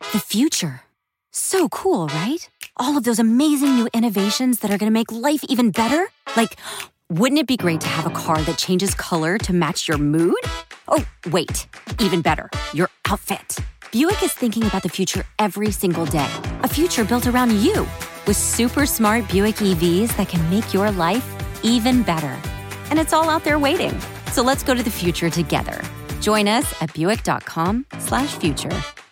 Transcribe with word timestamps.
The 0.00 0.20
future. 0.20 0.82
So 1.32 1.68
cool, 1.68 2.08
right? 2.08 2.48
All 2.76 2.96
of 2.96 3.04
those 3.04 3.18
amazing 3.18 3.76
new 3.76 3.88
innovations 3.92 4.60
that 4.60 4.70
are 4.70 4.78
going 4.78 4.90
to 4.90 4.98
make 4.98 5.12
life 5.12 5.44
even 5.44 5.70
better. 5.70 6.08
Like, 6.36 6.56
wouldn't 7.10 7.38
it 7.38 7.46
be 7.46 7.56
great 7.56 7.80
to 7.82 7.88
have 7.88 8.06
a 8.06 8.10
car 8.10 8.40
that 8.42 8.58
changes 8.58 8.94
color 8.94 9.38
to 9.38 9.52
match 9.52 9.88
your 9.88 9.98
mood? 9.98 10.36
Oh, 10.88 11.04
wait, 11.30 11.66
even 12.00 12.22
better, 12.22 12.50
your 12.72 12.88
outfit. 13.08 13.58
Buick 13.92 14.22
is 14.22 14.32
thinking 14.32 14.66
about 14.66 14.82
the 14.82 14.88
future 14.88 15.24
every 15.38 15.70
single 15.70 16.06
day. 16.06 16.30
A 16.62 16.68
future 16.68 17.04
built 17.04 17.26
around 17.26 17.52
you 17.60 17.86
with 18.26 18.36
super 18.36 18.86
smart 18.86 19.28
Buick 19.28 19.56
EVs 19.56 20.16
that 20.16 20.28
can 20.28 20.48
make 20.50 20.74
your 20.74 20.90
life 20.90 21.26
even 21.64 22.02
better. 22.02 22.36
And 22.90 22.98
it's 22.98 23.12
all 23.12 23.30
out 23.30 23.44
there 23.44 23.58
waiting. 23.58 23.98
So 24.32 24.42
let's 24.42 24.62
go 24.62 24.74
to 24.74 24.82
the 24.82 24.90
future 24.90 25.30
together. 25.30 25.80
Join 26.20 26.48
us 26.48 26.74
at 26.80 26.92
buick.com/future. 26.92 29.05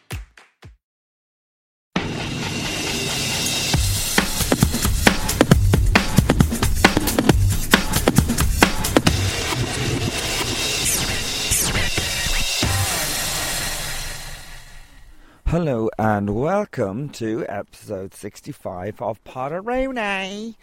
Hello 15.55 15.88
and 16.00 16.34
welcome 16.34 17.08
to 17.10 17.47
episode 17.48 18.12
65 18.12 19.00
of 19.00 19.22
Potterone. 19.22 20.56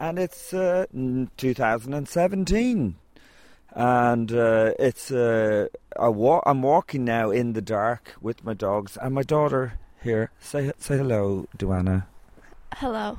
And 0.00 0.18
it's 0.18 0.52
uh, 0.52 0.86
2017. 1.36 2.96
And 3.70 4.32
uh, 4.32 4.72
it's 4.80 5.12
uh, 5.12 5.68
a 5.94 6.10
wa- 6.10 6.42
I'm 6.44 6.60
walking 6.60 7.04
now 7.04 7.30
in 7.30 7.52
the 7.52 7.62
dark 7.62 8.16
with 8.20 8.42
my 8.42 8.52
dogs 8.52 8.98
and 9.00 9.14
my 9.14 9.22
daughter 9.22 9.74
here. 10.02 10.32
Say 10.40 10.72
say 10.76 10.96
hello, 10.96 11.46
Duana. 11.56 12.06
Hello. 12.74 13.18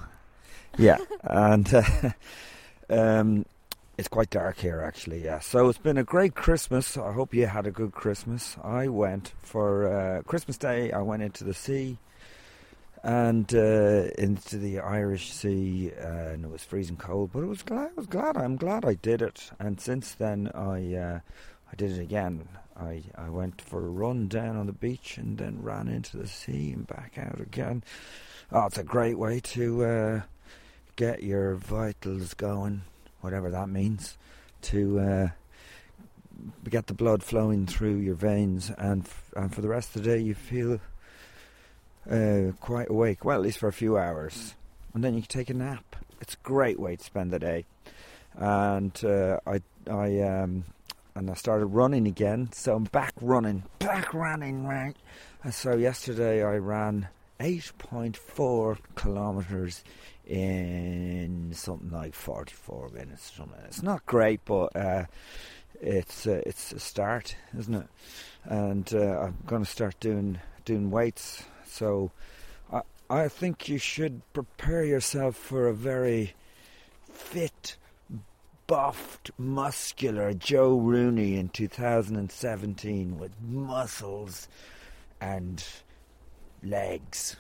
Yeah, 0.78 0.98
and 1.24 1.74
uh, 1.74 2.12
um, 2.90 3.46
it's 3.98 4.08
quite 4.08 4.30
dark 4.30 4.58
here, 4.58 4.82
actually. 4.82 5.24
Yeah, 5.24 5.40
so 5.40 5.70
it's 5.70 5.78
been 5.78 5.98
a 5.98 6.04
great 6.04 6.34
Christmas. 6.36 6.98
I 6.98 7.12
hope 7.12 7.34
you 7.34 7.46
had 7.46 7.68
a 7.68 7.72
good 7.72 7.92
Christmas. 7.92 8.58
I 8.64 8.88
went 8.88 9.34
for 9.40 9.88
uh, 9.88 10.22
Christmas 10.24 10.58
Day. 10.58 10.92
I 10.92 11.02
went 11.02 11.22
into 11.22 11.44
the 11.44 11.54
sea 11.54 12.00
and 13.04 13.54
uh, 13.54 14.08
into 14.18 14.58
the 14.58 14.80
Irish 14.80 15.32
Sea, 15.32 15.92
uh, 16.00 16.08
and 16.08 16.46
it 16.46 16.50
was 16.50 16.64
freezing 16.64 16.98
cold. 16.98 17.32
But 17.34 17.44
it 17.44 17.48
was 17.48 17.62
glad. 17.62 17.92
I 17.92 17.94
was 17.96 18.08
glad. 18.08 18.36
I'm 18.36 18.56
glad 18.56 18.84
I 18.84 18.96
did 18.96 19.22
it. 19.22 19.52
And 19.60 19.80
since 19.80 20.14
then, 20.16 20.50
I 20.56 20.96
uh, 20.96 21.20
I 21.72 21.76
did 21.76 21.92
it 21.92 22.02
again. 22.02 22.48
I 22.76 23.04
I 23.16 23.30
went 23.30 23.62
for 23.62 23.86
a 23.86 23.90
run 23.90 24.28
down 24.28 24.56
on 24.56 24.66
the 24.66 24.74
beach 24.74 25.18
and 25.20 25.38
then 25.38 25.62
ran 25.62 25.88
into 25.88 26.18
the 26.18 26.28
sea 26.28 26.72
and 26.72 26.88
back 26.88 27.20
out 27.20 27.40
again. 27.40 27.84
Oh, 28.52 28.66
it's 28.66 28.80
a 28.80 28.84
great 28.84 29.20
way 29.20 29.40
to 29.40 29.86
uh, 29.86 30.22
get 30.96 31.22
your 31.22 31.56
vitals 31.56 32.34
going 32.34 32.84
whatever 33.24 33.50
that 33.50 33.70
means, 33.70 34.18
to 34.62 35.00
uh, 35.00 35.28
get 36.70 36.88
the 36.88 36.94
blood 36.94 37.24
flowing 37.24 37.66
through 37.66 37.96
your 37.96 38.16
veins, 38.16 38.72
and 38.78 39.06
f- 39.06 39.32
and 39.36 39.54
for 39.54 39.62
the 39.62 39.70
rest 39.70 39.96
of 39.96 40.04
the 40.04 40.10
day 40.10 40.20
you 40.20 40.36
feel 40.36 40.80
uh, 42.10 42.52
quite 42.60 42.90
awake. 42.90 43.24
Well, 43.24 43.38
at 43.38 43.44
least 43.44 43.60
for 43.60 43.68
a 43.68 43.74
few 43.74 43.98
hours, 43.98 44.56
and 44.94 45.04
then 45.04 45.14
you 45.14 45.22
can 45.22 45.30
take 45.30 45.50
a 45.50 45.54
nap. 45.54 45.96
It's 46.22 46.34
a 46.34 46.44
great 46.44 46.80
way 46.80 46.96
to 46.96 47.04
spend 47.04 47.32
the 47.32 47.40
day. 47.40 47.66
And 48.36 49.00
uh, 49.06 49.40
I 49.46 49.62
I 49.90 50.20
um, 50.22 50.66
and 51.16 51.30
I 51.30 51.34
started 51.36 51.68
running 51.68 52.08
again, 52.08 52.50
so 52.52 52.76
I'm 52.76 52.86
back 52.86 53.14
running, 53.22 53.64
back 53.80 54.14
running, 54.14 54.66
right. 54.66 54.96
And 55.44 55.54
so 55.54 55.76
yesterday 55.76 56.44
I 56.44 56.56
ran 56.56 57.10
8.4 57.40 58.78
kilometers 58.96 59.84
in 60.26 61.52
something 61.54 61.92
like 61.92 62.14
44 62.14 62.90
minutes. 62.90 63.32
Something. 63.36 63.60
It's 63.66 63.84
not 63.84 64.06
great, 64.06 64.42
but 64.46 64.76
uh, 64.76 65.06
it's 65.82 66.28
uh, 66.28 66.42
it's 66.46 66.72
a 66.72 66.80
start, 66.80 67.36
isn't 67.58 67.76
it? 67.76 67.88
And 68.46 68.94
uh, 68.94 69.20
I'm 69.20 69.38
going 69.46 69.64
to 69.64 69.70
start 69.70 70.00
doing 70.00 70.40
doing 70.66 70.92
weights. 70.92 71.44
So 71.66 72.12
I 72.72 72.82
I 73.10 73.28
think 73.28 73.68
you 73.68 73.78
should 73.78 74.22
prepare 74.34 74.84
yourself 74.84 75.36
for 75.36 75.68
a 75.68 75.74
very 75.74 76.34
fit, 77.12 77.78
buffed, 78.68 79.32
muscular 79.38 80.34
Joe 80.34 80.78
Rooney 80.78 81.38
in 81.38 81.50
2017 81.50 83.18
with 83.18 83.32
muscles 83.42 84.48
and 85.20 85.64
legs. 86.64 87.38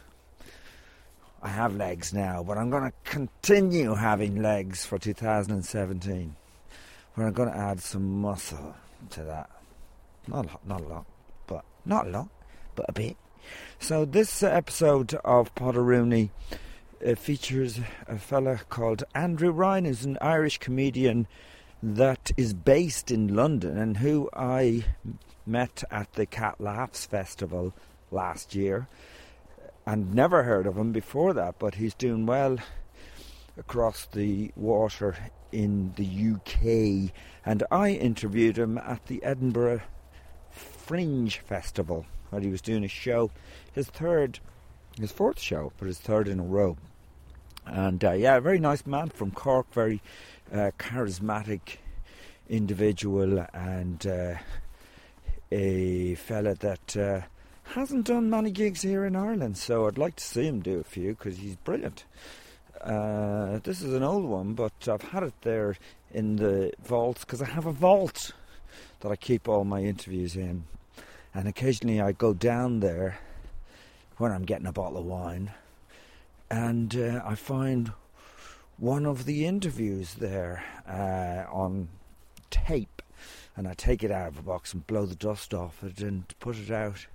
I 1.43 1.49
have 1.49 1.75
legs 1.75 2.13
now, 2.13 2.41
but 2.41 2.57
I'm 2.57 2.69
going 2.69 2.83
to 2.89 2.93
continue 3.03 3.95
having 3.95 4.41
legs 4.41 4.85
for 4.85 4.97
2017. 4.97 6.35
Where 7.15 7.27
I'm 7.27 7.33
going 7.33 7.51
to 7.51 7.57
add 7.57 7.81
some 7.81 8.21
muscle 8.21 8.73
to 9.09 9.23
that. 9.23 9.49
Not 10.25 10.45
a 10.45 10.47
lot, 10.47 10.65
not 10.65 10.81
a 10.81 10.85
lot, 10.85 11.05
but 11.45 11.65
not 11.85 12.07
a 12.07 12.09
lot, 12.11 12.29
but 12.75 12.85
a 12.87 12.93
bit. 12.93 13.17
So 13.77 14.05
this 14.05 14.41
episode 14.41 15.15
of 15.25 15.53
Potteroonie 15.53 16.29
uh, 17.05 17.15
features 17.15 17.81
a 18.07 18.17
fella 18.17 18.61
called 18.69 19.03
Andrew 19.13 19.51
Ryan, 19.51 19.83
who's 19.83 20.05
an 20.05 20.17
Irish 20.21 20.59
comedian 20.59 21.27
that 21.83 22.31
is 22.37 22.53
based 22.53 23.11
in 23.11 23.35
London 23.35 23.77
and 23.77 23.97
who 23.97 24.29
I 24.33 24.85
met 25.45 25.83
at 25.91 26.13
the 26.13 26.25
Cat 26.25 26.61
Laughs 26.61 27.05
Festival 27.05 27.73
last 28.11 28.55
year 28.55 28.87
and 29.85 30.13
never 30.13 30.43
heard 30.43 30.67
of 30.67 30.77
him 30.77 30.91
before 30.91 31.33
that, 31.33 31.59
but 31.59 31.75
he's 31.75 31.93
doing 31.93 32.25
well 32.25 32.57
across 33.57 34.05
the 34.05 34.51
water 34.55 35.15
in 35.51 35.93
the 35.95 36.33
UK. 36.35 37.13
And 37.45 37.63
I 37.71 37.89
interviewed 37.91 38.57
him 38.57 38.77
at 38.77 39.05
the 39.07 39.23
Edinburgh 39.23 39.81
Fringe 40.49 41.37
Festival 41.39 42.05
where 42.33 42.41
he 42.41 42.49
was 42.49 42.61
doing 42.61 42.83
a 42.83 42.87
show, 42.87 43.29
his 43.73 43.87
third, 43.87 44.39
his 44.99 45.11
fourth 45.11 45.39
show, 45.39 45.71
but 45.77 45.85
his 45.85 45.99
third 45.99 46.27
in 46.27 46.39
a 46.39 46.43
row. 46.43 46.75
And 47.65 48.03
uh, 48.03 48.13
yeah, 48.13 48.37
a 48.37 48.41
very 48.41 48.59
nice 48.59 48.85
man 48.85 49.09
from 49.09 49.31
Cork, 49.31 49.71
very 49.71 50.01
uh, 50.51 50.71
charismatic 50.79 51.77
individual, 52.49 53.45
and 53.53 54.05
uh, 54.05 54.33
a 55.51 56.15
fella 56.15 56.55
that 56.55 56.97
uh, 56.97 57.21
hasn't 57.63 58.05
done 58.05 58.29
many 58.29 58.51
gigs 58.51 58.81
here 58.81 59.05
in 59.05 59.15
Ireland, 59.15 59.57
so 59.57 59.87
I'd 59.87 59.97
like 59.97 60.15
to 60.17 60.23
see 60.23 60.45
him 60.45 60.61
do 60.61 60.79
a 60.79 60.83
few 60.83 61.09
because 61.09 61.37
he's 61.37 61.55
brilliant. 61.55 62.05
Uh, 62.81 63.59
this 63.63 63.81
is 63.81 63.93
an 63.93 64.03
old 64.03 64.25
one, 64.25 64.53
but 64.53 64.73
I've 64.87 65.01
had 65.01 65.23
it 65.23 65.33
there 65.41 65.77
in 66.13 66.35
the 66.35 66.73
vault 66.83 67.21
because 67.21 67.41
I 67.41 67.45
have 67.45 67.65
a 67.65 67.71
vault 67.71 68.33
that 68.99 69.11
I 69.11 69.15
keep 69.15 69.47
all 69.47 69.63
my 69.63 69.81
interviews 69.81 70.35
in, 70.35 70.65
and 71.33 71.47
occasionally 71.47 72.01
I 72.01 72.11
go 72.11 72.33
down 72.33 72.81
there 72.81 73.19
when 74.17 74.31
I'm 74.31 74.43
getting 74.43 74.67
a 74.67 74.73
bottle 74.73 74.99
of 74.99 75.05
wine, 75.05 75.51
and 76.51 76.95
uh, 76.95 77.21
I 77.25 77.35
find 77.35 77.93
one 78.77 79.05
of 79.05 79.25
the 79.25 79.45
interviews 79.45 80.15
there 80.15 80.63
uh, 80.87 81.51
on 81.51 81.87
tape, 82.51 83.01
and 83.55 83.67
I 83.67 83.73
take 83.73 84.03
it 84.03 84.11
out 84.11 84.27
of 84.27 84.37
a 84.37 84.41
box 84.41 84.73
and 84.73 84.85
blow 84.85 85.05
the 85.05 85.15
dust 85.15 85.53
off 85.53 85.83
it 85.83 86.01
and 86.01 86.27
put 86.39 86.57
it 86.57 86.69
out 86.69 87.07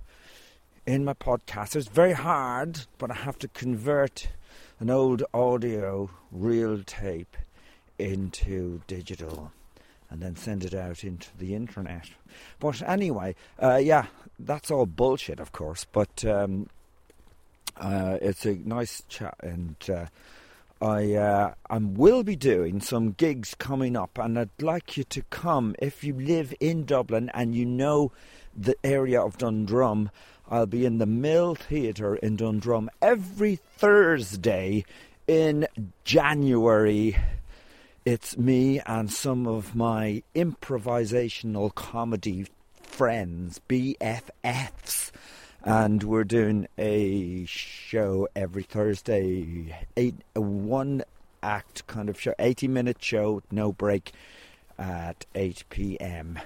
in 0.89 1.05
my 1.05 1.13
podcast. 1.13 1.75
It's 1.75 1.87
very 1.87 2.13
hard, 2.13 2.87
but 2.97 3.11
I 3.11 3.13
have 3.13 3.37
to 3.39 3.47
convert 3.49 4.29
an 4.79 4.89
old 4.89 5.21
audio 5.35 6.09
reel 6.31 6.81
tape 6.83 7.37
into 7.99 8.81
digital 8.87 9.51
and 10.09 10.19
then 10.19 10.35
send 10.35 10.63
it 10.63 10.73
out 10.73 11.03
into 11.03 11.27
the 11.37 11.53
internet. 11.53 12.09
But 12.59 12.81
anyway, 12.81 13.35
uh, 13.61 13.75
yeah, 13.75 14.07
that's 14.39 14.71
all 14.71 14.87
bullshit, 14.87 15.39
of 15.39 15.51
course, 15.51 15.85
but 15.91 16.25
um, 16.25 16.69
uh, 17.77 18.17
it's 18.19 18.45
a 18.45 18.55
nice 18.55 19.03
chat 19.07 19.35
and. 19.41 19.75
Uh, 19.87 20.05
I 20.81 21.13
uh, 21.15 21.53
I 21.69 21.77
will 21.77 22.23
be 22.23 22.37
doing 22.37 22.79
some 22.79 23.11
gigs 23.11 23.53
coming 23.53 23.97
up, 23.97 24.17
and 24.17 24.39
I'd 24.39 24.61
like 24.61 24.95
you 24.95 25.03
to 25.03 25.23
come 25.23 25.75
if 25.79 26.05
you 26.05 26.13
live 26.13 26.53
in 26.61 26.85
Dublin 26.85 27.29
and 27.33 27.53
you 27.53 27.65
know 27.65 28.13
the 28.55 28.77
area 28.81 29.21
of 29.21 29.37
Dundrum, 29.37 30.09
I'll 30.51 30.65
be 30.65 30.83
in 30.83 30.97
the 30.97 31.05
Mill 31.05 31.53
Theatre 31.53 32.15
in 32.15 32.35
Dundrum 32.35 32.89
every 33.03 33.57
Thursday 33.57 34.83
in 35.27 35.67
January. 36.03 37.15
It's 38.03 38.35
me 38.35 38.79
and 38.79 39.11
some 39.11 39.45
of 39.45 39.75
my 39.75 40.23
improvisational 40.33 41.75
comedy 41.75 42.47
friends, 42.81 43.61
BFFs, 43.69 45.11
and 45.63 46.01
we're 46.01 46.23
doing 46.23 46.67
a 46.79 47.45
show 47.45 48.27
every 48.35 48.63
Thursday, 48.63 49.75
eight 49.95 50.15
a 50.35 50.41
one 50.41 51.03
act 51.43 51.85
kind 51.85 52.09
of 52.09 52.19
show, 52.19 52.33
eighty 52.39 52.67
minute 52.67 53.03
show, 53.03 53.43
no 53.51 53.71
break, 53.71 54.13
at 54.79 55.27
eight 55.35 55.63
p.m. 55.69 56.39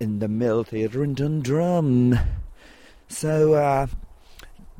in 0.00 0.20
the 0.20 0.28
Mill 0.28 0.64
Theatre 0.64 1.04
in 1.04 1.12
Dundrum. 1.12 2.18
So 3.08 3.54
uh, 3.54 3.86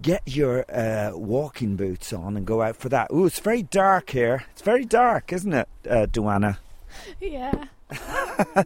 get 0.03 0.23
your 0.27 0.65
uh, 0.71 1.13
walking 1.17 1.77
boots 1.77 2.13
on 2.13 2.37
and 2.37 2.47
go 2.47 2.63
out 2.63 2.77
for 2.77 2.89
that. 2.91 3.11
Ooh, 3.13 3.27
it's 3.27 3.41
very 3.41 3.63
dark 3.63 4.11
here. 4.11 4.45
It's 4.53 4.63
very 4.63 4.85
dark, 4.85 5.33
isn't 5.33 5.53
it, 5.53 5.69
uh, 5.89 6.07
Duana? 6.07 6.59
Yeah. 7.21 7.65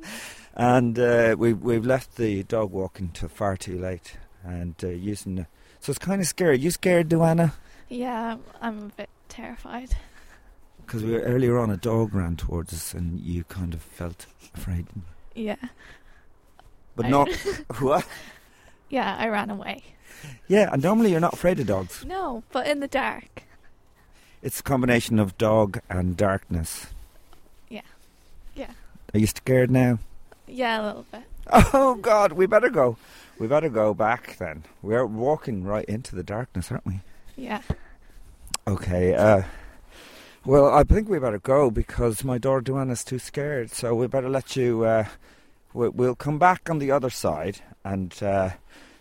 and 0.54 0.98
uh, 0.98 1.36
we 1.38 1.52
we've 1.52 1.86
left 1.86 2.16
the 2.16 2.42
dog 2.44 2.72
walking 2.72 3.10
till 3.10 3.28
far 3.28 3.56
too 3.56 3.78
late 3.78 4.16
and 4.44 4.74
uh, 4.82 4.88
using 4.88 5.36
the, 5.36 5.46
so 5.80 5.90
it's 5.90 5.98
kind 5.98 6.20
of 6.20 6.26
scary. 6.26 6.58
You 6.58 6.70
scared, 6.70 7.08
Duana? 7.08 7.52
Yeah, 7.88 8.36
I'm 8.60 8.78
a 8.78 8.88
bit 8.96 9.08
terrified. 9.28 9.94
Because 10.84 11.04
we 11.04 11.12
were 11.12 11.20
earlier 11.20 11.58
on, 11.58 11.70
a 11.70 11.76
dog 11.76 12.12
ran 12.14 12.36
towards 12.36 12.72
us, 12.72 12.92
and 12.94 13.20
you 13.20 13.44
kind 13.44 13.72
of 13.72 13.82
felt 13.82 14.26
afraid. 14.54 14.86
Yeah. 15.34 15.56
But 16.96 17.06
I- 17.06 17.10
not 17.10 17.30
what? 17.78 18.06
Yeah, 18.92 19.16
I 19.18 19.28
ran 19.28 19.48
away. 19.48 19.82
Yeah, 20.48 20.68
and 20.70 20.82
normally 20.82 21.10
you're 21.10 21.18
not 21.18 21.32
afraid 21.32 21.58
of 21.58 21.66
dogs. 21.66 22.04
No, 22.04 22.42
but 22.52 22.66
in 22.66 22.80
the 22.80 22.86
dark. 22.86 23.44
It's 24.42 24.60
a 24.60 24.62
combination 24.62 25.18
of 25.18 25.38
dog 25.38 25.80
and 25.88 26.14
darkness. 26.14 26.88
Yeah. 27.70 27.88
Yeah. 28.54 28.72
Are 29.14 29.18
you 29.18 29.26
scared 29.26 29.70
now? 29.70 29.98
Yeah, 30.46 30.82
a 30.82 30.84
little 30.84 31.06
bit. 31.10 31.22
Oh 31.72 31.94
God, 31.94 32.32
we 32.32 32.44
better 32.44 32.68
go. 32.68 32.98
We 33.38 33.46
better 33.46 33.70
go 33.70 33.94
back 33.94 34.36
then. 34.36 34.64
We're 34.82 35.06
walking 35.06 35.64
right 35.64 35.86
into 35.86 36.14
the 36.14 36.22
darkness, 36.22 36.70
aren't 36.70 36.84
we? 36.86 37.00
Yeah. 37.34 37.62
Okay. 38.68 39.14
Uh, 39.14 39.44
well, 40.44 40.66
I 40.70 40.84
think 40.84 41.08
we 41.08 41.18
better 41.18 41.38
go 41.38 41.70
because 41.70 42.24
my 42.24 42.36
daughter 42.36 42.60
Duana's 42.60 43.04
too 43.04 43.18
scared. 43.18 43.70
So 43.70 43.94
we 43.94 44.06
better 44.06 44.28
let 44.28 44.54
you. 44.54 44.84
Uh, 44.84 45.06
we'll 45.74 46.14
come 46.14 46.38
back 46.38 46.68
on 46.70 46.78
the 46.78 46.90
other 46.90 47.10
side 47.10 47.60
and 47.84 48.22
uh, 48.22 48.50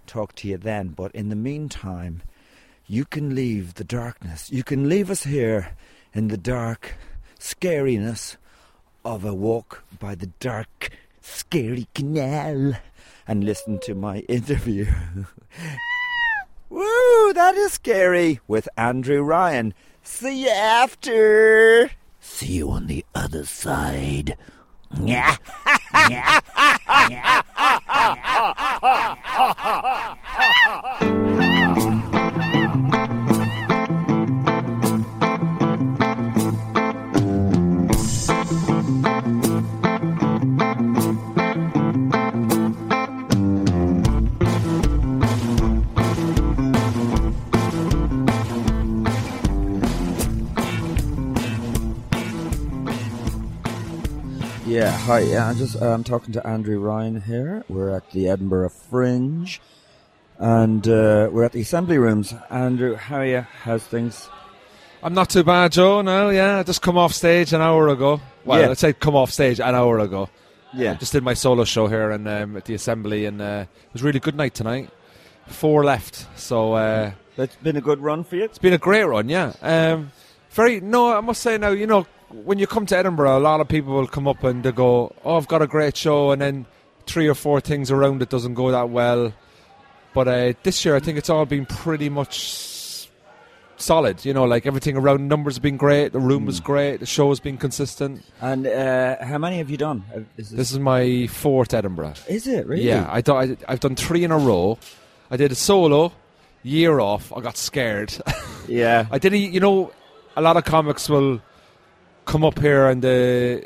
talk 0.08 0.36
to 0.36 0.48
you 0.48 0.58
then. 0.58 0.90
But 0.90 1.12
in 1.14 1.30
the 1.30 1.36
meantime, 1.36 2.22
you 2.88 3.06
can 3.06 3.36
leave 3.36 3.76
the 3.76 3.84
darkness. 3.84 4.52
You 4.52 4.64
can 4.64 4.90
leave 4.90 5.10
us 5.10 5.24
here 5.24 5.76
in 6.14 6.28
the 6.28 6.38
dark 6.38 6.96
scariness 7.40 8.38
of 9.04 9.26
a 9.26 9.34
walk 9.34 9.84
by 10.00 10.16
the 10.16 10.28
dark, 10.40 10.90
scary 11.22 11.88
canal 11.94 12.74
and 13.28 13.44
listen 13.44 13.80
to 13.80 13.96
my 13.96 14.20
interview. 14.30 14.86
Woo, 16.70 17.34
that 17.34 17.56
is 17.56 17.74
scary 17.74 18.40
with 18.48 18.70
Andrew 18.78 19.22
Ryan. 19.22 19.74
See 20.04 20.44
you 20.44 20.50
after. 20.50 21.92
See 22.20 22.54
you 22.54 22.70
on 22.72 22.88
the 22.88 23.06
other 23.14 23.46
side. 23.46 24.38
Yeah. 25.00 25.36
Yeah, 26.10 26.40
hi. 54.80 55.20
Yeah, 55.20 55.50
I'm 55.50 55.58
just 55.58 55.82
I'm 55.82 56.04
talking 56.04 56.34
to 56.34 56.46
Andrew 56.48 56.80
Ryan 56.80 57.22
here. 57.22 57.64
We're 57.68 57.90
at 57.90 58.10
the 58.12 58.30
Edinburgh 58.30 58.70
Fringe, 58.70 59.60
and 60.38 60.88
uh, 60.88 61.30
we're 61.32 61.44
at 61.44 61.52
the 61.52 61.62
Assembly 61.62 61.98
Rooms. 61.98 62.34
Andrew, 62.50 62.96
how 62.96 63.18
are 63.18 63.26
you? 63.26 63.42
How's 63.64 63.84
things? 63.84 64.30
I'm 65.04 65.14
not 65.14 65.30
too 65.30 65.44
bad, 65.44 65.72
Joe. 65.72 66.02
No, 66.02 66.30
yeah, 66.30 66.60
I 66.60 66.64
just 66.64 66.82
come 66.82 66.98
off 66.98 67.14
stage 67.14 67.54
an 67.54 67.62
hour 67.62 67.88
ago. 67.90 68.22
Well, 68.46 68.60
Yeah. 68.62 68.70
I'd 68.70 68.78
say 68.78 68.94
come 68.94 69.16
off 69.16 69.32
stage 69.32 69.60
an 69.60 69.74
hour 69.76 70.00
ago. 70.00 70.30
Yeah, 70.74 70.94
Just 70.94 71.12
did 71.12 71.24
my 71.24 71.34
solo 71.34 71.66
show 71.66 71.88
here 71.88 72.12
and 72.12 72.26
um, 72.30 72.56
at 72.56 72.64
the 72.66 72.76
Assembly, 72.76 73.26
and 73.26 73.42
uh, 73.42 73.66
it 73.68 73.94
was 73.94 74.04
a 74.04 74.06
really 74.06 74.22
good 74.22 74.36
night 74.36 74.54
tonight. 74.54 74.90
Four 75.48 75.84
left, 75.84 76.28
so 76.40 76.74
uh, 76.74 77.12
that's 77.36 77.56
been 77.58 77.76
a 77.76 77.82
good 77.82 78.00
run 78.00 78.24
for 78.24 78.38
you. 78.38 78.46
it's 78.46 78.58
been 78.58 78.72
a 78.72 78.78
great 78.78 79.04
run. 79.04 79.28
Yeah, 79.28 79.52
um, 79.62 80.14
very. 80.52 80.80
No, 80.80 81.12
I 81.18 81.20
must 81.20 81.42
say 81.42 81.58
now, 81.58 81.70
you 81.72 81.88
know, 81.88 82.08
when 82.34 82.60
you 82.60 82.68
come 82.68 82.86
to 82.88 82.98
Edinburgh, 82.98 83.38
a 83.38 83.40
lot 83.40 83.62
of 83.62 83.68
people 83.68 83.94
will 83.94 84.08
come 84.08 84.28
up 84.28 84.44
and 84.44 84.64
they 84.64 84.72
go, 84.72 85.14
"Oh, 85.24 85.38
I've 85.38 85.48
got 85.48 85.62
a 85.62 85.68
great 85.68 85.96
show," 85.98 86.32
and 86.32 86.42
then 86.42 86.66
three 87.06 87.28
or 87.28 87.36
four 87.36 87.60
things 87.62 87.92
around 87.92 88.22
it 88.22 88.30
doesn't 88.30 88.54
go 88.54 88.72
that 88.72 88.90
well. 88.90 89.34
But 90.14 90.28
uh, 90.28 90.54
this 90.64 90.84
year, 90.86 90.96
I 90.96 91.00
think 91.00 91.18
it's 91.18 91.30
all 91.30 91.46
been 91.46 91.66
pretty 91.66 92.10
much 92.10 93.08
solid. 93.78 94.24
You 94.26 94.34
know, 94.34 94.44
like 94.44 94.66
everything 94.66 94.98
around 94.98 95.28
numbers 95.28 95.56
have 95.56 95.64
been 95.64 95.78
great. 95.78 96.12
The 96.12 96.20
room 96.20 96.46
was 96.46 96.60
great. 96.60 97.00
The 97.00 97.06
show 97.06 97.30
has 97.30 97.40
been 97.40 97.58
consistent. 97.58 98.24
And 98.42 98.68
uh, 98.68 99.24
how 99.24 99.38
many 99.38 99.58
have 99.58 99.70
you 99.70 99.78
done? 99.78 100.04
Uh, 100.14 100.20
Is 100.38 100.50
this, 100.50 100.58
This 100.58 100.72
is 100.72 100.80
my 100.80 101.28
fourth 101.28 101.74
Edinburgh. 101.74 102.14
is 102.28 102.48
it 102.48 102.68
really? 102.68 102.84
Yeah, 102.84 103.08
I 103.10 103.22
do, 103.22 103.34
I, 103.36 103.58
I've 103.68 103.80
done 103.80 103.96
three 103.96 104.24
in 104.24 104.32
a 104.32 104.38
row. 104.38 104.78
I 105.30 105.38
did 105.38 105.52
a 105.52 105.56
solo, 105.56 106.12
year 106.64 107.00
off. 107.00 107.32
I 107.34 107.40
got 107.42 107.58
scared. 107.58 108.14
yeah. 108.68 109.08
I 109.10 109.18
did. 109.18 109.34
A, 109.34 109.38
you 109.38 109.60
know, 109.62 109.92
a 110.36 110.42
lot 110.42 110.58
of 110.58 110.66
comics 110.66 111.10
will 111.10 111.42
come 112.26 112.44
up 112.44 112.60
here 112.60 112.88
and 112.88 113.04
uh, 113.04 113.66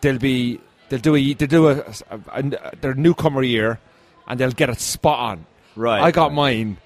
they'll 0.00 0.18
be 0.18 0.60
they'll 0.88 1.00
do 1.00 1.14
a 1.14 1.34
they 1.34 1.46
do 1.46 1.68
a, 1.68 1.84
a, 2.10 2.20
a 2.32 2.76
their 2.80 2.94
newcomer 2.94 3.42
year, 3.42 3.80
and 4.26 4.38
they'll 4.38 4.50
get 4.50 4.70
it 4.70 4.80
spot 4.80 5.18
on. 5.18 5.46
Right. 5.76 6.02
I 6.02 6.10
got 6.10 6.32
mine 6.32 6.78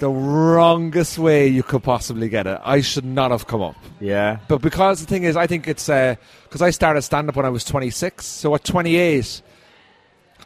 the 0.00 0.10
wrongest 0.10 1.18
way 1.18 1.46
you 1.46 1.62
could 1.62 1.82
possibly 1.82 2.28
get 2.28 2.46
it. 2.46 2.58
I 2.64 2.80
should 2.80 3.04
not 3.04 3.30
have 3.30 3.46
come 3.46 3.60
up. 3.60 3.76
Yeah. 4.00 4.38
But 4.48 4.62
because 4.62 5.00
the 5.00 5.06
thing 5.06 5.24
is, 5.24 5.36
I 5.36 5.46
think 5.46 5.68
it's 5.68 5.86
because 5.86 6.62
I 6.62 6.70
started 6.70 7.02
stand 7.02 7.28
up 7.28 7.36
when 7.36 7.46
I 7.46 7.50
was 7.50 7.64
26. 7.64 8.24
So 8.24 8.54
at 8.54 8.64
28, 8.64 9.42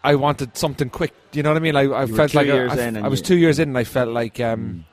I 0.02 0.16
wanted 0.16 0.56
something 0.56 0.90
quick. 0.90 1.14
Do 1.30 1.38
you 1.38 1.44
know 1.44 1.50
what 1.50 1.56
I 1.56 1.60
mean? 1.60 1.76
I, 1.76 2.02
I 2.02 2.06
felt 2.06 2.34
like 2.34 2.46
years 2.46 2.72
I, 2.72 2.88
I, 2.88 3.04
I 3.04 3.08
was 3.08 3.22
two 3.22 3.36
years 3.36 3.60
in, 3.60 3.68
and 3.68 3.78
I 3.78 3.84
felt 3.84 4.08
like, 4.08 4.40
um, 4.40 4.84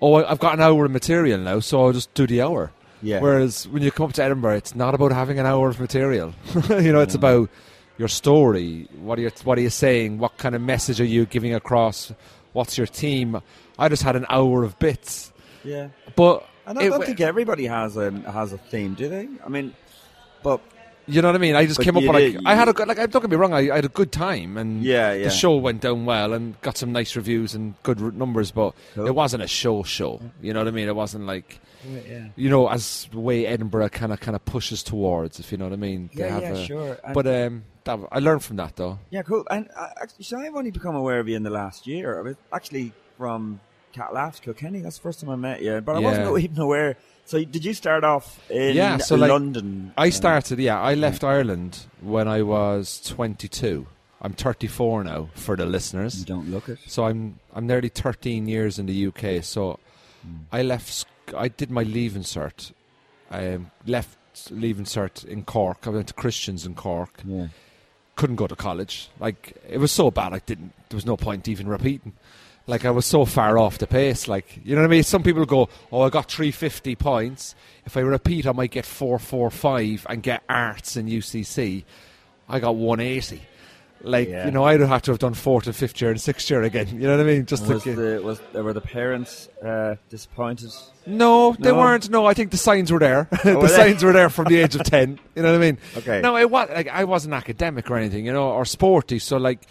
oh, 0.00 0.24
I've 0.24 0.40
got 0.40 0.54
an 0.54 0.60
hour 0.60 0.86
of 0.86 0.90
material 0.90 1.38
now, 1.38 1.60
so 1.60 1.84
I'll 1.84 1.92
just 1.92 2.12
do 2.14 2.26
the 2.26 2.40
hour. 2.40 2.72
Yeah. 3.04 3.20
Whereas 3.20 3.68
when 3.68 3.82
you 3.82 3.90
come 3.92 4.06
up 4.06 4.12
to 4.14 4.22
Edinburgh, 4.24 4.56
it's 4.56 4.74
not 4.74 4.94
about 4.94 5.12
having 5.12 5.38
an 5.38 5.46
hour 5.46 5.68
of 5.68 5.78
material. 5.78 6.32
you 6.70 6.90
know, 6.92 7.00
it's 7.00 7.14
about 7.14 7.50
your 7.98 8.08
story. 8.08 8.88
What 9.00 9.18
are 9.18 9.22
you, 9.22 9.30
what 9.44 9.58
are 9.58 9.60
you 9.60 9.70
saying? 9.70 10.18
What 10.18 10.36
kind 10.38 10.54
of 10.54 10.62
message 10.62 11.00
are 11.00 11.04
you 11.04 11.26
giving 11.26 11.54
across? 11.54 12.12
What's 12.54 12.78
your 12.78 12.86
team? 12.86 13.40
I 13.78 13.88
just 13.88 14.02
had 14.02 14.16
an 14.16 14.24
hour 14.30 14.64
of 14.64 14.78
bits, 14.78 15.32
yeah. 15.64 15.88
but 16.16 16.48
And 16.66 16.78
I 16.78 16.82
it 16.84 16.90
don't 16.90 17.00
wa- 17.00 17.04
think 17.06 17.20
everybody 17.20 17.66
has 17.66 17.96
a 17.96 18.10
has 18.30 18.52
a 18.52 18.58
theme, 18.58 18.94
do 18.94 19.08
they? 19.08 19.28
I 19.44 19.48
mean, 19.48 19.74
but 20.42 20.60
You 21.06 21.20
know 21.22 21.28
what 21.28 21.34
I 21.34 21.38
mean? 21.38 21.54
I 21.54 21.66
just 21.66 21.76
But 21.78 21.84
came 21.84 21.96
up 21.96 22.02
you 22.02 22.08
with 22.10 22.22
like 22.22 22.32
did- 22.34 22.46
I 22.46 22.54
had 22.54 22.68
a 22.68 22.72
good 22.72 22.88
like 22.88 22.96
don't 22.96 23.20
get 23.22 23.30
me 23.30 23.36
wrong, 23.36 23.52
I, 23.52 23.70
I 23.70 23.76
had 23.76 23.84
a 23.84 23.88
good 23.88 24.10
time 24.12 24.56
and 24.56 24.82
Yeah, 24.82 25.12
yeah. 25.12 25.24
the 25.24 25.30
show 25.30 25.54
went 25.56 25.82
down 25.82 26.06
well 26.06 26.32
and 26.32 26.60
got 26.62 26.76
some 26.78 26.92
nice 26.92 27.14
reviews 27.16 27.54
and 27.54 27.74
good 27.82 28.00
r- 28.00 28.10
numbers, 28.10 28.50
but 28.50 28.74
Cool. 28.94 29.06
it 29.06 29.14
wasn't 29.14 29.42
a 29.42 29.46
show 29.48 29.82
show. 29.82 30.20
You 30.40 30.52
know 30.54 30.60
what 30.60 30.68
I 30.68 30.72
mean? 30.72 30.88
It 30.88 30.96
wasn't 30.96 31.26
like 31.26 31.60
yeah. 32.08 32.28
you 32.36 32.48
know 32.48 32.68
as 32.68 33.06
the 33.12 33.20
way 33.20 33.46
Edinburgh 33.46 33.90
kind 33.90 34.12
of 34.12 34.20
kind 34.20 34.34
of 34.34 34.44
pushes 34.46 34.82
towards, 34.82 35.38
if 35.40 35.52
you 35.52 35.58
know 35.58 35.64
what 35.66 35.74
I 35.74 35.76
mean. 35.76 36.08
They 36.14 36.22
Yeah, 36.24 36.28
have 36.28 36.42
yeah, 36.42 36.52
a- 36.52 36.64
sure. 36.64 36.98
And- 37.04 37.14
But 37.14 37.26
um, 37.26 37.64
that, 37.84 37.98
I 38.10 38.18
learned 38.20 38.42
from 38.42 38.56
that 38.56 38.76
though. 38.76 38.98
Yeah, 39.10 39.22
cool. 39.22 39.44
And 39.50 39.68
uh, 39.76 39.88
actually, 40.00 40.24
so 40.24 40.38
I've 40.38 40.54
only 40.54 40.70
become 40.70 40.94
aware 40.96 41.18
of 41.20 41.28
you 41.28 41.36
in 41.36 41.42
the 41.42 41.50
last 41.50 41.86
year. 41.86 42.18
I 42.18 42.22
was 42.22 42.36
actually 42.50 42.92
from 43.18 43.60
Cat 43.92 44.14
Laughs, 44.14 44.40
Kilkenny. 44.40 44.80
That's 44.80 44.96
the 44.96 45.02
first 45.02 45.20
time 45.20 45.28
I 45.28 45.36
met 45.36 45.60
you. 45.60 45.80
But 45.82 45.96
I 45.96 46.00
Yeah. 46.00 46.04
wasn't 46.26 46.44
even 46.44 46.58
aware. 46.62 46.96
So 47.26 47.42
did 47.42 47.64
you 47.64 47.72
start 47.74 48.04
off 48.04 48.38
in 48.50 48.76
Yeah, 48.76 48.98
so, 48.98 49.16
like, 49.16 49.30
London? 49.30 49.92
I 49.96 50.08
Uh, 50.08 50.10
started, 50.10 50.58
yeah, 50.58 50.80
I 50.80 50.94
left 50.94 51.24
Ireland 51.24 51.86
when 52.00 52.28
I 52.28 52.42
was 52.42 53.00
22. 53.00 53.86
I'm 54.20 54.32
34 54.34 55.04
now 55.04 55.28
for 55.34 55.56
the 55.56 55.66
listeners. 55.66 56.18
You 56.18 56.24
don't 56.26 56.50
look 56.50 56.68
it. 56.68 56.78
So 56.86 57.04
I'm 57.04 57.38
I'm 57.54 57.66
nearly 57.66 57.88
13 57.90 58.48
years 58.48 58.78
in 58.78 58.86
the 58.86 59.06
UK. 59.08 59.42
So 59.44 59.78
I 60.52 60.62
left. 60.62 61.06
I 61.36 61.48
did 61.48 61.70
my 61.70 61.82
leaving 61.82 62.22
cert. 62.22 62.72
I 63.30 63.54
um, 63.54 63.70
left 63.86 64.16
leaving 64.50 64.84
cert 64.86 65.24
in 65.24 65.44
Cork. 65.44 65.86
I 65.86 65.90
went 65.90 66.08
to 66.08 66.14
Christians 66.14 66.64
in 66.66 66.74
Cork, 66.74 67.20
Yeah. 67.26 67.48
couldn't 68.16 68.36
go 68.36 68.46
to 68.46 68.56
college. 68.56 69.08
Like 69.20 69.54
it 69.68 69.78
was 69.78 69.92
so 69.92 70.10
bad, 70.10 70.32
I 70.32 70.38
didn't. 70.40 70.72
There 70.88 70.96
was 70.96 71.06
no 71.06 71.16
point 71.16 71.46
even 71.48 71.68
repeating. 71.68 72.12
Like 72.66 72.84
I 72.86 72.90
was 72.90 73.04
so 73.04 73.24
far 73.26 73.58
off 73.58 73.76
the 73.78 73.86
pace. 73.86 74.26
Like 74.26 74.58
you 74.64 74.74
know 74.74 74.80
what 74.80 74.88
I 74.88 74.90
mean. 74.90 75.02
Some 75.02 75.22
people 75.22 75.44
go, 75.44 75.68
"Oh, 75.92 76.00
I 76.02 76.08
got 76.10 76.30
three 76.30 76.50
fifty 76.50 76.94
points. 76.96 77.54
If 77.84 77.96
I 77.96 78.00
repeat, 78.00 78.46
I 78.46 78.52
might 78.52 78.70
get 78.70 78.86
four 78.86 79.18
four 79.18 79.50
five 79.50 80.06
and 80.08 80.22
get 80.22 80.42
arts 80.48 80.96
in 80.96 81.06
UCC." 81.06 81.84
I 82.48 82.60
got 82.60 82.76
one 82.76 83.00
eighty. 83.00 83.42
Like 84.02 84.28
Yeah. 84.28 84.44
you 84.46 84.50
know, 84.50 84.64
I'd 84.64 84.80
have 84.80 85.00
to 85.02 85.12
have 85.12 85.18
done 85.18 85.32
fourth 85.34 85.66
and 85.66 85.74
fifth 85.74 85.98
year 86.00 86.10
and 86.10 86.20
sixth 86.20 86.50
year 86.50 86.62
again. 86.62 86.88
You 86.88 87.06
know 87.06 87.16
what 87.16 87.20
I 87.20 87.24
mean? 87.24 87.46
Just 87.46 87.64
to 87.66 87.74
was 87.74 87.84
get- 87.84 87.96
the 87.96 88.20
was 88.22 88.40
were 88.52 88.72
the 88.74 88.80
parents 88.82 89.48
uh, 89.64 89.96
disappointed? 90.10 90.70
No, 91.06 91.54
they 91.58 91.70
No? 91.70 91.78
weren't. 91.78 92.10
No, 92.10 92.26
I 92.26 92.34
think 92.34 92.50
the 92.50 92.56
signs 92.58 92.90
were 92.92 92.98
there. 92.98 93.28
the 93.44 93.58
were 93.58 93.68
signs 93.68 94.02
were 94.02 94.12
there 94.12 94.28
from 94.30 94.46
the 94.46 94.56
age 94.60 94.74
of 94.74 94.84
ten. 94.84 95.18
You 95.34 95.42
know 95.42 95.50
what 95.52 95.56
I 95.56 95.58
mean? 95.58 95.78
Okay. 95.98 96.20
No, 96.22 96.36
it 96.36 96.50
was 96.50 96.68
like 96.70 96.88
I 96.88 97.04
wasn't 97.04 97.32
academic 97.34 97.90
or 97.90 97.96
anything, 97.96 98.26
you 98.26 98.32
know, 98.32 98.50
or 98.50 98.64
sporty. 98.66 99.18
So 99.18 99.38
like, 99.38 99.66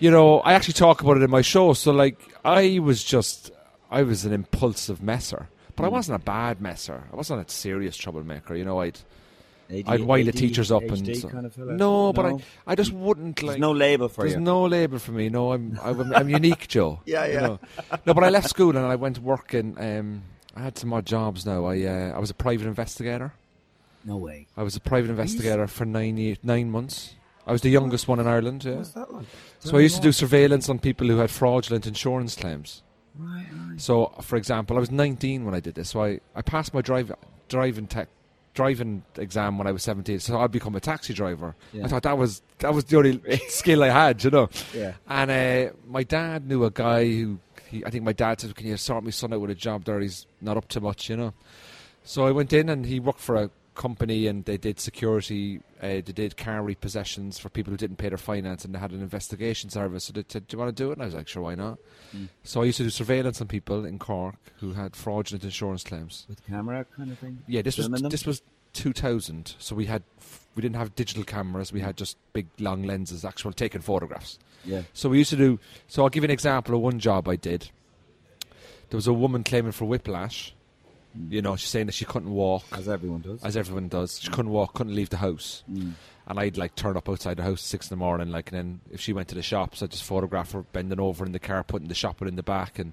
you 0.00 0.10
know, 0.10 0.40
I 0.40 0.54
actually 0.54 0.74
talk 0.74 1.00
about 1.02 1.16
it 1.16 1.22
in 1.22 1.30
my 1.30 1.42
show. 1.42 1.72
So 1.74 1.92
like, 1.92 2.18
I 2.44 2.78
was 2.80 3.04
just, 3.04 3.50
I 3.90 4.02
was 4.02 4.24
an 4.24 4.32
impulsive 4.32 5.02
messer, 5.02 5.48
but 5.76 5.84
I 5.84 5.88
Hmm. 5.88 5.94
wasn't 5.94 6.16
a 6.20 6.24
bad 6.24 6.60
messer. 6.60 7.04
I 7.12 7.16
wasn't 7.16 7.46
a 7.46 7.50
serious 7.52 7.96
troublemaker. 7.96 8.54
You 8.56 8.64
know, 8.64 8.80
I'd 8.80 8.98
AD, 9.70 9.84
I'd 9.86 10.00
wind 10.02 10.26
the 10.26 10.32
teachers 10.32 10.72
up 10.72 10.82
and 10.82 11.16
so- 11.16 11.28
kind 11.28 11.46
of 11.46 11.52
fella? 11.54 11.72
no, 11.74 12.12
but 12.12 12.22
No? 12.28 12.40
I 12.66 12.72
I 12.72 12.74
just 12.74 12.92
wouldn't 12.92 13.36
There's 13.36 13.56
no 13.58 13.70
label 13.70 14.08
for 14.08 14.22
There's 14.22 14.32
you. 14.32 14.38
There's 14.38 14.44
no 14.44 14.64
label 14.64 14.98
for 14.98 15.12
me. 15.12 15.28
No, 15.28 15.52
I'm 15.52 15.78
I'm, 15.82 16.12
I'm 16.12 16.28
unique, 16.28 16.66
Joe. 16.66 17.00
Yeah, 17.06 17.24
you 17.26 17.34
yeah. 17.34 17.40
know. 17.40 17.60
No, 18.04 18.12
but 18.14 18.24
I 18.24 18.30
left 18.30 18.48
school 18.48 18.76
and 18.76 18.84
I 18.84 18.96
went 18.96 19.14
to 19.16 19.22
work 19.22 19.54
in. 19.54 19.76
Um, 19.78 20.22
I 20.56 20.62
had 20.62 20.76
some 20.76 20.92
odd 20.92 21.06
jobs. 21.06 21.46
Now 21.46 21.66
I 21.66 21.82
uh, 21.84 22.12
I 22.16 22.18
was 22.18 22.30
a 22.30 22.34
private 22.34 22.66
investigator. 22.66 23.32
no 24.04 24.16
way. 24.16 24.48
I 24.56 24.64
was 24.64 24.74
a 24.74 24.80
private 24.80 25.10
investigator 25.10 25.68
for 25.68 25.84
nine 25.84 26.16
ye- 26.16 26.38
nine 26.42 26.68
months. 26.72 27.14
I 27.50 27.52
was 27.52 27.62
the 27.62 27.68
youngest 27.68 28.06
one 28.06 28.20
in 28.20 28.28
Ireland. 28.28 28.64
Yeah. 28.64 28.76
What's 28.76 28.90
that 28.90 29.12
like? 29.12 29.26
So 29.58 29.76
I 29.76 29.80
used 29.80 29.96
to 29.96 30.00
do 30.00 30.12
surveillance 30.12 30.68
on 30.68 30.78
people 30.78 31.08
who 31.08 31.18
had 31.18 31.32
fraudulent 31.32 31.84
insurance 31.84 32.36
claims. 32.36 32.84
Right, 33.18 33.44
right. 33.52 33.80
So, 33.80 34.12
for 34.22 34.36
example, 34.36 34.76
I 34.76 34.78
was 34.78 34.92
19 34.92 35.44
when 35.44 35.52
I 35.52 35.58
did 35.58 35.74
this. 35.74 35.90
So 35.90 36.04
I, 36.04 36.20
I 36.36 36.42
passed 36.42 36.72
my 36.72 36.80
drive, 36.80 37.12
driving 37.48 37.88
tech, 37.88 38.06
driving 38.54 39.02
exam 39.16 39.58
when 39.58 39.66
I 39.66 39.72
was 39.72 39.82
17. 39.82 40.20
So 40.20 40.38
I'd 40.38 40.52
become 40.52 40.76
a 40.76 40.80
taxi 40.80 41.12
driver. 41.12 41.56
Yeah. 41.72 41.86
I 41.86 41.88
thought 41.88 42.04
that 42.04 42.16
was 42.16 42.40
that 42.58 42.72
was 42.72 42.84
the 42.84 42.98
only 42.98 43.20
skill 43.48 43.82
I 43.82 43.88
had, 43.88 44.22
you 44.22 44.30
know. 44.30 44.48
Yeah. 44.72 44.92
And 45.08 45.30
uh, 45.32 45.72
my 45.88 46.04
dad 46.04 46.46
knew 46.46 46.64
a 46.64 46.70
guy 46.70 47.04
who, 47.04 47.40
he, 47.68 47.84
I 47.84 47.90
think 47.90 48.04
my 48.04 48.12
dad 48.12 48.40
said, 48.40 48.54
"Can 48.54 48.68
you 48.68 48.76
sort 48.76 49.02
my 49.02 49.10
son 49.10 49.32
out 49.32 49.40
with 49.40 49.50
a 49.50 49.56
job 49.56 49.86
there? 49.86 49.98
He's 49.98 50.24
not 50.40 50.56
up 50.56 50.68
to 50.68 50.80
much, 50.80 51.10
you 51.10 51.16
know." 51.16 51.34
So 52.04 52.28
I 52.28 52.30
went 52.30 52.52
in, 52.52 52.68
and 52.68 52.86
he 52.86 53.00
worked 53.00 53.18
for 53.18 53.34
a 53.34 53.50
company, 53.80 54.26
and 54.26 54.44
they 54.44 54.58
did 54.58 54.78
security. 54.78 55.60
Uh, 55.82 56.04
they 56.04 56.12
did 56.22 56.36
car 56.36 56.62
repossessions 56.62 57.38
for 57.38 57.48
people 57.48 57.70
who 57.70 57.78
didn't 57.78 57.96
pay 57.96 58.10
their 58.10 58.18
finance, 58.18 58.64
and 58.64 58.74
they 58.74 58.78
had 58.78 58.92
an 58.92 59.00
investigation 59.00 59.70
service. 59.70 60.04
So 60.04 60.12
they 60.12 60.24
said, 60.28 60.46
"Do 60.46 60.54
you 60.54 60.58
want 60.58 60.76
to 60.76 60.82
do 60.82 60.90
it?" 60.90 60.94
And 60.94 61.02
I 61.02 61.06
was 61.06 61.14
like, 61.14 61.28
"Sure, 61.28 61.42
why 61.42 61.54
not?" 61.54 61.78
Mm. 62.14 62.28
So 62.44 62.60
I 62.60 62.66
used 62.66 62.76
to 62.76 62.84
do 62.84 62.90
surveillance 62.90 63.40
on 63.40 63.48
people 63.48 63.86
in 63.86 63.98
Cork 63.98 64.36
who 64.60 64.74
had 64.74 64.94
fraudulent 64.94 65.44
insurance 65.44 65.82
claims. 65.82 66.26
With 66.28 66.46
camera 66.46 66.84
kind 66.94 67.10
of 67.10 67.18
thing. 67.18 67.38
Yeah, 67.46 67.62
this 67.62 67.78
was 67.78 67.88
them? 67.88 68.10
this 68.10 68.26
was 68.26 68.42
2000. 68.74 69.54
So 69.58 69.74
we 69.74 69.86
had 69.86 70.02
we 70.54 70.60
didn't 70.60 70.76
have 70.76 70.94
digital 70.94 71.24
cameras. 71.24 71.72
We 71.72 71.80
had 71.80 71.96
just 71.96 72.18
big 72.34 72.46
long 72.58 72.82
lenses, 72.82 73.24
actual 73.24 73.52
taking 73.52 73.80
photographs. 73.80 74.38
Yeah. 74.64 74.82
So 74.92 75.08
we 75.08 75.18
used 75.18 75.30
to 75.30 75.36
do. 75.36 75.58
So 75.88 76.02
I'll 76.02 76.10
give 76.10 76.22
you 76.22 76.26
an 76.26 76.32
example 76.32 76.74
of 76.74 76.82
one 76.82 76.98
job 76.98 77.28
I 77.28 77.36
did. 77.36 77.70
There 78.90 78.98
was 78.98 79.06
a 79.06 79.12
woman 79.12 79.42
claiming 79.42 79.72
for 79.72 79.86
whiplash. 79.86 80.52
You 81.28 81.42
know, 81.42 81.56
she's 81.56 81.70
saying 81.70 81.86
that 81.86 81.94
she 81.94 82.04
couldn't 82.04 82.30
walk, 82.30 82.64
As 82.72 82.88
everyone 82.88 83.20
does. 83.20 83.42
as 83.42 83.56
everyone 83.56 83.88
does. 83.88 84.20
She 84.20 84.28
couldn't 84.28 84.52
walk, 84.52 84.74
couldn't 84.74 84.94
leave 84.94 85.10
the 85.10 85.16
house. 85.16 85.64
Mm. 85.70 85.92
And 86.28 86.38
I'd 86.38 86.56
like 86.56 86.76
turn 86.76 86.96
up 86.96 87.08
outside 87.08 87.38
the 87.38 87.42
house 87.42 87.58
at 87.58 87.66
six 87.66 87.90
in 87.90 87.98
the 87.98 88.04
morning, 88.04 88.30
like, 88.30 88.52
and 88.52 88.58
then 88.58 88.80
if 88.92 89.00
she 89.00 89.12
went 89.12 89.26
to 89.28 89.34
the 89.34 89.42
shops, 89.42 89.82
I'd 89.82 89.90
just 89.90 90.04
photograph 90.04 90.52
her 90.52 90.62
bending 90.62 91.00
over 91.00 91.24
in 91.24 91.32
the 91.32 91.40
car, 91.40 91.64
putting 91.64 91.88
the 91.88 91.94
shopping 91.94 92.28
in 92.28 92.36
the 92.36 92.42
back, 92.44 92.78
and 92.78 92.92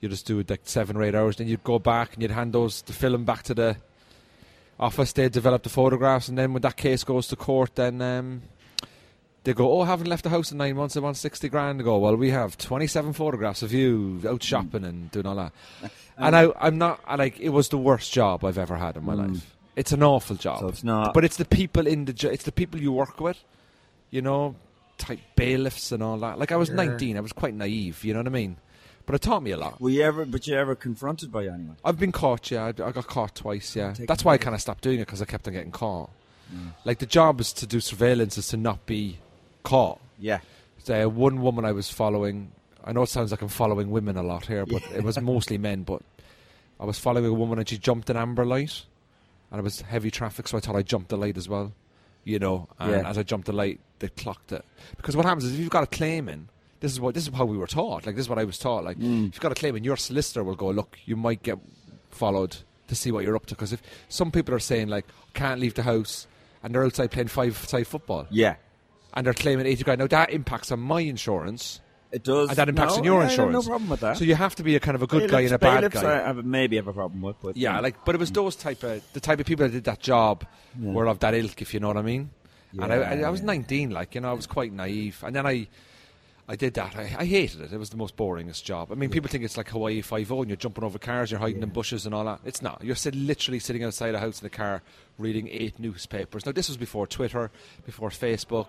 you'd 0.00 0.10
just 0.10 0.26
do 0.26 0.38
it 0.38 0.48
like 0.48 0.62
seven 0.64 0.96
or 0.96 1.02
eight 1.02 1.14
hours. 1.14 1.36
Then 1.36 1.48
you'd 1.48 1.64
go 1.64 1.78
back 1.78 2.14
and 2.14 2.22
you'd 2.22 2.30
hand 2.30 2.54
those 2.54 2.80
the 2.82 2.94
film 2.94 3.24
back 3.24 3.42
to 3.44 3.54
the 3.54 3.76
office. 4.80 5.12
They'd 5.12 5.32
develop 5.32 5.62
the 5.64 5.68
photographs, 5.68 6.28
and 6.28 6.38
then 6.38 6.54
when 6.54 6.62
that 6.62 6.76
case 6.78 7.04
goes 7.04 7.26
to 7.28 7.36
court, 7.36 7.74
then 7.74 8.00
um, 8.00 8.42
they 9.44 9.52
go, 9.54 9.72
"Oh, 9.72 9.80
I 9.82 9.86
haven't 9.86 10.06
left 10.08 10.24
the 10.24 10.30
house 10.30 10.52
in 10.52 10.58
nine 10.58 10.76
months. 10.76 10.96
I 10.96 11.00
want 11.00 11.16
sixty 11.16 11.48
grand." 11.48 11.80
They 11.80 11.84
go, 11.84 11.98
"Well, 11.98 12.16
we 12.16 12.30
have 12.30 12.56
twenty-seven 12.58 13.12
photographs 13.12 13.62
of 13.62 13.72
you 13.72 14.20
out 14.28 14.42
shopping 14.42 14.84
and 14.84 15.10
doing 15.10 15.26
all 15.26 15.36
that." 15.36 15.52
and 16.18 16.36
I, 16.36 16.48
I'm 16.60 16.78
not 16.78 17.00
I 17.06 17.16
like 17.16 17.40
it 17.40 17.48
was 17.50 17.68
the 17.70 17.78
worst 17.78 18.12
job 18.12 18.44
I've 18.44 18.58
ever 18.58 18.76
had 18.76 18.96
in 18.96 19.04
my 19.04 19.14
Mm. 19.14 19.32
life. 19.34 19.56
It's 19.74 19.92
an 19.92 20.02
awful 20.02 20.36
job. 20.36 20.60
So 20.60 20.68
it's 20.68 20.84
not. 20.84 21.14
But 21.14 21.24
it's 21.24 21.38
the 21.38 21.44
people 21.46 21.86
in 21.86 22.04
the 22.04 22.12
jo- 22.12 22.28
it's 22.30 22.44
the 22.44 22.52
people 22.52 22.78
you 22.80 22.92
work 22.92 23.18
with, 23.20 23.42
you 24.10 24.20
know, 24.20 24.54
type 24.98 25.20
bailiffs 25.34 25.90
and 25.92 26.02
all 26.02 26.18
that. 26.18 26.38
Like 26.38 26.52
I 26.52 26.56
was 26.56 26.68
Yeah. 26.68 26.74
19, 26.76 27.16
I 27.16 27.20
was 27.20 27.32
quite 27.32 27.54
naive, 27.54 28.04
you 28.04 28.12
know 28.12 28.20
what 28.20 28.26
I 28.26 28.30
mean? 28.30 28.58
But 29.06 29.14
it 29.16 29.22
taught 29.22 29.42
me 29.42 29.50
a 29.50 29.56
lot. 29.56 29.80
were 29.80 29.90
you 29.90 30.02
ever? 30.02 30.24
But 30.26 30.46
you 30.46 30.54
ever 30.56 30.74
confronted 30.76 31.32
by 31.32 31.44
anyone? 31.46 31.76
I've 31.84 31.98
been 31.98 32.12
caught, 32.12 32.50
yeah. 32.52 32.64
I, 32.66 32.68
I 32.68 32.92
got 32.92 33.06
caught 33.08 33.34
twice, 33.34 33.74
yeah. 33.74 33.90
Taken 33.92 34.06
That's 34.06 34.24
why 34.24 34.34
I 34.34 34.38
kind 34.38 34.54
of 34.54 34.60
stopped 34.60 34.84
doing 34.84 35.00
it 35.00 35.06
because 35.06 35.20
I 35.22 35.24
kept 35.24 35.48
on 35.48 35.54
getting 35.54 35.72
caught. 35.72 36.10
Mm. 36.54 36.74
Like 36.84 36.98
the 36.98 37.06
job 37.06 37.40
is 37.40 37.52
to 37.54 37.66
do 37.66 37.80
surveillance, 37.80 38.36
is 38.38 38.48
to 38.48 38.56
not 38.58 38.84
be 38.86 39.18
caught. 39.62 40.00
Yeah. 40.18 40.40
So, 40.78 41.08
one 41.08 41.40
woman 41.42 41.64
I 41.64 41.72
was 41.72 41.90
following. 41.90 42.52
I 42.84 42.92
know 42.92 43.02
it 43.02 43.08
sounds 43.08 43.30
like 43.30 43.42
I'm 43.42 43.48
following 43.48 43.90
women 43.90 44.16
a 44.16 44.22
lot 44.22 44.46
here, 44.46 44.66
but 44.66 44.82
it 44.94 45.04
was 45.04 45.20
mostly 45.20 45.58
men. 45.58 45.84
But 45.84 46.02
I 46.80 46.84
was 46.84 46.98
following 46.98 47.26
a 47.26 47.32
woman 47.32 47.58
and 47.58 47.68
she 47.68 47.78
jumped 47.78 48.10
an 48.10 48.16
amber 48.16 48.44
light, 48.44 48.82
and 49.50 49.60
it 49.60 49.62
was 49.62 49.82
heavy 49.82 50.10
traffic, 50.10 50.48
so 50.48 50.56
I 50.56 50.60
thought 50.60 50.74
I 50.76 50.82
jumped 50.82 51.08
the 51.10 51.16
light 51.16 51.36
as 51.36 51.48
well. 51.48 51.72
You 52.24 52.38
know, 52.38 52.68
and 52.78 52.90
Yeah. 52.90 53.08
as 53.08 53.18
I 53.18 53.22
jumped 53.24 53.46
the 53.46 53.52
light, 53.52 53.80
they 54.00 54.08
clocked 54.08 54.52
it. 54.52 54.64
Because 54.96 55.16
what 55.16 55.24
happens 55.24 55.44
is 55.44 55.54
if 55.54 55.58
you've 55.60 55.70
got 55.70 55.82
a 55.84 55.88
claim 55.88 56.28
in, 56.28 56.48
this 56.80 56.90
is 56.92 57.00
what 57.00 57.14
this 57.14 57.26
is 57.28 57.34
how 57.34 57.44
we 57.44 57.56
were 57.56 57.66
taught. 57.68 58.06
Like 58.06 58.16
this 58.16 58.24
is 58.26 58.28
what 58.28 58.38
I 58.38 58.44
was 58.44 58.58
taught. 58.58 58.84
Like 58.84 58.98
Mm. 58.98 59.28
if 59.28 59.34
you've 59.34 59.40
got 59.40 59.52
a 59.52 59.56
claim 59.56 59.76
in, 59.76 59.84
your 59.84 59.96
solicitor 59.96 60.42
will 60.44 60.54
go, 60.56 60.70
look, 60.70 60.98
you 61.04 61.14
might 61.16 61.42
get 61.42 61.58
followed 62.10 62.56
to 62.88 62.94
see 62.94 63.10
what 63.12 63.24
you're 63.24 63.36
up 63.36 63.46
to. 63.46 63.54
Because 63.54 63.72
if 63.72 63.82
some 64.08 64.30
people 64.32 64.54
are 64.54 64.58
saying 64.60 64.88
like 64.88 65.06
can't 65.34 65.60
leave 65.60 65.74
the 65.74 65.82
house 65.84 66.26
and 66.62 66.74
they're 66.74 66.84
outside 66.84 67.10
playing 67.10 67.28
five-side 67.28 67.86
football 67.86 68.26
Yeah. 68.30 68.56
And 69.14 69.26
they're 69.26 69.34
claiming 69.34 69.66
80 69.66 69.84
grand. 69.84 69.98
Now 70.00 70.06
that 70.08 70.30
impacts 70.30 70.70
on 70.72 70.80
my 70.80 71.00
insurance, 71.00 71.80
It 72.10 72.24
does. 72.24 72.48
And 72.50 72.58
that 72.58 72.68
impacts 72.68 72.92
no, 72.94 72.98
on 72.98 73.04
your 73.04 73.20
yeah, 73.22 73.28
I 73.28 73.30
have 73.32 73.50
No 73.50 73.62
problem 73.62 73.88
with 73.90 74.00
that. 74.00 74.16
so 74.18 74.24
you 74.24 74.34
have 74.34 74.54
to 74.56 74.62
be 74.62 74.76
a 74.76 74.80
kind 74.80 74.94
of 74.94 75.02
a 75.02 75.06
good 75.06 75.30
guy 75.30 75.42
Bailiffs- 75.46 75.52
and 75.52 75.54
a 75.54 75.58
bad 75.58 75.90
guy. 75.92 76.20
I 76.22 76.26
have, 76.26 76.44
maybe 76.44 76.76
have 76.76 76.88
a 76.88 76.92
problem 76.92 77.22
with, 77.22 77.36
but 77.42 77.56
yeah, 77.56 77.80
like, 77.80 78.04
but 78.04 78.14
it 78.14 78.18
was 78.18 78.30
those 78.32 78.54
type 78.56 78.82
of 78.82 79.02
the 79.12 79.20
type 79.20 79.40
of 79.40 79.46
people 79.46 79.66
that 79.66 79.72
did 79.72 79.84
that 79.84 80.00
job 80.00 80.44
Yeah. 80.78 80.92
were 80.92 81.06
of 81.06 81.18
that 81.20 81.34
ilk, 81.34 81.62
if 81.62 81.72
you 81.74 81.80
know 81.80 81.88
what 81.88 81.96
I 81.96 82.02
mean. 82.02 82.30
and 82.78 82.92
I, 82.92 82.96
I, 82.96 83.14
I 83.20 83.30
was 83.30 83.42
19, 83.42 83.90
like 83.90 84.14
you 84.14 84.20
know, 84.20 84.30
I 84.30 84.34
was 84.34 84.46
quite 84.46 84.72
naive, 84.72 85.22
and 85.26 85.34
then 85.36 85.46
I, 85.46 85.68
I 86.52 86.56
did 86.56 86.74
that. 86.74 86.94
I, 86.94 87.02
I 87.18 87.24
hated 87.24 87.62
it. 87.62 87.72
It 87.72 87.78
was 87.78 87.88
the 87.90 87.96
most 87.96 88.14
boringest 88.16 88.62
job. 88.64 88.92
I 88.92 88.94
mean, 88.94 89.08
people 89.08 89.30
think 89.30 89.42
it's 89.42 89.56
like 89.56 89.70
Hawaii 89.70 90.02
Five 90.02 90.30
O, 90.30 90.40
and 90.42 90.50
you're 90.50 90.56
jumping 90.58 90.84
over 90.84 90.98
cars, 90.98 91.30
you're 91.30 91.40
hiding 91.40 91.62
in 91.62 91.70
bushes 91.70 92.04
and 92.04 92.14
all 92.14 92.24
that. 92.26 92.40
It's 92.44 92.60
not. 92.60 92.84
You're 92.84 92.94
sit, 92.94 93.14
literally 93.14 93.58
sitting 93.58 93.82
outside 93.84 94.14
a 94.14 94.18
house 94.20 94.40
in 94.42 94.46
a 94.46 94.50
car, 94.50 94.82
reading 95.18 95.48
eight 95.50 95.78
newspapers. 95.78 96.44
Now, 96.44 96.52
this 96.52 96.68
was 96.68 96.76
before 96.76 97.06
Twitter, 97.06 97.50
before 97.86 98.10
Facebook. 98.10 98.66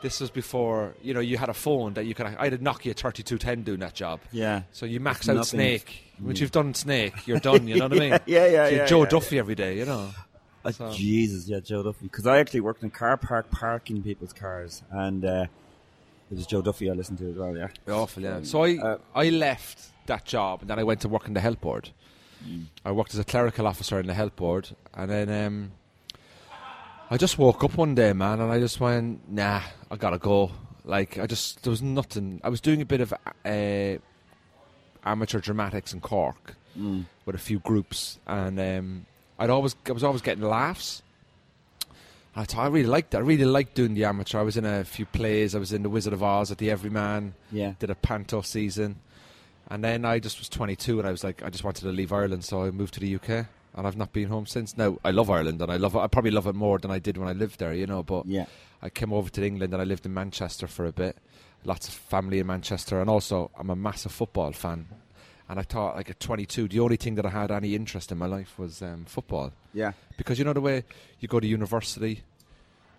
This 0.00 0.20
was 0.20 0.30
before 0.30 0.94
you 1.02 1.12
know 1.12 1.20
you 1.20 1.36
had 1.36 1.48
a 1.50 1.54
phone 1.54 1.94
that 1.94 2.06
you 2.06 2.14
could. 2.14 2.26
I 2.26 2.44
had 2.44 2.52
a 2.54 2.58
Nokia 2.58 2.94
3210 2.96 3.62
doing 3.64 3.80
that 3.80 3.94
job. 3.94 4.20
yeah. 4.32 4.62
So 4.72 4.86
you 4.86 4.98
max 5.00 5.26
There's 5.26 5.36
out 5.36 5.40
nothing- 5.40 5.58
Snake. 5.58 6.04
Once 6.22 6.40
you've 6.40 6.50
done 6.52 6.72
Snake, 6.74 7.26
you're 7.26 7.40
done. 7.40 7.68
You 7.68 7.76
know 7.76 7.88
what 7.88 7.96
I 7.96 7.98
mean? 7.98 8.10
Yeah, 8.26 8.46
yeah, 8.46 8.64
So 8.64 8.70
you're 8.70 8.78
yeah, 8.80 8.86
Joe 8.86 9.02
yeah, 9.02 9.08
Duffy 9.10 9.38
every 9.38 9.54
day. 9.54 9.76
You 9.76 9.84
know. 9.84 10.10
Uh, 10.64 10.70
So- 10.72 10.92
Jesus, 10.92 11.46
yeah, 11.48 11.60
Joe 11.60 11.82
Duffy. 11.82 12.04
Because 12.06 12.26
I 12.26 12.38
actually 12.38 12.60
worked 12.60 12.82
in 12.82 12.90
car 12.90 13.16
park 13.16 13.50
parking 13.50 14.02
people's 14.02 14.32
cars, 14.32 14.82
and 14.90 15.24
uh, 15.24 15.46
it 16.30 16.36
was 16.36 16.46
Joe 16.46 16.62
Duffy 16.62 16.90
I 16.90 16.94
listened 16.94 17.18
to 17.18 17.30
as 17.30 17.36
well. 17.36 17.56
Yeah, 17.56 17.68
Awful, 17.92 18.22
yeah. 18.22 18.40
So 18.42 18.64
I 18.64 18.76
Uh, 18.76 18.98
I 19.14 19.30
left 19.30 19.92
that 20.06 20.24
job 20.24 20.60
and 20.62 20.70
then 20.70 20.78
I 20.78 20.84
went 20.84 21.00
to 21.02 21.08
work 21.08 21.26
in 21.26 21.34
the 21.34 21.40
health 21.40 21.60
board. 21.60 21.90
I 22.84 22.92
worked 22.92 23.14
as 23.14 23.20
a 23.20 23.24
clerical 23.24 23.66
officer 23.66 23.98
in 23.98 24.06
the 24.06 24.14
health 24.14 24.36
board, 24.36 24.70
and 24.94 25.10
then 25.10 25.28
um, 25.46 25.72
I 27.10 27.16
just 27.16 27.38
woke 27.38 27.64
up 27.64 27.76
one 27.76 27.94
day, 27.94 28.12
man, 28.12 28.40
and 28.40 28.50
I 28.52 28.58
just 28.58 28.80
went, 28.80 29.30
nah, 29.30 29.62
I 29.90 29.96
gotta 29.96 30.18
go. 30.18 30.52
Like 30.84 31.18
I 31.18 31.26
just 31.26 31.62
there 31.62 31.70
was 31.70 31.82
nothing. 31.82 32.40
I 32.42 32.48
was 32.48 32.60
doing 32.60 32.80
a 32.80 32.86
bit 32.86 33.00
of 33.00 33.12
uh, 33.44 33.98
amateur 35.04 35.40
dramatics 35.40 35.92
in 35.92 36.00
Cork 36.00 36.56
mm. 36.78 37.04
with 37.26 37.34
a 37.34 37.38
few 37.38 37.58
groups, 37.58 38.18
and 38.26 38.58
um, 38.58 39.06
I'd 39.38 39.50
always 39.50 39.76
I 39.86 39.92
was 39.92 40.04
always 40.04 40.22
getting 40.22 40.44
laughs. 40.44 41.02
I 42.38 42.66
really 42.68 42.88
liked 42.88 43.10
that. 43.12 43.18
I 43.18 43.20
really 43.20 43.44
liked 43.44 43.74
doing 43.74 43.94
the 43.94 44.04
amateur. 44.04 44.38
I 44.38 44.42
was 44.42 44.56
in 44.56 44.64
a 44.64 44.84
few 44.84 45.06
plays. 45.06 45.54
I 45.54 45.58
was 45.58 45.72
in 45.72 45.82
the 45.82 45.90
Wizard 45.90 46.12
of 46.12 46.22
Oz 46.22 46.52
at 46.52 46.58
the 46.58 46.70
Everyman 46.70 47.34
yeah. 47.50 47.74
did 47.78 47.90
a 47.90 47.94
panto 47.94 48.42
season, 48.42 49.00
and 49.68 49.82
then 49.82 50.04
I 50.04 50.18
just 50.18 50.38
was 50.38 50.48
22, 50.48 51.00
and 51.00 51.08
I 51.08 51.10
was 51.10 51.24
like, 51.24 51.42
I 51.42 51.50
just 51.50 51.64
wanted 51.64 51.82
to 51.82 51.88
leave 51.88 52.12
Ireland, 52.12 52.44
so 52.44 52.64
I 52.64 52.70
moved 52.70 52.94
to 52.94 53.00
the 53.00 53.14
UK, 53.16 53.46
and 53.74 53.86
I've 53.86 53.96
not 53.96 54.12
been 54.12 54.28
home 54.28 54.46
since. 54.46 54.76
Now 54.76 54.98
I 55.04 55.10
love 55.10 55.30
Ireland, 55.30 55.60
and 55.62 55.72
I 55.72 55.76
love 55.76 55.94
it. 55.94 55.98
I 55.98 56.06
probably 56.06 56.30
love 56.30 56.46
it 56.46 56.54
more 56.54 56.78
than 56.78 56.90
I 56.90 56.98
did 56.98 57.16
when 57.16 57.28
I 57.28 57.32
lived 57.32 57.58
there, 57.58 57.74
you 57.74 57.86
know. 57.86 58.02
But 58.02 58.26
Yeah, 58.26 58.46
I 58.82 58.90
came 58.90 59.12
over 59.12 59.28
to 59.30 59.44
England, 59.44 59.72
and 59.72 59.82
I 59.82 59.84
lived 59.84 60.06
in 60.06 60.14
Manchester 60.14 60.66
for 60.66 60.86
a 60.86 60.92
bit. 60.92 61.16
Lots 61.64 61.88
of 61.88 61.94
family 61.94 62.38
in 62.38 62.46
Manchester, 62.46 63.00
and 63.00 63.10
also 63.10 63.50
I'm 63.58 63.70
a 63.70 63.76
massive 63.76 64.12
football 64.12 64.52
fan. 64.52 64.86
And 65.50 65.58
I 65.58 65.62
thought, 65.62 65.96
like 65.96 66.10
at 66.10 66.20
22, 66.20 66.68
the 66.68 66.80
only 66.80 66.96
thing 66.96 67.14
that 67.14 67.24
I 67.24 67.30
had 67.30 67.50
any 67.50 67.74
interest 67.74 68.12
in 68.12 68.18
my 68.18 68.26
life 68.26 68.58
was 68.58 68.82
um, 68.82 69.06
football 69.06 69.50
yeah, 69.72 69.92
because 70.16 70.38
you 70.38 70.44
know 70.44 70.52
the 70.52 70.60
way 70.60 70.84
you 71.20 71.28
go 71.28 71.40
to 71.40 71.46
university, 71.46 72.22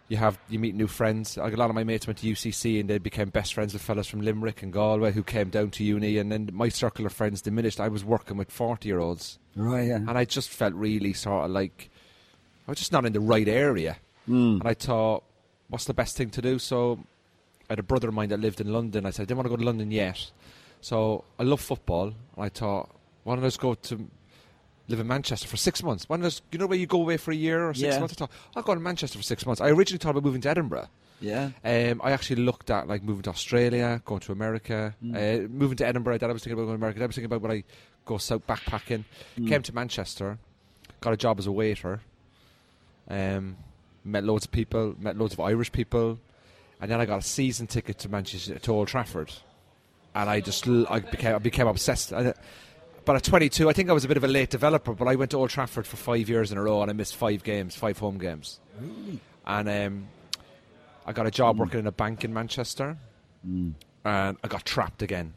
you 0.10 0.18
have 0.18 0.38
you 0.50 0.60
meet 0.60 0.76
new 0.76 0.88
friends. 0.88 1.38
Like 1.38 1.54
a 1.54 1.56
lot 1.56 1.70
of 1.70 1.76
my 1.76 1.84
mates 1.86 2.06
went 2.08 2.20
to 2.20 2.28
UCC 2.28 2.80
and 2.80 2.90
they 2.90 2.98
became 2.98 3.30
best 3.30 3.54
friends 3.54 3.72
with 3.74 3.82
fellas 3.82 4.08
from 4.08 4.22
Limerick 4.22 4.62
and 4.64 4.74
Galway 4.74 5.12
who 5.14 5.24
came 5.24 5.50
down 5.50 5.70
to 5.72 5.84
uni, 5.84 6.18
and 6.18 6.32
then 6.32 6.50
my 6.52 6.68
circle 6.70 7.06
of 7.06 7.14
friends 7.14 7.42
diminished. 7.42 7.80
I 7.80 7.88
was 7.88 8.04
working 8.04 8.36
with 8.36 8.52
forty 8.52 8.90
year 8.90 9.00
olds, 9.00 9.40
Right, 9.56 9.88
yeah. 9.88 9.96
and 9.96 10.12
I 10.18 10.26
just 10.26 10.50
felt 10.50 10.74
really 10.74 11.14
sort 11.14 11.46
of 11.46 11.52
like 11.52 11.90
I 12.68 12.72
was 12.72 12.80
just 12.80 12.92
not 12.92 13.06
in 13.06 13.14
the 13.14 13.20
right 13.22 13.48
area. 13.48 13.98
Mm. 14.28 14.60
And 14.60 14.68
I 14.68 14.74
thought, 14.76 15.24
what's 15.70 15.86
the 15.86 15.94
best 15.94 16.18
thing 16.18 16.30
to 16.32 16.42
do? 16.42 16.60
So 16.60 17.00
I 17.70 17.74
had 17.74 17.80
a 17.80 17.84
brother 17.84 18.10
of 18.10 18.14
mine 18.14 18.30
that 18.30 18.40
lived 18.40 18.62
in 18.62 18.72
London. 18.72 19.06
I 19.06 19.10
said, 19.12 19.24
I 19.24 19.26
didn't 19.26 19.38
want 19.38 19.46
to 19.46 19.50
go 19.50 19.56
to 19.58 19.66
London 19.66 19.90
yet. 19.90 20.32
So 20.82 21.24
I 21.40 21.44
love 21.44 21.62
football. 21.62 22.08
And 22.36 22.46
I 22.46 22.50
thought, 22.50 22.90
why 23.24 23.36
don't 23.36 23.44
I 23.44 23.48
just 23.48 23.60
go 23.60 23.74
to 23.74 24.08
live 24.90 25.00
in 25.00 25.08
Manchester 25.08 25.48
for 25.48 25.56
six 25.58 25.82
months? 25.84 26.06
Don't 26.06 26.22
I 26.22 26.26
just, 26.26 26.44
you 26.52 26.60
know 26.60 26.66
where 26.68 26.78
you 26.78 26.86
go 26.88 27.00
away 27.02 27.16
for 27.18 27.32
a 27.32 27.36
year 27.36 27.70
or 27.70 27.74
six 27.74 27.94
Yeah. 27.94 28.00
months? 28.00 28.16
I 28.16 28.18
thought, 28.18 28.32
I'll 28.56 28.64
go 28.64 28.74
to 28.74 28.80
Manchester 28.82 29.18
for 29.18 29.24
six 29.24 29.46
months. 29.46 29.62
I 29.62 29.70
originally 29.70 30.00
thought 30.00 30.12
about 30.12 30.24
moving 30.24 30.42
to 30.42 30.50
Edinburgh. 30.50 30.88
Yeah. 31.22 31.52
Um, 31.64 32.02
I 32.04 32.12
actually 32.12 32.42
looked 32.44 32.70
at 32.70 32.88
like 32.88 33.04
moving 33.04 33.22
to 33.24 33.30
Australia, 33.30 34.02
going 34.06 34.22
to 34.22 34.32
America, 34.32 34.96
Mm. 35.04 35.46
uh, 35.46 35.48
moving 35.50 35.78
to 35.78 35.88
Edinburgh. 35.88 36.18
Then 36.18 36.30
I 36.30 36.34
was 36.34 36.44
thinking 36.44 36.54
about 36.60 36.66
going 36.68 36.78
to 36.78 36.82
America. 36.82 37.00
Then 37.00 37.06
I 37.06 37.08
was 37.08 37.16
thinking 37.16 37.26
about 37.32 37.42
when 37.42 37.52
I 37.52 37.64
go 38.06 38.18
south 38.18 38.46
backpacking. 38.48 39.04
Mm. 39.38 39.48
Came 39.48 39.62
to 39.64 39.76
Manchester, 39.76 40.38
got 41.02 41.14
a 41.14 41.18
job 41.18 41.38
as 41.40 41.46
a 41.48 41.52
waiter. 41.52 42.02
Um, 43.10 43.58
met 44.06 44.24
loads 44.24 44.46
of 44.46 44.52
people, 44.52 44.96
met 45.00 45.18
loads 45.18 45.34
of 45.34 45.40
Irish 45.40 45.72
people, 45.72 46.20
and 46.80 46.90
then 46.90 47.02
I 47.02 47.06
got 47.06 47.20
a 47.20 47.22
season 47.24 47.68
ticket 47.68 47.98
to 48.00 48.10
Manchester 48.10 48.58
to 48.60 48.72
Old 48.72 48.88
Trafford, 48.88 49.32
and 50.16 50.30
I 50.30 50.40
just 50.42 50.68
I 50.68 51.00
became 51.00 51.36
I 51.36 51.40
became 51.40 51.68
obsessed. 51.68 52.14
I, 52.14 52.34
but 53.06 53.16
at 53.16 53.24
22, 53.24 53.70
I 53.70 53.74
think 53.74 53.90
I 53.90 53.94
was 53.94 54.06
a 54.06 54.08
bit 54.08 54.18
of 54.18 54.24
a 54.24 54.28
late 54.28 54.50
developer. 54.50 54.94
But 54.94 55.08
I 55.08 55.16
went 55.16 55.32
to 55.32 55.38
Old 55.38 55.50
Trafford 55.50 55.86
for 55.88 55.98
five 55.98 56.30
years 56.30 56.52
in 56.52 56.58
a 56.58 56.64
row, 56.64 56.82
and 56.82 56.90
I 56.90 56.94
missed 56.94 57.16
five 57.16 57.44
games, 57.44 57.76
five 57.76 57.98
home 57.98 58.18
games, 58.18 58.60
Really? 58.80 59.20
and 59.46 59.70
um, 59.70 60.08
I 61.06 61.12
got 61.14 61.26
a 61.26 61.32
job 61.32 61.58
working 61.60 61.80
in 61.80 61.88
a 61.88 61.92
bank 61.92 62.24
in 62.24 62.34
Manchester, 62.34 62.98
Mm. 63.48 63.74
and 64.04 64.38
I 64.44 64.48
got 64.50 64.66
trapped 64.66 65.02
again. 65.02 65.34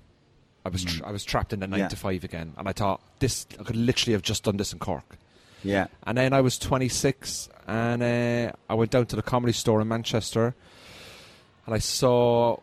I 0.65 0.69
was 0.71 0.85
tra- 0.85 1.07
I 1.07 1.13
was 1.13 1.25
trapped 1.25 1.53
in 1.53 1.61
the 1.61 1.67
nine 1.67 1.81
Yeah. 1.81 1.89
to 1.89 1.97
five 1.97 2.25
again, 2.25 2.53
and 2.57 2.69
I 2.69 2.73
thought 2.73 3.01
this 3.21 3.47
I 3.59 3.63
could 3.65 3.77
literally 3.77 4.13
have 4.13 4.23
just 4.23 4.45
done 4.45 4.57
this 4.57 4.73
in 4.73 4.79
Cork. 4.81 5.17
Yeah. 5.65 5.87
And 6.05 6.19
then 6.19 6.33
I 6.33 6.41
was 6.41 6.59
26, 6.59 7.49
and 7.69 8.03
uh, 8.03 8.53
I 8.69 8.75
went 8.75 8.91
down 8.91 9.07
to 9.07 9.17
the 9.17 9.23
comedy 9.23 9.53
store 9.53 9.81
in 9.81 9.89
Manchester, 9.89 10.55
and 11.67 11.75
I 11.75 11.79
saw. 11.79 12.59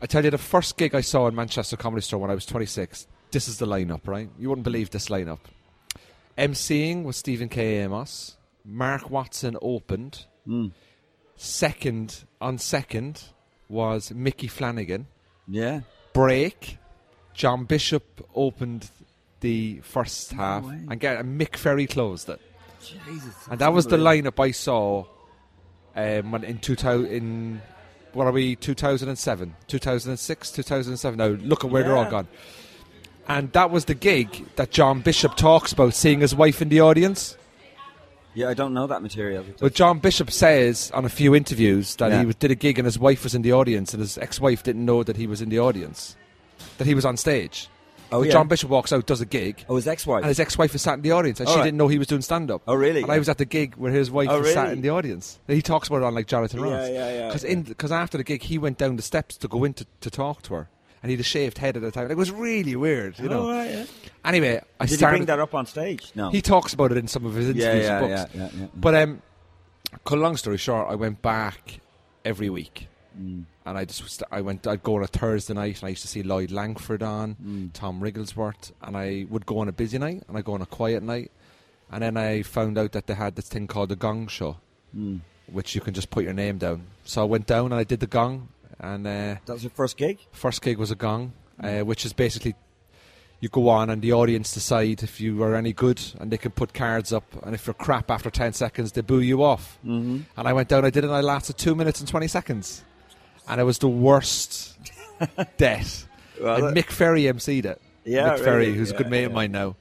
I 0.00 0.06
tell 0.06 0.24
you, 0.24 0.30
the 0.30 0.38
first 0.38 0.76
gig 0.76 0.94
I 0.94 1.00
saw 1.00 1.26
in 1.26 1.34
Manchester 1.34 1.76
Comedy 1.76 2.02
Store 2.02 2.20
when 2.20 2.30
I 2.30 2.34
was 2.34 2.46
26. 2.46 3.06
This 3.30 3.48
is 3.48 3.58
the 3.58 3.66
lineup, 3.66 4.06
right? 4.06 4.28
You 4.38 4.48
wouldn't 4.48 4.64
believe 4.64 4.90
this 4.90 5.08
lineup. 5.08 5.40
MCing 6.36 7.04
was 7.04 7.16
Stephen 7.16 7.48
K. 7.48 7.78
Amos. 7.78 8.36
Mark 8.64 9.10
Watson 9.10 9.56
opened. 9.60 10.26
Mm. 10.46 10.72
Second 11.36 12.24
on 12.40 12.58
second 12.58 13.24
was 13.68 14.12
Micky 14.12 14.48
Flanagan. 14.48 15.06
Yeah. 15.46 15.80
Break. 16.12 16.78
John 17.34 17.64
Bishop 17.64 18.26
opened 18.34 18.90
the 19.40 19.80
first 19.82 20.32
half, 20.32 20.64
way. 20.64 20.80
and, 20.90 20.98
get, 20.98 21.18
and 21.18 21.40
Mick 21.40 21.56
Ferry 21.56 21.86
closed 21.86 22.28
it. 22.28 22.40
Jesus. 22.80 23.34
And 23.50 23.60
that 23.60 23.72
was 23.72 23.86
the 23.86 23.96
lineup 23.96 24.42
I 24.42 24.50
saw 24.50 25.04
um, 25.94 26.30
when 26.30 26.44
in 26.44 26.58
2000 26.58 27.06
in 27.06 27.62
what 28.12 28.26
are 28.26 28.32
we 28.32 28.56
2007 28.56 29.54
2006 29.66 30.50
2007 30.52 31.18
now 31.18 31.26
look 31.26 31.64
at 31.64 31.70
where 31.70 31.82
they're 31.82 31.96
all 31.96 32.10
gone 32.10 32.28
and 33.28 33.52
that 33.52 33.70
was 33.70 33.84
the 33.84 33.94
gig 33.94 34.46
that 34.56 34.70
John 34.70 35.00
Bishop 35.00 35.36
talks 35.36 35.72
about 35.72 35.94
seeing 35.94 36.20
his 36.20 36.34
wife 36.34 36.62
in 36.62 36.68
the 36.68 36.80
audience 36.80 37.36
Yeah, 38.34 38.48
I 38.48 38.54
don't 38.54 38.72
know 38.74 38.86
that 38.86 39.02
material. 39.02 39.44
but 39.60 39.74
John 39.74 39.98
Bishop 39.98 40.30
says 40.30 40.90
on 40.94 41.04
a 41.04 41.08
few 41.08 41.34
interviews 41.34 41.96
that 41.96 42.10
Yeah. 42.10 42.24
he 42.24 42.32
did 42.32 42.50
a 42.50 42.54
gig 42.54 42.78
and 42.78 42.86
his 42.86 42.98
wife 42.98 43.24
was 43.24 43.34
in 43.34 43.42
the 43.42 43.52
audience 43.52 43.92
and 43.94 44.00
his 44.00 44.16
ex-wife 44.18 44.62
didn't 44.62 44.84
know 44.84 45.02
that 45.02 45.16
he 45.16 45.26
was 45.26 45.40
in 45.42 45.48
the 45.48 45.58
audience 45.58 46.16
that 46.78 46.86
he 46.86 46.94
was 46.94 47.04
on 47.04 47.16
stage 47.16 47.68
oh, 48.10 48.22
yeah. 48.22 48.32
John 48.32 48.48
Bishop 48.48 48.70
walks 48.70 48.92
out 48.92 49.06
does 49.06 49.20
a 49.20 49.26
gig 49.26 49.64
oh, 49.68 49.76
his 49.76 49.86
ex-wife. 49.88 50.22
and 50.22 50.28
his 50.28 50.40
ex-wife 50.40 50.72
was 50.72 50.82
sat 50.82 50.94
in 50.94 51.02
the 51.02 51.12
audience 51.12 51.40
and 51.40 51.48
All 51.48 51.54
she 51.54 51.58
right. 51.58 51.64
didn't 51.66 51.78
know 51.78 51.88
he 51.88 51.98
was 51.98 52.06
doing 52.06 52.22
stand-up 52.22 52.62
oh, 52.66 52.74
really? 52.74 53.02
and 53.02 53.10
I 53.12 53.18
was 53.18 53.28
at 53.28 53.38
the 53.38 53.44
gig 53.44 53.74
where 53.76 53.92
his 53.92 54.10
wife 54.10 54.28
Oh, 54.30 54.40
was 54.40 54.52
sat 54.52 54.72
in 54.72 54.80
the 54.82 54.90
audience. 54.90 55.38
He 55.46 55.60
talks 55.62 55.88
about 55.88 55.98
it 56.02 56.04
on 56.04 56.14
like 56.14 56.26
Jonathan 56.26 56.60
Ross. 56.60 56.88
yeah, 56.88 57.12
yeah, 57.12 57.26
Because 57.28 57.44
yeah. 57.44 57.50
in 57.50 57.62
because 57.64 57.92
after 57.92 58.16
the 58.18 58.24
gig, 58.24 58.42
he 58.42 58.56
went 58.58 58.78
down 58.78 58.96
the 58.96 59.02
steps 59.02 59.36
to 59.38 59.48
go 59.48 59.64
in 59.64 59.74
to, 59.74 59.86
to 60.00 60.10
talk 60.10 60.42
to 60.42 60.54
her, 60.54 60.68
and 61.02 61.10
he 61.10 61.16
had 61.16 61.20
a 61.20 61.24
shaved 61.24 61.58
head 61.58 61.76
at 61.76 61.82
the 61.82 61.90
time. 61.90 62.10
It 62.10 62.16
was 62.16 62.30
really 62.30 62.76
weird, 62.76 63.18
you 63.18 63.28
know. 63.28 63.48
Oh, 63.48 63.52
right, 63.52 63.70
yeah. 63.70 63.84
Anyway, 64.24 64.60
I 64.80 64.84
Did 64.84 64.90
he 64.90 64.96
started. 64.96 65.16
bring 65.18 65.26
that 65.26 65.38
up 65.40 65.54
on 65.54 65.66
stage? 65.66 66.10
No. 66.14 66.30
He 66.30 66.42
talks 66.42 66.72
about 66.74 66.90
it 66.92 66.98
in 66.98 67.08
some 67.08 67.24
of 67.24 67.34
his 67.34 67.46
interviews 67.50 67.64
yeah, 67.84 67.98
and 68.00 68.08
yeah, 68.10 68.22
books. 68.24 68.34
yeah, 68.34 68.48
yeah. 68.60 68.66
But 68.74 68.94
um, 68.94 69.22
cut 70.04 70.18
a 70.18 70.20
long 70.20 70.36
story 70.36 70.56
short, 70.58 70.88
I 70.90 70.94
went 70.96 71.22
back 71.22 71.80
every 72.24 72.50
week, 72.50 72.88
Mm. 73.18 73.44
and 73.66 73.76
I 73.78 73.84
just 73.84 74.22
I 74.30 74.42
went. 74.42 74.64
I'd 74.66 74.82
go 74.84 74.94
on 74.96 75.02
a 75.02 75.08
Thursday 75.08 75.52
night, 75.54 75.80
and 75.80 75.86
I 75.86 75.88
used 75.90 76.02
to 76.02 76.08
see 76.08 76.22
Lloyd 76.22 76.52
Langford 76.52 77.02
on, 77.02 77.34
Mm. 77.44 77.72
Tom 77.72 78.00
Wrigglesworth, 78.00 78.70
and 78.82 78.96
I 78.96 79.26
would 79.28 79.44
go 79.44 79.58
on 79.58 79.68
a 79.68 79.72
busy 79.72 79.98
night, 79.98 80.22
and 80.28 80.38
I 80.38 80.42
go 80.42 80.52
on 80.54 80.62
a 80.62 80.66
quiet 80.66 81.02
night, 81.02 81.32
and 81.90 82.02
then 82.02 82.16
I 82.16 82.42
found 82.42 82.78
out 82.78 82.92
that 82.92 83.08
they 83.08 83.14
had 83.14 83.34
this 83.34 83.48
thing 83.48 83.66
called 83.66 83.88
the 83.88 83.96
Gong 83.96 84.28
Show 84.28 84.58
Mm. 84.96 85.20
which 85.50 85.74
you 85.74 85.80
can 85.80 85.94
just 85.94 86.10
put 86.10 86.22
your 86.24 86.32
name 86.32 86.58
down. 86.58 86.82
So 87.04 87.22
I 87.22 87.24
went 87.24 87.46
down 87.46 87.66
and 87.66 87.74
I 87.74 87.82
did 87.84 87.98
the 88.00 88.06
gong, 88.06 88.48
and 88.80 89.06
uh, 89.06 89.36
That 89.46 89.54
was 89.54 89.62
your 89.62 89.70
first 89.70 89.96
gig? 89.96 90.18
first 90.32 90.62
gig 90.62 90.78
was 90.78 90.90
a 90.90 90.94
gong, 90.96 91.32
uh, 91.62 91.80
which 91.80 92.04
is 92.04 92.12
basically 92.12 92.54
you 93.40 93.48
go 93.48 93.68
on 93.68 93.88
and 93.88 94.02
the 94.02 94.12
audience 94.12 94.52
decide 94.52 95.02
if 95.04 95.20
you 95.20 95.40
are 95.44 95.54
any 95.54 95.72
good, 95.72 96.00
and 96.18 96.30
they 96.30 96.38
can 96.38 96.50
put 96.50 96.74
cards 96.74 97.12
up, 97.12 97.24
and 97.44 97.54
if 97.54 97.66
you're 97.66 97.74
crap 97.74 98.10
after 98.10 98.30
ten 98.30 98.52
seconds, 98.52 98.92
they 98.92 99.00
boo 99.00 99.20
you 99.20 99.42
off. 99.44 99.78
Mm-hmm. 99.84 100.20
And 100.36 100.48
I 100.48 100.52
went 100.52 100.68
down, 100.68 100.84
I 100.84 100.90
did 100.90 101.04
it, 101.04 101.08
and 101.08 101.14
I 101.16 101.20
lasted 101.20 101.56
two 101.56 101.74
minutes 101.74 102.00
and 102.00 102.08
twenty 102.08 102.26
seconds, 102.28 102.82
and 103.48 103.60
it 103.60 103.64
was 103.64 103.78
the 103.78 103.88
worst 103.88 104.76
death. 105.56 106.06
Well, 106.40 106.66
and 106.66 106.76
Mick 106.76 106.90
Ferry 106.90 107.22
emceed 107.22 107.64
it. 107.64 107.80
yeah, 108.04 108.30
Mick 108.30 108.38
Ferry, 108.40 108.66
really, 108.66 108.78
who's 108.78 108.90
a 108.90 108.94
good 108.94 109.08
mate 109.10 109.20
yeah. 109.20 109.26
of 109.26 109.32
mine 109.32 109.52
now, 109.52 109.76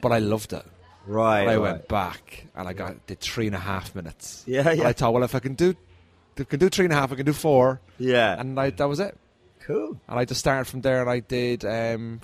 but 0.00 0.12
I 0.12 0.18
loved 0.18 0.52
it. 0.52 0.64
Right. 1.06 1.40
And 1.40 1.50
I 1.50 1.56
right. 1.56 1.62
went 1.62 1.88
back 1.88 2.46
and 2.56 2.66
I 2.66 2.72
got 2.72 3.06
did 3.06 3.20
three 3.20 3.46
and 3.46 3.54
a 3.54 3.58
half 3.58 3.94
minutes. 3.94 4.42
Yeah, 4.46 4.68
And 4.68 4.78
yeah. 4.78 4.88
I 4.88 4.92
thought, 4.94 5.12
well, 5.12 5.22
if 5.22 5.34
I 5.34 5.38
can 5.38 5.52
do, 5.54 5.74
I 6.38 6.44
can 6.44 6.58
do 6.58 6.68
three 6.68 6.84
and 6.86 6.92
a 6.92 6.96
half, 6.96 7.12
I 7.12 7.16
can 7.16 7.26
do 7.26 7.32
four, 7.32 7.80
Yeah. 7.98 8.38
and 8.40 8.58
I, 8.58 8.70
that 8.70 8.88
was 8.88 9.00
it. 9.00 9.16
cool. 9.66 9.98
And 10.08 10.18
I 10.18 10.24
just 10.24 10.40
started 10.40 10.66
from 10.66 10.80
there, 10.82 11.00
and 11.00 11.08
I 11.10 11.20
did. 11.20 11.64
Um, 11.64 12.20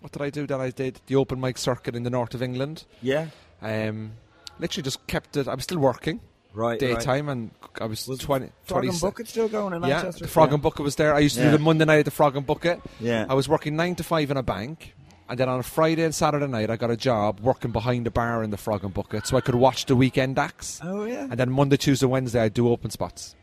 what 0.00 0.12
did 0.12 0.22
I 0.22 0.30
do? 0.30 0.46
Then 0.46 0.60
I 0.60 0.70
did 0.70 1.00
the 1.06 1.16
open 1.16 1.40
mic 1.40 1.58
circuit 1.58 1.94
in 1.96 2.02
the 2.04 2.10
north 2.10 2.34
of 2.34 2.42
England. 2.42 2.84
Yeah. 3.02 3.26
Um, 3.60 4.12
literally 4.58 4.84
just 4.84 5.04
kept 5.06 5.36
it. 5.36 5.48
I 5.48 5.54
was 5.54 5.64
still 5.64 5.78
working 5.80 6.20
Right. 6.54 6.70
right. 6.70 6.80
daytime, 6.80 7.28
and 7.28 7.50
I 7.80 7.84
was, 7.86 8.06
Was 8.08 8.20
20, 8.20 8.46
Frog 8.64 8.82
20 8.82 8.88
and 8.88 9.00
Bucket 9.00 9.28
still 9.28 9.48
going 9.48 9.74
in 9.74 9.82
Yeah, 9.82 9.88
Manchester? 10.02 10.24
the 10.24 10.30
Frog 10.30 10.52
and 10.52 10.62
Bucket 10.62 10.80
was 10.84 10.96
there. 10.96 11.14
I 11.14 11.18
used 11.18 11.36
to 11.36 11.42
Yeah. 11.42 11.50
do 11.50 11.58
the 11.58 11.62
Monday 11.64 11.84
night 11.84 11.98
at 11.98 12.04
the 12.04 12.10
Frog 12.10 12.36
and 12.36 12.46
Bucket. 12.46 12.80
Yeah. 13.00 13.26
I 13.28 13.34
was 13.34 13.48
working 13.48 13.76
nine 13.76 13.94
to 13.96 14.02
five 14.04 14.30
in 14.30 14.36
a 14.36 14.42
bank, 14.42 14.94
and 15.28 15.38
then 15.38 15.48
on 15.48 15.60
a 15.60 15.62
Friday 15.64 16.04
and 16.04 16.14
Saturday 16.14 16.46
night, 16.46 16.70
I 16.70 16.76
got 16.76 16.90
a 16.90 16.96
job 16.96 17.40
working 17.40 17.70
behind 17.70 18.06
the 18.06 18.10
bar 18.10 18.42
in 18.42 18.50
the 18.50 18.56
Frog 18.56 18.82
and 18.84 18.94
Bucket, 18.94 19.26
so 19.26 19.36
I 19.36 19.40
could 19.42 19.56
watch 19.56 19.84
the 19.86 19.94
weekend 19.96 20.38
acts. 20.38 20.80
Oh 20.82 21.04
yeah. 21.04 21.24
And 21.30 21.32
then 21.38 21.50
Monday, 21.50 21.76
Tuesday, 21.76 22.06
Wednesday, 22.06 22.40
I'd 22.40 22.54
do 22.54 22.68
open 22.70 22.90
spots. 22.90 23.34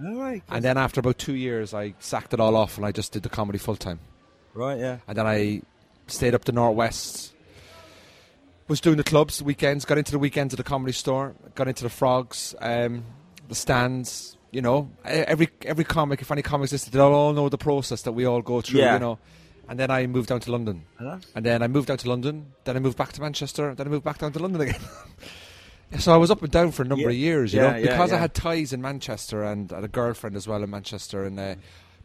All 0.00 0.14
right. 0.16 0.42
And 0.48 0.64
then 0.64 0.76
after 0.78 1.00
about 1.00 1.18
two 1.18 1.34
years, 1.34 1.74
I 1.74 1.94
sacked 1.98 2.32
it 2.34 2.40
all 2.40 2.56
off 2.56 2.76
and 2.76 2.86
I 2.86 2.92
just 2.92 3.12
did 3.12 3.22
the 3.22 3.28
comedy 3.28 3.58
full 3.58 3.76
time. 3.76 4.00
right. 4.54 4.78
Yeah. 4.78 4.98
And 5.06 5.16
then 5.16 5.26
I 5.26 5.62
stayed 6.06 6.34
up 6.34 6.44
the 6.44 6.52
northwest. 6.52 7.34
Was 8.68 8.80
doing 8.80 8.96
the 8.96 9.04
clubs, 9.04 9.38
the 9.38 9.44
weekends. 9.44 9.84
Got 9.84 9.98
into 9.98 10.12
the 10.12 10.18
weekends 10.18 10.54
at 10.54 10.56
the 10.58 10.64
comedy 10.64 10.92
store. 10.92 11.34
Got 11.54 11.68
into 11.68 11.82
the 11.82 11.90
frogs, 11.90 12.54
um, 12.60 13.04
the 13.48 13.54
stands. 13.54 14.36
You 14.50 14.60
know, 14.62 14.90
every 15.04 15.48
every 15.64 15.84
comic, 15.84 16.20
if 16.20 16.30
any 16.30 16.42
comics 16.42 16.72
listed, 16.72 16.92
they 16.92 16.98
all 17.00 17.32
know 17.32 17.48
the 17.48 17.56
process 17.58 18.02
that 18.02 18.12
we 18.12 18.24
all 18.26 18.42
go 18.42 18.60
through. 18.60 18.80
Yeah. 18.80 18.94
You 18.94 19.00
know. 19.00 19.18
And 19.68 19.78
then 19.78 19.90
I 19.90 20.06
moved 20.06 20.28
down 20.28 20.40
to 20.40 20.52
London. 20.52 20.84
That's- 20.98 21.24
And 21.34 21.44
then 21.46 21.62
I 21.62 21.68
moved 21.68 21.88
down 21.88 21.96
to 21.98 22.08
London. 22.08 22.52
Then 22.64 22.76
I 22.76 22.80
moved 22.80 22.98
back 22.98 23.12
to 23.12 23.20
Manchester. 23.20 23.74
Then 23.74 23.86
I 23.86 23.90
moved 23.90 24.04
back 24.04 24.18
down 24.18 24.32
to 24.32 24.38
London 24.38 24.60
again. 24.62 24.80
so 25.98 26.12
I 26.12 26.16
was 26.16 26.30
up 26.30 26.42
and 26.42 26.50
down 26.50 26.70
for 26.72 26.82
a 26.82 26.86
number 26.86 27.02
Yeah. 27.04 27.08
of 27.10 27.14
years, 27.16 27.52
you 27.54 27.60
Yeah, 27.60 27.70
know, 27.72 27.76
yeah, 27.78 27.82
because 27.90 28.12
I 28.12 28.18
had 28.18 28.34
ties 28.34 28.72
in 28.72 28.80
Manchester 28.82 29.42
and 29.42 29.70
had 29.70 29.84
a 29.84 29.88
girlfriend 29.88 30.36
as 30.36 30.46
well 30.48 30.62
in 30.62 30.70
Manchester. 30.70 31.24
And 31.24 31.38
uh, 31.38 31.54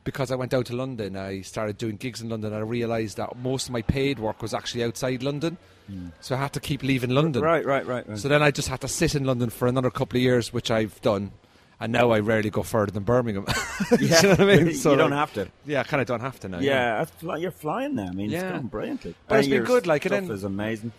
because 0.04 0.32
I 0.32 0.36
went 0.36 0.54
out 0.54 0.66
to 0.68 0.76
London, 0.76 1.16
I 1.16 1.42
started 1.42 1.78
doing 1.78 1.96
gigs 1.98 2.22
in 2.22 2.30
London. 2.30 2.54
And 2.54 2.62
I 2.64 2.66
realised 2.68 3.18
that 3.18 3.38
most 3.38 3.68
of 3.68 3.72
my 3.74 3.82
paid 3.82 4.20
work 4.20 4.42
was 4.42 4.54
actually 4.54 4.84
outside 4.84 5.24
London. 5.24 5.58
So 6.20 6.36
I 6.36 6.40
had 6.40 6.52
to 6.54 6.60
keep 6.60 6.84
leaving 6.84 7.12
London. 7.12 7.42
Right. 7.42 7.66
Right. 7.66 7.86
Right. 7.86 8.08
Right. 8.08 8.18
So 8.20 8.28
then 8.28 8.44
I 8.44 8.52
just 8.52 8.68
had 8.68 8.82
to 8.82 8.90
sit 8.90 9.16
in 9.16 9.24
London 9.24 9.50
for 9.50 9.68
another 9.70 9.90
couple 9.90 10.18
of 10.18 10.22
years, 10.22 10.52
which 10.52 10.70
I've 10.70 11.00
done. 11.02 11.32
And 11.80 11.94
now 11.94 12.10
I 12.10 12.20
rarely 12.20 12.50
go 12.50 12.64
further 12.64 12.92
than 12.92 13.04
Birmingham. 13.04 13.46
yeah. 14.00 14.22
you 14.22 14.24
know 14.24 14.30
what 14.32 14.40
I 14.42 14.46
mean? 14.64 14.74
So 14.74 14.92
you 14.92 14.98
don't 14.98 15.12
like, 15.12 15.20
have 15.20 15.34
to. 15.36 15.48
Yeah, 15.66 15.82
I 15.82 15.84
kind 15.84 16.02
of 16.02 16.08
don't 16.08 16.22
have 16.22 16.40
to 16.40 16.50
now. 16.50 16.60
Yeah, 16.60 17.06
fly- 17.06 17.38
you're 17.38 17.52
flying 17.52 17.94
now. 17.96 18.08
I 18.08 18.12
mean, 18.14 18.32
Yeah. 18.32 18.42
it's 18.42 18.52
going 18.52 18.68
brilliantly. 18.68 19.16
But 19.28 19.36
And 19.36 19.40
it's 19.46 19.48
been 19.54 19.64
good, 19.64 19.86
like, 19.88 20.04
and 20.06 20.14
then- 20.28 20.32
is 20.36 20.44
amazing. 20.44 20.92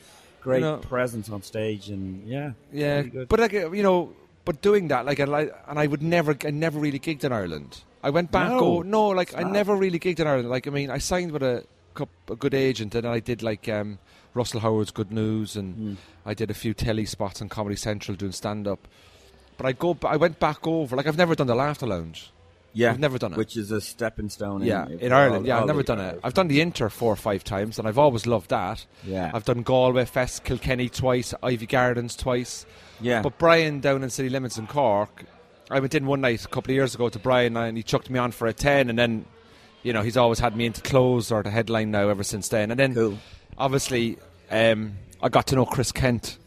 Great 0.43 0.61
know- 0.63 0.79
presence 0.79 1.29
on 1.31 1.43
stage, 1.43 1.89
and 1.91 2.27
yeah, 2.27 2.53
Yeah, 2.73 3.01
really 3.03 3.25
but 3.27 3.41
like 3.41 3.53
you 3.53 3.83
know, 3.83 4.13
but 4.45 4.63
doing 4.63 4.89
that, 4.89 5.05
like, 5.05 5.19
and 5.19 5.35
I, 5.35 5.49
and 5.69 5.79
I 5.79 5.87
would 5.87 6.03
never, 6.03 6.37
I 6.45 6.51
never 6.51 6.79
really 6.79 6.99
gigged 6.99 7.25
in 7.25 7.33
Ireland. 7.33 7.83
I 8.03 8.11
went 8.11 8.31
back. 8.31 8.51
No. 8.51 8.59
oh 8.61 8.83
no, 8.83 9.09
like 9.09 9.37
I 9.37 9.43
never 9.43 9.75
really 9.77 9.99
gigged 9.99 10.21
in 10.21 10.27
Ireland. 10.27 10.49
Like 10.49 10.67
I 10.67 10.71
mean, 10.71 10.91
I 10.91 10.99
signed 10.99 11.33
with 11.33 11.43
a, 11.43 11.65
a 12.31 12.37
good 12.37 12.55
agent, 12.55 12.95
and 12.95 13.07
I 13.07 13.19
did 13.21 13.43
like 13.43 13.69
um, 13.69 13.99
Russell 14.35 14.61
Howard's 14.61 14.93
Good 14.93 15.11
News, 15.11 15.57
and 15.57 15.77
Mm. 15.77 15.97
I 16.25 16.35
did 16.35 16.51
a 16.51 16.55
few 16.55 16.75
telly 16.75 17.05
spots 17.07 17.43
on 17.43 17.49
Comedy 17.49 17.77
Central 17.77 18.17
doing 18.17 18.33
stand 18.33 18.69
up. 18.69 18.87
But 19.57 19.67
I 19.67 19.73
go. 19.73 19.99
I 20.05 20.17
went 20.17 20.39
back 20.39 20.67
over. 20.67 20.95
Like 20.97 21.07
I've 21.09 21.19
never 21.19 21.35
done 21.35 21.49
the 21.49 21.57
laughter 21.57 21.87
lounge. 21.87 22.31
Yeah, 22.79 22.91
I've 22.91 22.99
never 23.01 23.19
done 23.19 23.33
it. 23.33 23.37
Which 23.39 23.57
is 23.57 23.71
a 23.71 23.81
stepping 23.81 24.29
stone. 24.29 24.63
Yeah, 24.63 24.87
in, 24.87 24.99
in 25.01 25.13
Ireland. 25.13 25.43
all- 25.45 25.47
Yeah, 25.49 25.61
I've 25.61 25.67
never 25.67 25.83
done 25.83 26.01
it. 26.01 26.21
I've 26.23 26.35
done 26.35 26.49
the 26.49 26.61
Inter 26.61 26.89
four 26.89 27.13
or 27.13 27.17
five 27.17 27.43
times, 27.45 27.79
and 27.79 27.89
I've 27.89 27.99
always 27.99 28.27
loved 28.27 28.51
that. 28.51 28.85
Yeah. 29.05 29.31
I've 29.35 29.45
done 29.45 29.63
Galway 29.63 30.05
Fest, 30.05 30.45
Kilkenny 30.45 30.89
twice, 30.89 31.35
Iveagh 31.43 31.69
Gardens 31.69 32.15
twice. 32.17 32.67
Yeah. 33.01 33.23
But 33.23 33.39
Brian 33.39 33.81
down 33.81 34.03
in 34.03 34.11
City 34.11 34.29
Limits 34.29 34.59
in 34.59 34.67
Cork, 34.67 35.25
I 35.71 35.81
went 35.81 35.95
in 35.95 36.07
one 36.07 36.21
night 36.21 36.45
a 36.45 36.49
couple 36.49 36.71
of 36.71 36.75
years 36.77 36.95
ago 36.95 37.09
to 37.09 37.19
Brian, 37.19 37.57
and 37.57 37.77
he 37.77 37.83
chucked 37.83 38.11
me 38.11 38.19
on 38.19 38.31
for 38.33 38.47
a 38.47 38.53
ten, 38.53 38.89
and 38.91 38.99
then, 38.99 39.25
you 39.83 39.93
know, 39.93 40.03
he's 40.03 40.17
always 40.17 40.39
had 40.39 40.57
me 40.57 40.67
into 40.67 40.81
close 40.83 41.31
or 41.33 41.43
the 41.43 41.51
headline 41.51 41.91
now 41.91 42.09
ever 42.09 42.23
since 42.23 42.49
then. 42.49 42.71
And 42.71 42.79
then, 42.81 42.95
Cool. 42.95 43.19
obviously, 43.59 44.19
um, 44.51 44.95
I 45.23 45.29
got 45.29 45.47
to 45.49 45.57
know 45.57 45.67
Chris 45.67 45.93
Kent. 45.93 46.39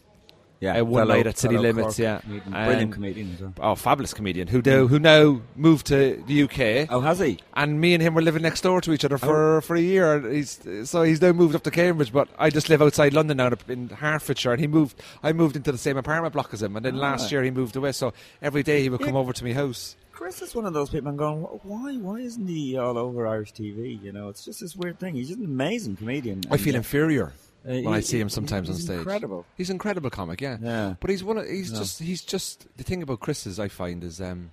Yeah, 0.62 0.80
uh, 0.80 0.84
one 0.86 1.02
fellow- 1.02 1.16
night 1.16 1.28
at 1.28 1.40
City 1.40 1.58
Limits, 1.58 1.98
Cork 1.98 1.98
yeah. 1.98 2.20
comedian. 2.20 2.54
And- 2.54 2.66
brilliant 2.68 2.94
comedian 2.94 3.38
well. 3.58 3.72
Oh, 3.72 3.76
fabulous 3.76 4.14
comedian 4.14 4.48
who 4.48 4.62
do, 4.62 4.88
who 4.88 5.00
now 5.00 5.42
moved 5.56 5.88
to 5.88 6.24
the 6.28 6.44
UK. 6.44 6.88
Oh, 6.90 7.02
has 7.02 7.18
he? 7.18 7.40
And 7.56 7.82
me 7.82 7.96
and 7.96 8.02
him 8.02 8.14
were 8.14 8.22
living 8.22 8.44
next 8.44 8.62
door 8.62 8.80
to 8.82 8.94
each 8.94 9.04
other 9.04 9.18
for, 9.18 9.62
for 9.62 9.76
a 9.76 9.82
year. 9.82 10.22
He's 10.32 10.60
so 10.84 11.02
he's 11.02 11.20
now 11.20 11.32
moved 11.32 11.56
up 11.56 11.64
to 11.64 11.72
Cambridge, 11.72 12.14
but 12.14 12.30
I 12.38 12.52
just 12.52 12.70
live 12.70 12.82
outside 12.82 13.14
London 13.14 13.38
now 13.38 13.52
in 13.68 13.90
Hertfordshire. 13.90 14.52
And 14.52 14.62
he 14.62 14.68
moved. 14.68 15.02
I 15.24 15.34
moved 15.34 15.56
into 15.56 15.72
the 15.72 15.80
same 15.80 15.98
apartment 15.98 16.34
block 16.34 16.54
as 16.54 16.62
him, 16.62 16.76
and 16.76 16.86
then 16.86 16.96
last 16.96 17.24
right. 17.24 17.32
year 17.32 17.44
he 17.44 17.52
moved 17.52 17.76
away. 17.76 17.92
So 17.92 18.14
every 18.42 18.62
day 18.62 18.84
he 18.84 18.90
would 18.90 19.02
come 19.02 19.16
over 19.16 19.34
to 19.34 19.44
my 19.44 19.54
house. 19.54 19.96
Chris 20.12 20.44
is 20.44 20.54
one 20.54 20.68
of 20.68 20.74
those 20.74 20.92
people. 20.92 21.10
I'm 21.10 21.18
going, 21.18 21.42
why? 21.42 21.96
Why 21.98 22.20
isn't 22.20 22.48
he 22.48 22.78
all 22.78 22.96
over 23.00 23.26
Irish 23.26 23.54
TV? 23.54 24.00
You 24.04 24.12
know, 24.12 24.30
it's 24.30 24.46
just 24.46 24.60
this 24.60 24.76
weird 24.76 25.00
thing. 25.00 25.16
He's 25.16 25.30
just 25.30 25.40
an 25.40 25.46
amazing 25.46 25.96
comedian. 25.96 26.42
I 26.52 26.58
feel 26.58 26.76
uh, 26.76 26.78
inferior 26.78 27.34
uh, 27.68 27.72
when 27.82 27.88
I 27.94 28.00
see 28.02 28.20
him 28.20 28.28
he- 28.28 28.34
sometimes 28.34 28.70
on 28.70 28.76
he's 28.76 28.86
stage. 28.86 28.98
Incredible. 29.00 29.46
He's 29.58 29.70
an 29.70 29.76
incredible 29.76 30.10
comic, 30.10 30.42
yeah. 30.42 30.58
Yeah. 30.62 30.96
But 31.00 31.10
he's 31.10 31.24
one. 31.24 31.38
Of, 31.38 31.48
he's 31.48 31.72
Yeah. 31.72 31.80
just. 31.80 32.00
He's 32.00 32.22
just. 32.24 32.68
The 32.78 32.84
thing 32.84 33.02
about 33.04 33.20
Chris 33.20 33.46
is, 33.46 33.60
I 33.60 33.68
find, 33.68 34.04
is 34.04 34.20
um, 34.22 34.52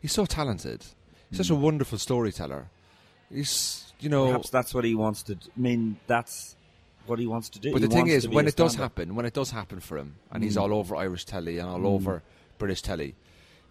he's 0.00 0.12
so 0.12 0.26
talented. 0.26 0.84
He's 1.30 1.38
such 1.38 1.50
a 1.50 1.54
wonderful 1.54 1.98
storyteller. 1.98 2.68
He's, 3.32 3.92
you 4.00 4.08
know, 4.08 4.24
Mm. 4.24 4.28
Perhaps 4.28 4.50
that's 4.50 4.74
what 4.74 4.84
he 4.84 4.94
wants 4.94 5.22
to. 5.24 5.34
d- 5.36 5.48
I 5.56 5.60
mean, 5.60 5.96
that's 6.06 6.56
what 7.06 7.18
he 7.18 7.26
wants 7.26 7.48
to 7.50 7.58
do. 7.60 7.72
But 7.72 7.82
He 7.82 7.88
the 7.88 7.94
thing 7.94 8.08
is, 8.08 8.28
when 8.28 8.48
it 8.48 8.56
does 8.56 8.74
happen, 8.74 9.14
when 9.14 9.26
it 9.26 9.32
does 9.34 9.50
happen 9.52 9.80
for 9.80 9.96
him, 9.98 10.16
and 10.32 10.42
he's 10.42 10.56
Mm. 10.56 10.62
all 10.62 10.74
over 10.74 10.96
Irish 10.96 11.24
telly 11.26 11.58
and 11.58 11.68
all 11.68 11.86
over 11.86 12.22
British 12.58 12.82
telly, 12.82 13.14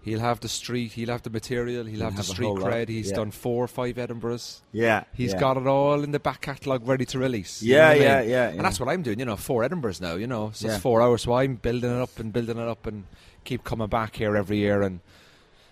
he'll 0.01 0.19
have 0.19 0.39
the 0.39 0.47
street, 0.49 0.93
he'll 0.93 1.09
have 1.09 1.21
the 1.23 1.29
material, 1.29 1.83
he'll, 1.85 1.93
He'll 1.95 2.03
have, 2.05 2.13
have 2.13 2.25
the 2.27 2.31
street 2.33 2.45
whole 2.47 2.57
lot, 2.57 2.71
cred. 2.71 2.87
He's 2.89 3.09
yeah. 3.09 3.15
done 3.17 3.31
four 3.31 3.63
or 3.63 3.67
five 3.67 3.95
Edinburghs. 3.95 4.61
yeah, 4.71 5.03
He's 5.13 5.33
yeah. 5.33 5.39
got 5.39 5.57
it 5.57 5.67
all 5.67 6.03
in 6.03 6.11
the 6.11 6.19
back 6.19 6.41
catalogue 6.41 6.87
ready 6.87 7.05
to 7.05 7.19
release. 7.19 7.61
you 7.61 7.75
Yeah, 7.75 7.81
know 7.81 7.87
what 7.87 7.95
I 7.97 8.03
yeah, 8.03 8.21
mean? 8.21 8.29
yeah, 8.29 8.47
And 8.49 8.59
that's 8.61 8.79
what 8.79 8.89
I'm 8.89 9.01
doing. 9.03 9.19
You 9.19 9.25
know, 9.25 9.35
four 9.35 9.63
Edinburghs 9.63 9.99
now. 10.01 10.15
You 10.15 10.27
know, 10.27 10.51
so 10.53 10.67
Yeah. 10.67 10.73
it's 10.73 10.81
four 10.81 11.01
hours. 11.01 11.23
So 11.23 11.33
I'm 11.33 11.55
building 11.55 11.91
it 11.91 12.01
up 12.01 12.17
and 12.19 12.31
building 12.33 12.57
it 12.57 12.67
up 12.67 12.85
and 12.87 13.05
keep 13.43 13.63
coming 13.63 13.87
back 13.87 14.15
here 14.15 14.35
every 14.37 14.57
year 14.57 14.81
and 14.81 14.99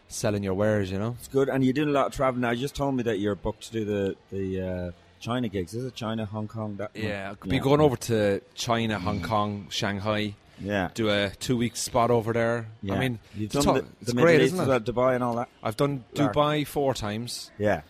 selling 0.09 0.43
your 0.43 0.53
wares. 0.53 0.91
You 0.91 0.99
know. 0.99 1.15
It's 1.19 1.27
good, 1.27 1.49
and 1.49 1.63
you're 1.63 1.73
doing 1.73 1.89
a 1.89 1.93
lot 1.93 2.07
of 2.07 2.13
traveling 2.13 2.41
now. 2.41 2.51
You 2.51 2.61
just 2.61 2.75
told 2.75 2.95
me 2.95 3.03
that 3.03 3.19
you're 3.19 3.35
booked 3.35 3.63
to 3.67 3.71
do 3.71 3.85
the 3.85 4.15
the 4.31 4.61
uh, 4.61 4.91
China 5.19 5.47
gigs. 5.49 5.73
Is 5.73 5.83
it 5.85 5.95
China, 5.95 6.25
Hong 6.25 6.47
Kong? 6.47 6.75
That? 6.77 6.91
Yeah, 6.93 7.29
I'll 7.41 7.49
be 7.49 7.59
going 7.59 7.81
over 7.81 7.95
to 7.95 8.41
China, 8.55 8.99
Hong 8.99 9.21
Kong, 9.21 9.67
Shanghai. 9.69 10.35
Yeah, 10.59 10.89
Do 10.93 11.09
a 11.09 11.29
two-week 11.29 11.75
spot 11.75 12.09
over 12.09 12.33
there. 12.33 12.67
yeah. 12.81 12.95
I 12.95 12.99
mean, 12.99 13.19
you've 13.35 13.53
it's 13.55 13.65
done 13.65 13.75
the, 13.75 13.85
it's 14.01 14.11
the 14.13 14.19
great, 14.21 14.41
East 14.41 14.53
isn't 14.55 14.69
it? 14.71 14.83
Dubai 14.85 15.13
and 15.15 15.23
all 15.23 15.35
that. 15.35 15.49
I've 15.61 15.77
done 15.77 16.03
Lark. 16.15 16.33
Dubai 16.33 16.65
four 16.65 16.93
times, 16.95 17.51
Yeah, 17.59 17.81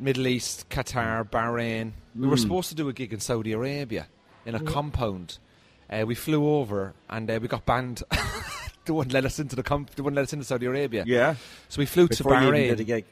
Middle 0.00 0.26
East, 0.26 0.68
Qatar, 0.68 1.28
Bahrain. 1.28 1.92
We 2.16 2.26
were 2.26 2.36
Mm. 2.36 2.40
supposed 2.40 2.68
to 2.70 2.74
do 2.74 2.88
a 2.88 2.92
gig 2.92 3.12
in 3.12 3.20
Saudi 3.20 3.52
Arabia 3.52 4.08
in 4.44 4.54
a 4.56 4.60
compound. 4.60 5.38
Uh, 5.88 6.04
we 6.06 6.14
flew 6.14 6.48
over 6.48 6.94
and 7.08 7.30
uh, 7.30 7.38
we 7.40 7.46
got 7.48 7.64
banned. 7.66 8.02
they 8.84 8.92
wouldn't 8.92 9.12
let 9.12 9.24
us 9.24 9.38
into 9.38 9.54
the 9.54 9.62
comp- 9.62 9.94
they 9.94 10.02
wouldn't 10.02 10.16
let 10.16 10.22
us 10.24 10.32
into 10.32 10.44
Saudi 10.44 10.66
Arabia. 10.66 11.04
yeah. 11.06 11.36
So 11.68 11.78
we 11.78 11.86
flew 11.86 12.08
Before 12.08 12.32
to 12.32 12.38
Bahrain. 12.38 12.68
did 12.70 12.80
a 12.80 12.84
gig. 12.84 13.04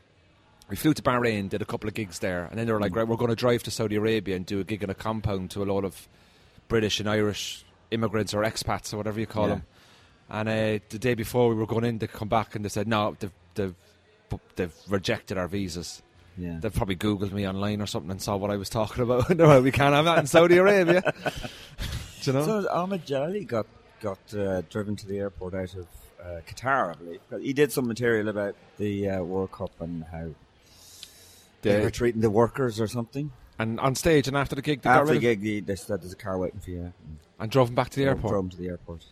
We 0.69 0.77
flew 0.77 0.95
to 0.95 1.03
Bahrain, 1.03 1.49
did 1.49 1.63
a 1.63 1.65
couple 1.65 1.89
of 1.89 1.95
gigs 1.95 2.19
there, 2.21 2.45
and 2.51 2.59
then 2.59 2.67
they 2.67 2.73
were 2.73 2.79
Mm. 2.79 2.83
like, 2.83 2.97
"Right, 2.97 3.07
we're 3.07 3.17
going 3.17 3.31
to 3.31 3.37
drive 3.37 3.63
to 3.65 3.71
Saudi 3.71 3.97
Arabia 3.97 4.35
and 4.37 4.45
do 4.47 4.59
a 4.61 4.65
gig 4.65 4.83
in 4.83 4.91
a 4.91 4.95
compound 4.95 5.51
to 5.53 5.63
a 5.63 5.67
lot 5.67 5.85
of 5.85 6.09
British 6.69 6.99
and 7.01 7.09
Irish 7.09 7.65
immigrants 7.91 8.35
or 8.35 8.43
expats 8.43 8.93
or 8.93 8.97
whatever 8.97 9.21
you 9.21 9.27
call 9.27 9.49
Yeah. 9.49 9.55
them." 9.55 9.65
And 10.29 10.49
uh, 10.49 10.85
the 10.89 10.99
day 10.99 11.15
before 11.15 11.49
we 11.49 11.55
were 11.57 11.67
going 11.67 11.85
in, 11.85 11.99
they 11.99 12.07
come 12.07 12.29
back 12.29 12.55
and 12.55 12.65
they 12.65 12.69
said, 12.69 12.87
"No, 12.89 13.17
they've 13.19 13.33
they've, 13.55 13.75
they've 14.57 14.75
rejected 14.89 15.37
our 15.39 15.49
visas." 15.49 16.03
Yeah. 16.39 16.59
They've 16.61 16.73
probably 16.73 16.97
googled 16.97 17.33
me 17.33 17.47
online 17.47 17.83
or 17.83 17.87
something 17.87 18.11
and 18.13 18.23
saw 18.23 18.37
what 18.37 18.51
I 18.51 18.57
was 18.57 18.69
talking 18.71 19.03
about. 19.03 19.29
no, 19.37 19.61
we 19.61 19.73
can't 19.73 19.95
have 19.95 20.05
that 20.07 20.19
in 20.19 20.27
Saudi 20.27 20.57
Arabia. 20.57 21.03
Do 22.23 22.31
you 22.31 22.33
know? 22.33 22.45
So 22.47 22.69
Omid 22.71 23.05
Djalili 23.07 23.47
got 23.47 23.67
got 24.01 24.19
uh, 24.35 24.63
driven 24.71 24.97
to 24.97 25.07
the 25.07 25.19
airport 25.19 25.55
out 25.55 25.75
of 25.75 25.87
uh, 26.25 26.41
Qatar, 26.49 26.91
I 26.91 26.95
believe. 26.95 27.21
He 27.43 27.53
did 27.53 27.73
some 27.73 27.87
material 27.89 28.29
about 28.29 28.55
the 28.79 29.09
uh, 29.11 29.23
World 29.23 29.53
Cup 29.53 29.73
and 29.81 30.05
how 30.05 30.29
they 31.63 31.77
The- 31.77 31.83
were 31.83 31.91
treating 31.91 32.21
the 32.21 32.31
workers 32.31 32.81
or 32.81 32.87
something. 32.87 33.33
And 33.61 33.79
on 33.81 33.95
stage 33.95 34.27
and 34.29 34.37
after 34.37 34.55
the 34.55 34.63
gig, 34.63 34.83
they 34.83 34.89
got 34.91 35.01
After 35.03 35.13
rid 35.13 35.17
the 35.17 35.21
gig, 35.21 35.43
they, 35.43 35.61
they 35.61 35.77
said 35.77 36.01
there's 36.03 36.13
a 36.13 36.17
car 36.17 36.39
waiting 36.39 36.61
for 36.61 36.71
you. 36.71 36.93
And 37.39 37.51
drove 37.51 37.69
him 37.69 37.75
back 37.75 37.91
to 37.91 37.97
the 38.01 38.07
airport. 38.07 38.33
Drove 38.33 38.45
him 38.45 38.51
to 38.51 38.57
the 38.57 38.69
airport. 38.69 39.05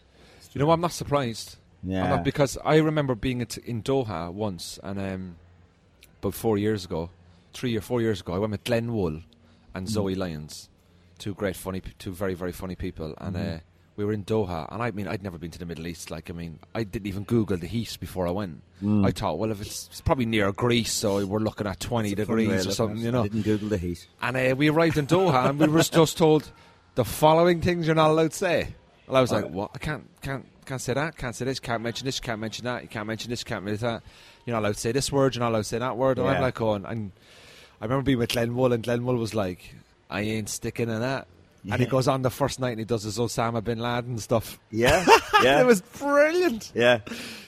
You 0.53 0.59
know. 0.61 0.71
I'm 0.71 0.81
not 0.81 0.93
surprised. 0.93 1.57
Yeah. 1.83 2.09
Not- 2.09 2.25
because 2.25 2.59
I 2.65 2.77
remember 2.77 3.15
being 3.15 3.41
at, 3.43 3.57
in 3.59 3.83
Doha 3.83 4.33
once, 4.33 4.79
and 4.83 4.99
um, 4.99 5.37
about 6.21 6.35
four 6.35 6.59
years 6.59 6.85
ago, 6.85 7.11
three 7.55 7.77
or 7.77 7.81
four 7.81 8.01
years 8.03 8.21
ago, 8.21 8.35
I 8.35 8.39
went 8.39 8.53
with 8.53 8.65
Glenn 8.65 8.93
Wool 8.93 9.21
and 9.75 9.87
Mm. 9.87 9.91
Zoe 9.91 10.15
Lyons, 10.15 10.69
two 11.19 11.35
great, 11.35 11.55
funny, 11.57 11.83
two 11.99 12.13
very, 12.13 12.35
very 12.35 12.53
funny 12.53 12.75
people, 12.75 13.15
and 13.19 13.37
Mm-hmm. 13.37 13.55
uh, 13.57 13.59
we 13.99 14.05
were 14.05 14.13
in 14.13 14.25
Doha. 14.25 14.73
And 14.73 14.81
I 14.81 14.93
mean, 14.93 15.09
I'd 15.09 15.25
never 15.25 15.39
been 15.39 15.51
to 15.51 15.59
the 15.59 15.67
Middle 15.67 15.89
East. 15.89 16.09
Like, 16.09 16.31
I 16.31 16.33
mean, 16.33 16.61
I 16.73 16.85
didn't 16.85 17.09
even 17.09 17.25
Google 17.25 17.57
the 17.57 17.67
heat 17.67 17.99
before 17.99 18.29
I 18.29 18.31
went. 18.31 18.63
Mm. 18.81 19.05
I 19.05 19.11
thought, 19.11 19.39
well, 19.41 19.51
if 19.51 19.61
it's, 19.61 19.89
it's 19.89 20.01
probably 20.01 20.25
near 20.25 20.53
Greece, 20.53 20.93
so 20.93 21.27
we're 21.27 21.41
looking 21.41 21.67
at 21.67 21.81
20 21.81 22.13
It's 22.13 22.21
a 22.21 22.25
funny 22.25 22.47
way 22.47 22.53
degrees 22.59 22.67
or 22.69 22.71
something, 22.71 22.99
you 22.99 23.11
know. 23.11 23.25
I 23.25 23.29
didn't 23.29 23.43
Google 23.43 23.71
the 23.71 23.77
heat. 23.77 24.07
And 24.23 24.37
uh, 24.37 24.55
we 24.57 24.71
arrived 24.71 24.99
in 24.99 25.09
Doha, 25.09 25.51
and 25.51 25.59
we 25.59 25.67
were 25.67 25.83
just 25.83 26.17
told 26.17 26.49
the 26.95 27.05
following 27.05 27.61
things 27.61 27.87
you're 27.87 27.97
not 27.97 28.11
allowed 28.11 28.31
to 28.31 28.37
say. 28.37 28.69
Well, 29.09 29.17
I 29.17 29.21
was 29.21 29.33
like, 29.33 29.43
Alright. 29.47 29.57
what? 29.57 29.71
I 29.75 29.79
can't, 29.79 30.09
can't, 30.23 30.47
can't 30.65 30.81
say 30.81 30.95
that. 30.95 31.17
Can't 31.17 31.35
say 31.35 31.47
this. 31.47 31.59
Can't 31.59 31.83
mention 31.83 32.05
this. 32.05 32.21
Can't 32.21 32.41
mention 32.41 32.67
that. 32.67 32.83
You 32.83 32.89
can't 32.89 33.07
mention 33.09 33.31
this. 33.31 33.43
Can't 33.43 33.65
mention 33.65 33.85
that. 33.89 34.05
You're 34.47 34.55
not 34.55 34.61
allowed 34.61 34.75
to 34.75 34.81
say 34.81 34.93
this 34.93 35.11
word. 35.11 35.35
You're 35.35 35.41
not 35.41 35.49
allowed 35.51 35.59
to 35.59 35.65
say 35.65 35.79
that 35.79 35.97
word. 35.97 36.19
And 36.19 36.27
Yeah. 36.29 36.35
I'm 36.35 36.43
like, 36.43 36.55
going, 36.55 36.85
and 36.85 37.11
I 37.81 37.87
remember 37.87 38.05
being 38.05 38.19
with 38.19 38.31
Glenn 38.31 38.55
Wool, 38.55 38.73
and 38.73 38.85
Glenn 38.85 39.05
Wool 39.05 39.17
was 39.17 39.35
like, 39.35 39.75
I 40.09 40.21
ain't 40.21 40.49
sticking 40.49 40.89
in 40.89 41.01
that. 41.01 41.27
And 41.71 41.81
he 41.81 41.87
goes 41.87 42.09
on 42.09 42.23
the 42.23 42.31
first 42.31 42.61
night 42.61 42.71
and 42.71 42.79
he 42.79 42.85
does 42.85 43.03
his 43.03 43.19
Osama 43.19 43.63
bin 43.63 43.79
Laden 43.79 44.19
stuff. 44.19 44.59
Yeah, 44.71 45.05
yeah, 45.43 45.61
it 45.61 45.67
was 45.67 45.81
brilliant. 45.83 46.73
yeah. 46.75 47.01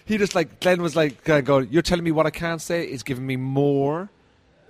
He 0.05 0.19
just 0.19 0.35
like 0.35 0.61
Glenn 0.61 0.83
was 0.83 0.95
like, 0.97 1.25
going, 1.25 1.69
"You're 1.71 1.83
telling 1.83 2.05
me 2.05 2.11
what 2.13 2.27
I 2.27 2.31
can't 2.31 2.61
say 2.61 2.85
is 2.85 3.03
giving 3.03 3.27
me 3.27 3.37
more, 3.37 4.09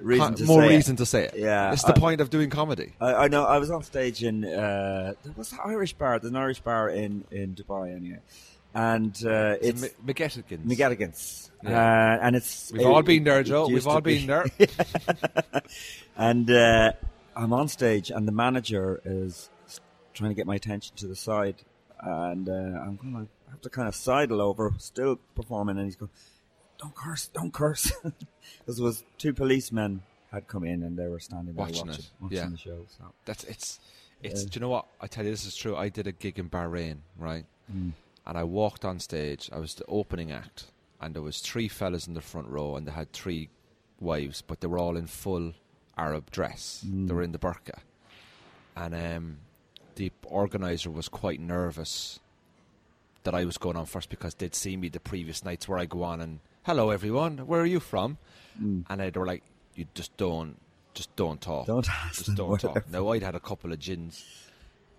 Reason 0.00 0.24
con- 0.26 0.34
to 0.36 0.44
more 0.44 0.62
say 0.62 0.66
it. 0.68 0.76
reason 0.76 0.96
to 0.96 1.06
say 1.06 1.24
it." 1.24 1.34
Yeah, 1.36 1.72
it's 1.72 1.82
the 1.82 1.94
I- 1.96 1.98
point 1.98 2.20
of 2.20 2.30
doing 2.30 2.50
comedy. 2.50 2.92
I, 3.00 3.14
I 3.24 3.28
know. 3.28 3.44
I 3.44 3.58
was 3.58 3.70
on 3.70 3.82
stage 3.82 4.22
in 4.22 4.44
uh, 4.44 5.14
there 5.24 5.32
was 5.36 5.52
an 5.52 5.58
Irish 5.64 5.94
bar. 5.94 6.18
There's 6.18 6.30
an 6.30 6.36
Irish 6.36 6.60
bar 6.60 6.88
in 6.90 7.24
in 7.30 7.54
Dubai 7.54 7.96
anyway, 7.96 8.20
and 8.74 9.14
uh, 9.26 9.56
it's 9.60 9.82
M- 9.82 9.90
McGettigans. 10.06 10.64
McGettigans. 10.66 11.50
Yeah. 11.62 11.70
Uh, 11.78 12.18
and 12.24 12.36
it's 12.36 12.70
We've 12.72 12.82
it- 12.82 12.86
all 12.86 13.02
been 13.02 13.24
there, 13.24 13.42
Joe. 13.42 13.66
We've 13.68 13.86
all 13.86 14.00
be- 14.00 14.18
been 14.18 14.26
there. 14.28 14.46
and 16.16 16.50
uh, 16.50 16.92
I'm 17.40 17.54
on 17.54 17.68
stage, 17.68 18.10
and 18.10 18.28
the 18.28 18.32
manager 18.32 19.00
is 19.02 19.48
trying 20.12 20.30
to 20.30 20.34
get 20.34 20.46
my 20.46 20.56
attention 20.56 20.94
to 20.96 21.06
the 21.06 21.16
side, 21.16 21.56
and 21.98 22.46
uh, 22.46 22.52
I'm 22.52 22.96
going 22.96 23.14
to 23.14 23.50
have 23.50 23.62
to 23.62 23.70
kind 23.70 23.88
of 23.88 23.94
sidle 23.94 24.42
over, 24.42 24.74
still 24.76 25.18
performing, 25.34 25.78
and 25.78 25.86
he's 25.86 25.96
going, 25.96 26.10
"Don't 26.78 26.94
curse, 26.94 27.28
don't 27.28 27.50
curse," 27.52 27.92
because 28.58 28.76
there 28.76 28.84
was 28.84 29.04
two 29.16 29.32
policemen 29.32 30.02
had 30.30 30.48
come 30.48 30.64
in, 30.64 30.82
and 30.82 30.98
they 30.98 31.08
were 31.08 31.18
standing 31.18 31.54
there 31.54 31.64
Watching 31.64 31.86
watching, 31.86 32.04
it, 32.04 32.10
watching 32.20 32.36
yeah. 32.36 32.48
the 32.50 32.58
show. 32.58 32.86
So. 32.98 33.04
That's 33.24 33.44
it's 33.44 33.80
it's. 34.22 34.44
Do 34.44 34.58
you 34.58 34.60
know 34.60 34.68
what? 34.68 34.86
I 35.00 35.06
tell 35.06 35.24
you, 35.24 35.30
this 35.30 35.46
is 35.46 35.56
true. 35.56 35.76
I 35.76 35.88
did 35.88 36.06
a 36.06 36.12
gig 36.12 36.38
in 36.38 36.50
Bahrain, 36.50 36.98
right? 37.16 37.46
Mm. 37.74 37.92
And 38.26 38.36
I 38.36 38.44
walked 38.44 38.84
on 38.84 39.00
stage. 39.00 39.48
I 39.50 39.60
was 39.60 39.74
the 39.74 39.86
opening 39.86 40.30
act, 40.30 40.66
and 41.00 41.14
there 41.14 41.22
was 41.22 41.40
three 41.40 41.68
fellas 41.68 42.06
in 42.06 42.12
the 42.12 42.20
front 42.20 42.48
row, 42.48 42.76
and 42.76 42.86
they 42.86 42.92
had 42.92 43.14
three 43.14 43.48
wives, 43.98 44.42
but 44.42 44.60
they 44.60 44.66
were 44.66 44.78
all 44.78 44.98
in 44.98 45.06
full 45.06 45.54
Arab 46.00 46.30
dress. 46.30 46.84
They 46.84 47.12
were 47.12 47.22
in 47.22 47.32
the 47.32 47.38
burqa, 47.38 47.78
and 48.76 48.94
um, 48.94 49.38
the 49.96 50.10
organizer 50.24 50.90
was 50.90 51.08
quite 51.08 51.40
nervous 51.40 52.20
that 53.24 53.34
I 53.34 53.44
was 53.44 53.58
going 53.58 53.76
on 53.76 53.84
first 53.86 54.08
because 54.08 54.34
they'd 54.34 54.54
seen 54.54 54.80
me 54.80 54.88
the 54.88 55.00
previous 55.00 55.44
nights 55.44 55.68
where 55.68 55.78
I 55.78 55.84
go 55.84 56.02
on 56.02 56.20
and 56.22 56.40
hello 56.62 56.88
everyone, 56.90 57.38
where 57.46 57.60
are 57.60 57.66
you 57.76 57.80
from? 57.80 58.16
Mm. 58.60 58.84
And 58.88 59.00
they 59.00 59.10
were 59.14 59.26
like, 59.26 59.42
you 59.74 59.84
just 59.94 60.16
don't, 60.16 60.56
just 60.94 61.14
don't 61.16 61.40
talk, 61.40 61.66
Don't 61.66 61.86
just 62.14 62.34
don't 62.34 62.48
where 62.48 62.58
talk. 62.58 62.84
they're 62.88 63.06
I'd 63.06 63.22
had 63.22 63.34
a 63.34 63.40
couple 63.40 63.72
of 63.72 63.78
gins, 63.78 64.24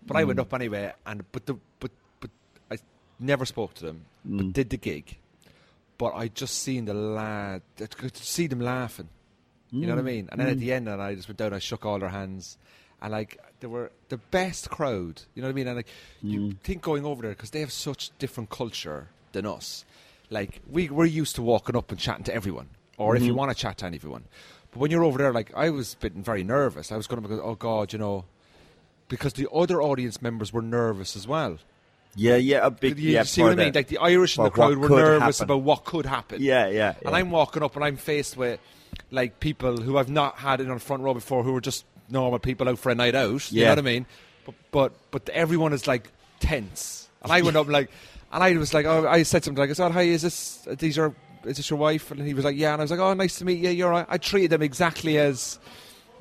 but 0.06 0.18
I 0.18 0.24
went 0.24 0.38
Mm. 0.38 0.44
up 0.44 0.54
anyway, 0.54 0.94
and 1.06 1.26
but 1.32 1.46
the 1.48 1.56
but 1.80 1.92
but 2.20 2.30
I 2.72 2.78
never 3.20 3.46
spoke 3.46 3.74
to 3.76 3.86
them, 3.86 4.06
Mm. 4.28 4.38
but 4.38 4.54
did 4.54 4.70
the 4.70 4.78
gig. 4.78 5.18
But 5.98 6.14
I 6.14 6.28
just 6.30 6.56
seen 6.62 6.86
the 6.86 6.94
lad, 6.94 7.62
I 7.80 7.86
could 7.88 8.16
see 8.18 8.46
them 8.48 8.60
laughing. 8.62 9.10
You 9.72 9.88
know 9.88 9.96
what 9.96 10.02
I 10.02 10.04
Mm. 10.04 10.06
mean? 10.06 10.30
And 10.32 10.40
then 10.42 10.48
at 10.50 10.60
the 10.60 10.74
end, 10.74 10.88
and 10.90 11.02
I 11.02 11.16
just 11.16 11.28
went 11.28 11.38
down, 11.38 11.54
I 11.54 11.60
shook 11.60 11.86
all 11.86 11.98
their 12.00 12.10
hands, 12.10 12.58
and 13.02 13.12
like 13.12 13.40
they 13.62 13.68
were 13.68 13.92
the 14.10 14.18
best 14.18 14.70
crowd. 14.70 15.22
You 15.34 15.42
know 15.42 15.48
what 15.48 15.54
I 15.54 15.56
mean? 15.56 15.68
And 15.68 15.78
like 15.78 15.88
you 16.22 16.40
Mm. 16.42 16.58
think 16.64 16.82
going 16.82 17.06
over 17.06 17.22
there 17.22 17.32
because 17.32 17.52
they 17.52 17.62
have 17.62 17.72
such 17.72 18.12
different 18.20 18.50
culture 18.50 19.08
than 19.32 19.46
us. 19.46 19.86
like 20.30 20.62
we 20.70 20.88
we're 20.90 21.06
used 21.06 21.36
to 21.36 21.42
walking 21.42 21.76
up 21.76 21.90
and 21.92 22.00
chatting 22.00 22.24
to 22.26 22.34
everyone, 22.34 22.70
or 22.98 23.14
Mm-hmm. 23.16 23.22
if 23.22 23.28
you 23.28 23.34
want 23.34 23.52
to 23.52 23.58
chat 23.58 23.78
to 23.80 23.86
anyone. 23.86 24.24
But 24.72 24.80
when 24.80 24.92
you're 24.92 25.04
over 25.04 25.18
there, 25.18 25.34
like 25.34 25.52
I 25.56 25.70
was 25.70 25.96
getting 26.00 26.24
very 26.24 26.44
nervous. 26.44 26.92
I 26.92 26.98
was 26.98 27.08
going 27.08 27.22
to 27.22 27.28
go, 27.28 27.42
oh 27.42 27.56
God, 27.56 27.92
you 27.94 28.00
know, 28.00 28.26
because 29.10 29.34
the 29.34 29.50
other 29.52 29.82
audience 29.82 30.22
members 30.22 30.54
were 30.54 30.62
nervous 30.62 31.16
as 31.18 31.28
well. 31.28 31.58
Yeah, 32.16 32.36
yeah, 32.36 32.66
a 32.66 32.70
big. 32.72 33.00
you 33.00 33.12
yeah, 33.12 33.24
see 33.24 33.42
what 33.42 33.54
I 33.54 33.56
mean? 33.56 33.74
Like 33.74 33.88
the 33.88 34.00
Irish 34.00 34.38
in 34.38 34.44
the 34.44 34.50
crowd 34.50 34.78
were 34.78 34.90
nervous 34.90 35.40
happen. 35.40 35.44
about 35.52 35.64
what 35.64 35.86
could 35.86 36.06
happen. 36.06 36.42
Yeah, 36.42 36.68
yeah. 36.68 36.90
And 36.98 37.12
yeah. 37.12 37.12
I'm 37.12 37.32
walking 37.32 37.64
up 37.64 37.76
and 37.76 37.86
I'm 37.86 37.96
faced 37.98 38.36
with 38.36 38.60
like 39.12 39.40
people 39.40 39.78
who 39.78 39.98
I've 39.98 40.10
not 40.10 40.36
had 40.38 40.60
in 40.60 40.70
on 40.70 40.76
the 40.78 40.80
front 40.84 41.04
row 41.04 41.14
before 41.14 41.44
who 41.44 41.56
are 41.56 41.62
just 41.62 41.86
normal 42.10 42.40
people 42.40 42.68
out 42.68 42.80
for 42.80 42.92
a 42.92 42.96
night 42.96 43.16
out. 43.16 43.50
You 43.52 43.62
Yeah. 43.62 43.68
know 43.68 43.72
what 43.72 43.80
I 43.80 43.82
mean? 43.84 44.06
But 44.46 44.56
but 44.72 44.92
but 45.12 45.30
everyone 45.30 45.72
is 45.72 45.88
like 45.88 46.12
tense. 46.42 47.08
And 47.24 47.32
I 47.32 47.42
went 47.42 47.56
up 47.56 47.68
like 47.70 47.90
and 48.34 48.44
I 48.44 48.58
was 48.58 48.74
like 48.74 48.86
oh 48.86 49.08
I 49.08 49.24
said 49.24 49.44
something 49.46 49.62
like 49.62 49.70
I 49.70 49.74
said, 49.74 49.92
Hi, 49.92 50.02
is 50.02 50.22
this 50.24 50.68
these 50.78 50.98
are 50.98 51.14
is 51.46 51.58
this 51.58 51.70
your 51.70 51.80
wife? 51.80 52.12
And 52.12 52.22
he 52.26 52.34
was 52.34 52.44
like, 52.44 52.58
Yeah 52.58 52.74
and 52.74 52.82
I 52.82 52.84
was 52.84 52.92
like, 52.92 53.00
Oh 53.00 53.14
nice 53.14 53.38
to 53.38 53.46
meet 53.46 53.60
you, 53.60 53.70
you're 53.70 53.90
right. 53.92 54.06
I 54.10 54.18
treated 54.18 54.50
them 54.52 54.62
exactly 54.62 55.18
as 55.18 55.60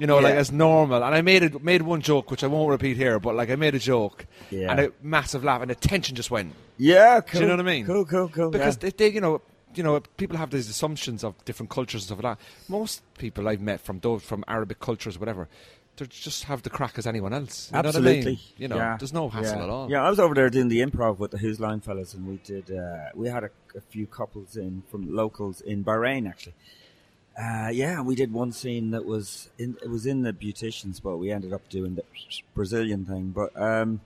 you 0.00 0.06
know, 0.06 0.18
like 0.18 0.34
Yeah. 0.34 0.40
as 0.40 0.50
normal. 0.50 1.04
And 1.04 1.14
I 1.14 1.20
made 1.20 1.42
it 1.42 1.62
made 1.62 1.82
one 1.82 2.00
joke 2.00 2.30
which 2.30 2.42
I 2.42 2.46
won't 2.46 2.70
repeat 2.70 2.96
here, 2.96 3.20
but 3.20 3.34
like 3.34 3.50
I 3.50 3.56
made 3.56 3.74
a 3.74 3.78
joke 3.78 4.26
Yeah. 4.50 4.70
and 4.70 4.80
a 4.80 4.92
massive 5.02 5.44
laugh 5.44 5.60
and 5.60 5.70
the 5.70 5.74
tension 5.74 6.16
just 6.16 6.30
went. 6.30 6.54
Yeah, 6.78 7.20
Do 7.20 7.40
you 7.40 7.46
know 7.46 7.56
what 7.56 7.60
I 7.60 7.74
mean? 7.74 7.84
Cool, 7.84 8.06
cool, 8.06 8.28
cool. 8.30 8.50
Because 8.50 8.76
yeah. 8.76 8.88
they, 8.96 9.08
they, 9.08 9.14
you 9.14 9.20
know, 9.20 9.42
you 9.74 9.82
know, 9.82 10.00
people 10.16 10.38
have 10.38 10.50
these 10.50 10.70
assumptions 10.70 11.22
of 11.22 11.34
different 11.44 11.68
cultures 11.68 12.02
and 12.02 12.06
stuff 12.06 12.22
like 12.24 12.38
that. 12.38 12.44
Most 12.68 13.02
people 13.18 13.46
I've 13.46 13.60
met 13.60 13.80
from 13.82 14.00
those 14.00 14.22
from 14.22 14.42
Arabic 14.48 14.80
cultures, 14.80 15.18
whatever, 15.18 15.48
they 15.98 16.06
just 16.06 16.44
have 16.44 16.62
the 16.62 16.70
crack 16.70 16.96
as 16.96 17.06
anyone 17.06 17.34
else. 17.34 17.68
You 17.70 17.78
Absolutely. 17.78 18.10
know 18.10 18.16
what 18.16 18.26
I 18.26 18.30
mean? 18.30 18.38
You 18.56 18.68
know, 18.68 18.76
yeah. 18.76 18.96
there's 18.98 19.12
no 19.12 19.28
hassle 19.28 19.58
yeah. 19.58 19.64
at 19.64 19.68
all. 19.68 19.90
Yeah, 19.90 20.02
I 20.02 20.08
was 20.08 20.18
over 20.18 20.34
there 20.34 20.48
doing 20.48 20.68
the 20.68 20.80
improv 20.80 21.18
with 21.18 21.30
the 21.30 21.38
Whose 21.38 21.60
Line 21.60 21.80
fellas, 21.80 22.14
and 22.14 22.26
we 22.26 22.36
did. 22.38 22.70
Uh, 22.70 23.10
we 23.14 23.28
had 23.28 23.44
a, 23.44 23.50
a 23.76 23.82
few 23.82 24.06
couples 24.06 24.56
in 24.56 24.82
from 24.90 25.14
locals 25.14 25.60
in 25.60 25.84
Bahrain, 25.84 26.26
actually. 26.28 26.54
Uh, 27.40 27.70
yeah, 27.72 28.00
we 28.02 28.14
did 28.14 28.32
one 28.32 28.52
scene 28.52 28.90
that 28.90 29.04
was 29.06 29.48
in. 29.58 29.76
It 29.82 29.88
was 29.88 30.04
in 30.04 30.22
the 30.22 30.32
beauticians, 30.32 31.00
but 31.02 31.16
we 31.16 31.30
ended 31.30 31.52
up 31.52 31.66
doing 31.70 31.94
the 31.94 32.04
Brazilian 32.54 33.06
thing. 33.06 33.30
But 33.30 33.50
um, 33.60 34.00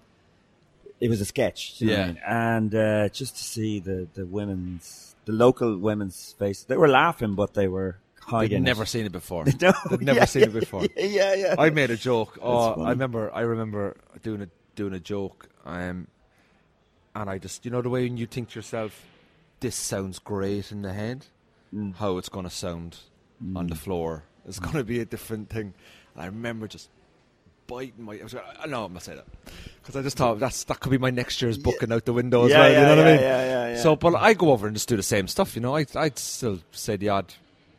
it 1.01 1.09
was 1.09 1.21
a 1.21 1.25
sketch, 1.25 1.81
you 1.81 1.89
know 1.89 1.93
I 1.95 1.97
Yeah. 1.97 2.07
mean? 2.07 2.21
and 2.27 2.75
uh, 2.75 3.09
just 3.09 3.37
to 3.37 3.43
see 3.43 3.81
the 3.81 4.07
the 4.15 4.25
women's, 4.27 5.17
the 5.25 5.33
local 5.33 5.77
women's 5.79 6.35
faces, 6.39 6.65
they 6.67 6.77
were 6.77 6.89
laughing, 6.89 7.35
but 7.35 7.55
they 7.55 7.67
were 7.67 7.99
hiding. 8.21 8.51
They'd 8.51 8.57
it. 8.57 8.61
never 8.73 8.87
seen 8.87 9.05
it 9.07 9.13
before. 9.13 9.45
No, 9.61 9.73
They'd 9.91 10.03
never 10.03 10.21
yeah, 10.21 10.25
seen 10.27 10.43
it 10.45 10.53
before. 10.53 10.85
Yeah, 10.97 11.05
yeah. 11.07 11.35
yeah. 11.35 11.55
I 11.59 11.71
made 11.71 11.91
a 11.91 11.97
joke. 11.97 12.39
Oh. 12.41 12.81
I 12.85 12.91
remember. 12.91 13.33
I 13.35 13.41
remember 13.41 13.97
doing 14.23 14.43
a 14.43 14.49
doing 14.77 14.95
a 14.95 15.01
joke, 15.01 15.49
um, 15.65 16.07
and 17.17 17.29
I 17.31 17.39
just, 17.39 17.65
you 17.65 17.71
know, 17.73 17.83
the 17.83 17.91
way 17.91 18.03
when 18.05 18.17
you 18.17 18.27
think 18.27 18.51
to 18.51 18.59
yourself, 18.59 19.03
"This 19.59 19.75
sounds 19.75 20.19
great 20.21 20.71
in 20.71 20.83
the 20.83 20.93
head," 20.93 21.27
Mm. 21.75 21.97
how 21.97 22.19
it's 22.19 22.29
going 22.29 22.45
to 22.45 22.51
sound 22.55 22.99
on 23.57 23.67
the 23.69 23.75
floor 23.75 24.23
is 24.47 24.59
going 24.59 24.75
to 24.77 24.85
be 24.85 25.01
a 25.01 25.05
different 25.05 25.51
thing. 25.51 25.75
And 26.15 26.23
I 26.23 26.27
remember 26.27 26.69
just 26.69 26.89
biting 27.67 28.05
my. 28.05 28.19
I 28.19 28.23
was 28.23 28.35
like, 28.35 28.45
"Uh, 28.63 28.67
no, 28.67 28.85
I'm 28.85 28.93
not 28.93 29.03
saying 29.03 29.19
that 29.19 29.53
because 29.83 29.97
I 29.97 30.03
just 30.03 30.17
thought 30.17 30.39
that's 30.39 30.65
that 30.65 30.81
could 30.81 30.91
be 30.91 30.99
my 30.99 31.11
next 31.11 31.41
year's 31.43 31.59
booking 31.59 31.93
out 31.93 32.05
the 32.05 32.13
window 32.13 32.45
as 32.45 32.51
Yeah, 32.51 32.59
well. 32.61 32.73
yeah, 32.73 32.81
you 32.81 32.87
know 32.87 32.97
what 32.97 33.07
I 33.07 33.13
mean? 33.13 33.21
yeah, 33.21 33.45
yeah, 33.45 33.69
yeah. 33.75 33.83
So, 33.83 33.97
but 33.97 34.15
I 34.15 34.35
go 34.35 34.51
over 34.53 34.67
and 34.67 34.77
just 34.77 34.89
do 34.89 34.97
the 34.97 35.03
same 35.03 35.29
stuff. 35.29 35.55
You 35.57 35.63
know, 35.63 35.77
I 35.77 35.87
I'd 35.97 36.19
still 36.19 36.61
say 36.73 36.97
the 36.97 37.09
odd 37.09 37.33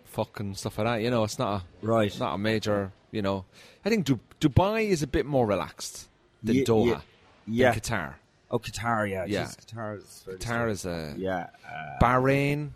fucking 0.06 0.56
stuff 0.56 0.78
like 0.78 0.88
that. 0.88 1.02
You 1.02 1.10
know, 1.12 1.24
it's 1.24 1.40
not 1.40 1.62
a 1.62 1.86
Right. 1.86 2.08
it's 2.08 2.20
not 2.20 2.34
a 2.36 2.38
major. 2.38 2.92
You 3.12 3.22
know, 3.22 3.46
I 3.86 3.90
think 3.90 4.06
Du- 4.06 4.20
Dubai 4.42 4.88
is 4.90 5.02
a 5.04 5.08
bit 5.08 5.26
more 5.26 5.46
relaxed 5.46 6.10
than 6.44 6.58
Doha, 6.58 7.02
ye- 7.48 7.62
yeah. 7.62 7.72
than 7.72 7.80
Qatar. 7.80 8.14
Oh, 8.52 8.60
Qatar, 8.60 9.10
yeah. 9.10 9.26
Yeah. 9.26 9.44
Jeez, 9.46 9.66
Qatar 9.66 9.98
is. 9.98 10.24
Qatar 10.28 10.70
is 10.70 10.86
a 10.86 11.16
Yeah. 11.18 11.48
Uh, 11.66 11.98
Bahrain. 12.02 12.72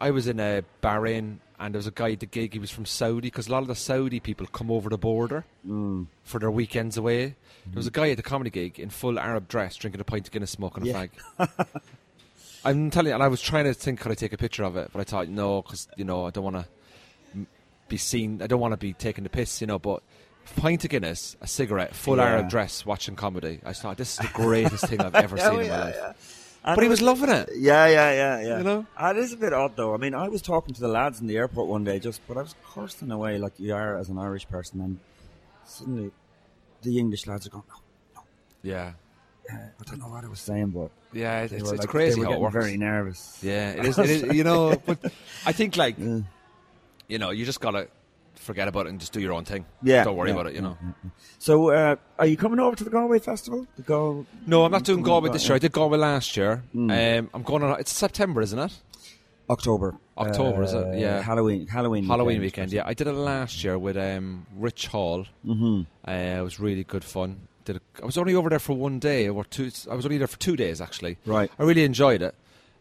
I 0.00 0.10
was 0.10 0.26
in 0.26 0.40
a 0.40 0.62
Bahrain, 0.82 1.36
and 1.58 1.74
there 1.74 1.78
was 1.78 1.86
a 1.86 1.90
guy 1.92 2.12
at 2.12 2.20
the 2.20 2.26
gig. 2.26 2.52
He 2.52 2.58
was 2.58 2.70
from 2.70 2.84
Saudi 2.86 3.28
because 3.28 3.48
a 3.48 3.52
lot 3.52 3.62
of 3.62 3.68
the 3.68 3.74
Saudi 3.74 4.20
people 4.20 4.46
come 4.46 4.70
over 4.70 4.88
the 4.88 4.98
border 4.98 5.44
mm, 5.66 6.06
for 6.24 6.38
their 6.38 6.50
weekends 6.50 6.96
away. 6.96 7.34
There 7.66 7.76
was 7.76 7.86
a 7.86 7.90
guy 7.90 8.10
at 8.10 8.16
the 8.16 8.22
comedy 8.22 8.50
gig 8.50 8.78
in 8.78 8.90
full 8.90 9.18
Arab 9.18 9.48
dress, 9.48 9.74
drinking 9.76 10.00
a 10.00 10.04
pint 10.04 10.26
of 10.28 10.32
Guinness, 10.32 10.50
smoking 10.52 10.84
a 10.84 10.86
Yeah. 10.86 11.06
fag. 11.38 11.66
I'm 12.64 12.90
telling 12.90 13.08
you, 13.08 13.14
and 13.14 13.22
I 13.22 13.28
was 13.28 13.40
trying 13.40 13.64
to 13.64 13.74
think, 13.74 14.00
could 14.00 14.10
I 14.12 14.14
take 14.16 14.32
a 14.32 14.36
picture 14.36 14.64
of 14.64 14.76
it? 14.76 14.90
But 14.92 15.00
I 15.00 15.04
thought, 15.04 15.28
no, 15.28 15.62
because 15.62 15.88
you 15.96 16.04
know, 16.04 16.26
I 16.26 16.30
don't 16.30 16.44
want 16.44 16.56
to 16.56 17.46
be 17.88 17.96
seen. 17.96 18.42
I 18.42 18.46
don't 18.46 18.60
want 18.60 18.72
to 18.72 18.76
be 18.76 18.92
taking 18.92 19.24
the 19.24 19.30
piss, 19.30 19.60
you 19.60 19.66
know. 19.66 19.78
But 19.78 20.02
pint 20.56 20.84
of 20.84 20.90
Guinness, 20.90 21.36
a 21.40 21.46
cigarette, 21.46 21.94
full 21.94 22.16
Yeah. 22.16 22.24
Arab 22.24 22.48
dress, 22.50 22.84
watching 22.84 23.14
comedy. 23.16 23.60
I 23.64 23.72
thought 23.72 23.96
this 23.96 24.12
is 24.12 24.18
the 24.18 24.30
greatest 24.34 24.86
thing 24.88 25.00
I've 25.00 25.14
ever 25.14 25.36
seen 25.38 25.46
Oh, 25.46 25.58
in 25.58 25.68
my 25.68 25.74
yeah, 25.74 25.84
life. 25.84 26.35
But 26.74 26.80
he 26.80 26.86
it 26.86 26.90
was 26.90 27.00
loving 27.00 27.30
it. 27.30 27.48
Yeah, 27.56 27.86
yeah, 27.86 28.10
yeah, 28.12 28.40
yeah. 28.40 28.58
You 28.58 28.64
know? 28.64 28.86
Ah, 28.96 29.10
it 29.10 29.18
is 29.18 29.32
a 29.32 29.36
bit 29.36 29.52
odd 29.52 29.76
though. 29.76 29.94
I 29.94 29.98
mean, 29.98 30.14
I 30.14 30.28
was 30.28 30.42
talking 30.42 30.74
to 30.74 30.80
the 30.80 30.88
lads 30.88 31.20
in 31.20 31.26
the 31.28 31.36
airport 31.36 31.68
one 31.68 31.84
day, 31.84 31.98
just 32.00 32.20
but 32.26 32.36
I 32.36 32.42
was 32.42 32.54
cursing 32.74 33.10
away 33.12 33.38
like 33.38 33.52
you 33.58 33.72
are 33.74 33.96
as 33.96 34.08
an 34.08 34.18
Irish 34.18 34.48
person, 34.48 34.80
and 34.80 34.98
suddenly 35.64 36.10
the 36.82 36.98
English 36.98 37.26
lads 37.26 37.46
are 37.46 37.50
going, 37.50 37.64
"No, 37.68 37.76
no." 38.16 38.22
Yeah, 38.62 38.92
Uh, 39.48 39.54
I 39.80 39.84
don't 39.84 40.00
know 40.00 40.08
what 40.08 40.24
I 40.24 40.28
was 40.28 40.40
saying, 40.40 40.70
but 40.70 40.90
yeah, 41.12 41.42
it's, 41.42 41.52
it's, 41.52 41.70
like, 41.72 41.88
crazy 41.88 42.14
They 42.14 42.20
were 42.20 42.26
how 42.26 42.32
it 42.32 42.40
getting 42.40 42.60
very 42.60 42.76
nervous. 42.76 43.38
Yeah, 43.42 43.70
it 43.70 43.84
is. 43.86 43.98
It 43.98 44.10
is 44.10 44.22
you 44.34 44.42
know, 44.42 44.74
but 44.84 44.98
I 45.46 45.52
think 45.52 45.76
like 45.76 45.94
Yeah. 45.98 46.20
you 47.06 47.18
know, 47.18 47.30
you 47.30 47.44
just 47.44 47.60
gotta 47.60 47.86
forget 48.38 48.68
about 48.68 48.86
it 48.86 48.90
and 48.90 49.00
just 49.00 49.12
do 49.12 49.20
your 49.20 49.32
own 49.32 49.44
thing. 49.44 49.64
Yeah, 49.82 50.04
don't 50.04 50.16
worry 50.16 50.30
yeah, 50.30 50.34
about 50.34 50.46
it. 50.48 50.54
You 50.54 50.62
know. 50.62 50.76
yeah, 50.82 50.92
yeah. 51.04 51.10
So, 51.38 51.70
uh, 51.70 51.96
are 52.18 52.26
you 52.26 52.36
coming 52.36 52.60
over 52.60 52.76
to 52.76 52.84
the 52.84 52.90
Galway 52.90 53.18
Festival? 53.18 53.66
The 53.76 53.82
Gal- 53.82 54.26
No, 54.46 54.64
I'm 54.64 54.72
not 54.72 54.84
doing 54.84 55.02
Galway 55.02 55.28
back, 55.28 55.34
this 55.34 55.44
yeah. 55.44 55.48
year. 55.50 55.56
I 55.56 55.58
did 55.58 55.72
Galway 55.72 55.98
last 55.98 56.36
year. 56.36 56.62
Mm. 56.74 57.18
Um, 57.18 57.30
I'm 57.34 57.42
going 57.42 57.62
on. 57.62 57.78
It's 57.80 57.92
September, 57.92 58.40
isn't 58.42 58.58
it? 58.58 58.72
October. 59.48 59.96
October, 60.18 60.62
is 60.64 60.72
it? 60.72 60.84
Uh, 60.86 60.92
Yeah. 60.92 61.22
Halloween. 61.22 61.66
Halloween. 61.66 62.04
Halloween 62.06 62.40
weekend. 62.40 62.72
Yeah, 62.72 62.82
I 62.86 62.94
did 62.94 63.06
it 63.06 63.12
last 63.12 63.62
year 63.62 63.78
with 63.78 63.96
um, 63.96 64.46
Rich 64.56 64.88
Hall. 64.88 65.26
Mm-hmm. 65.44 65.82
Uh, 66.08 66.12
it 66.12 66.42
was 66.42 66.58
really 66.58 66.84
good 66.84 67.04
fun. 67.04 67.48
Did 67.64 67.76
a, 67.76 67.80
I 68.02 68.06
was 68.06 68.16
only 68.18 68.34
over 68.34 68.48
there 68.48 68.58
for 68.58 68.76
one 68.76 68.98
day 68.98 69.28
or 69.28 69.44
two. 69.44 69.70
I 69.90 69.94
was 69.94 70.04
only 70.04 70.18
there 70.18 70.26
for 70.26 70.38
two 70.38 70.56
days 70.56 70.80
actually. 70.80 71.18
Right. 71.26 71.50
I 71.58 71.62
really 71.64 71.84
enjoyed 71.84 72.22
it. 72.22 72.34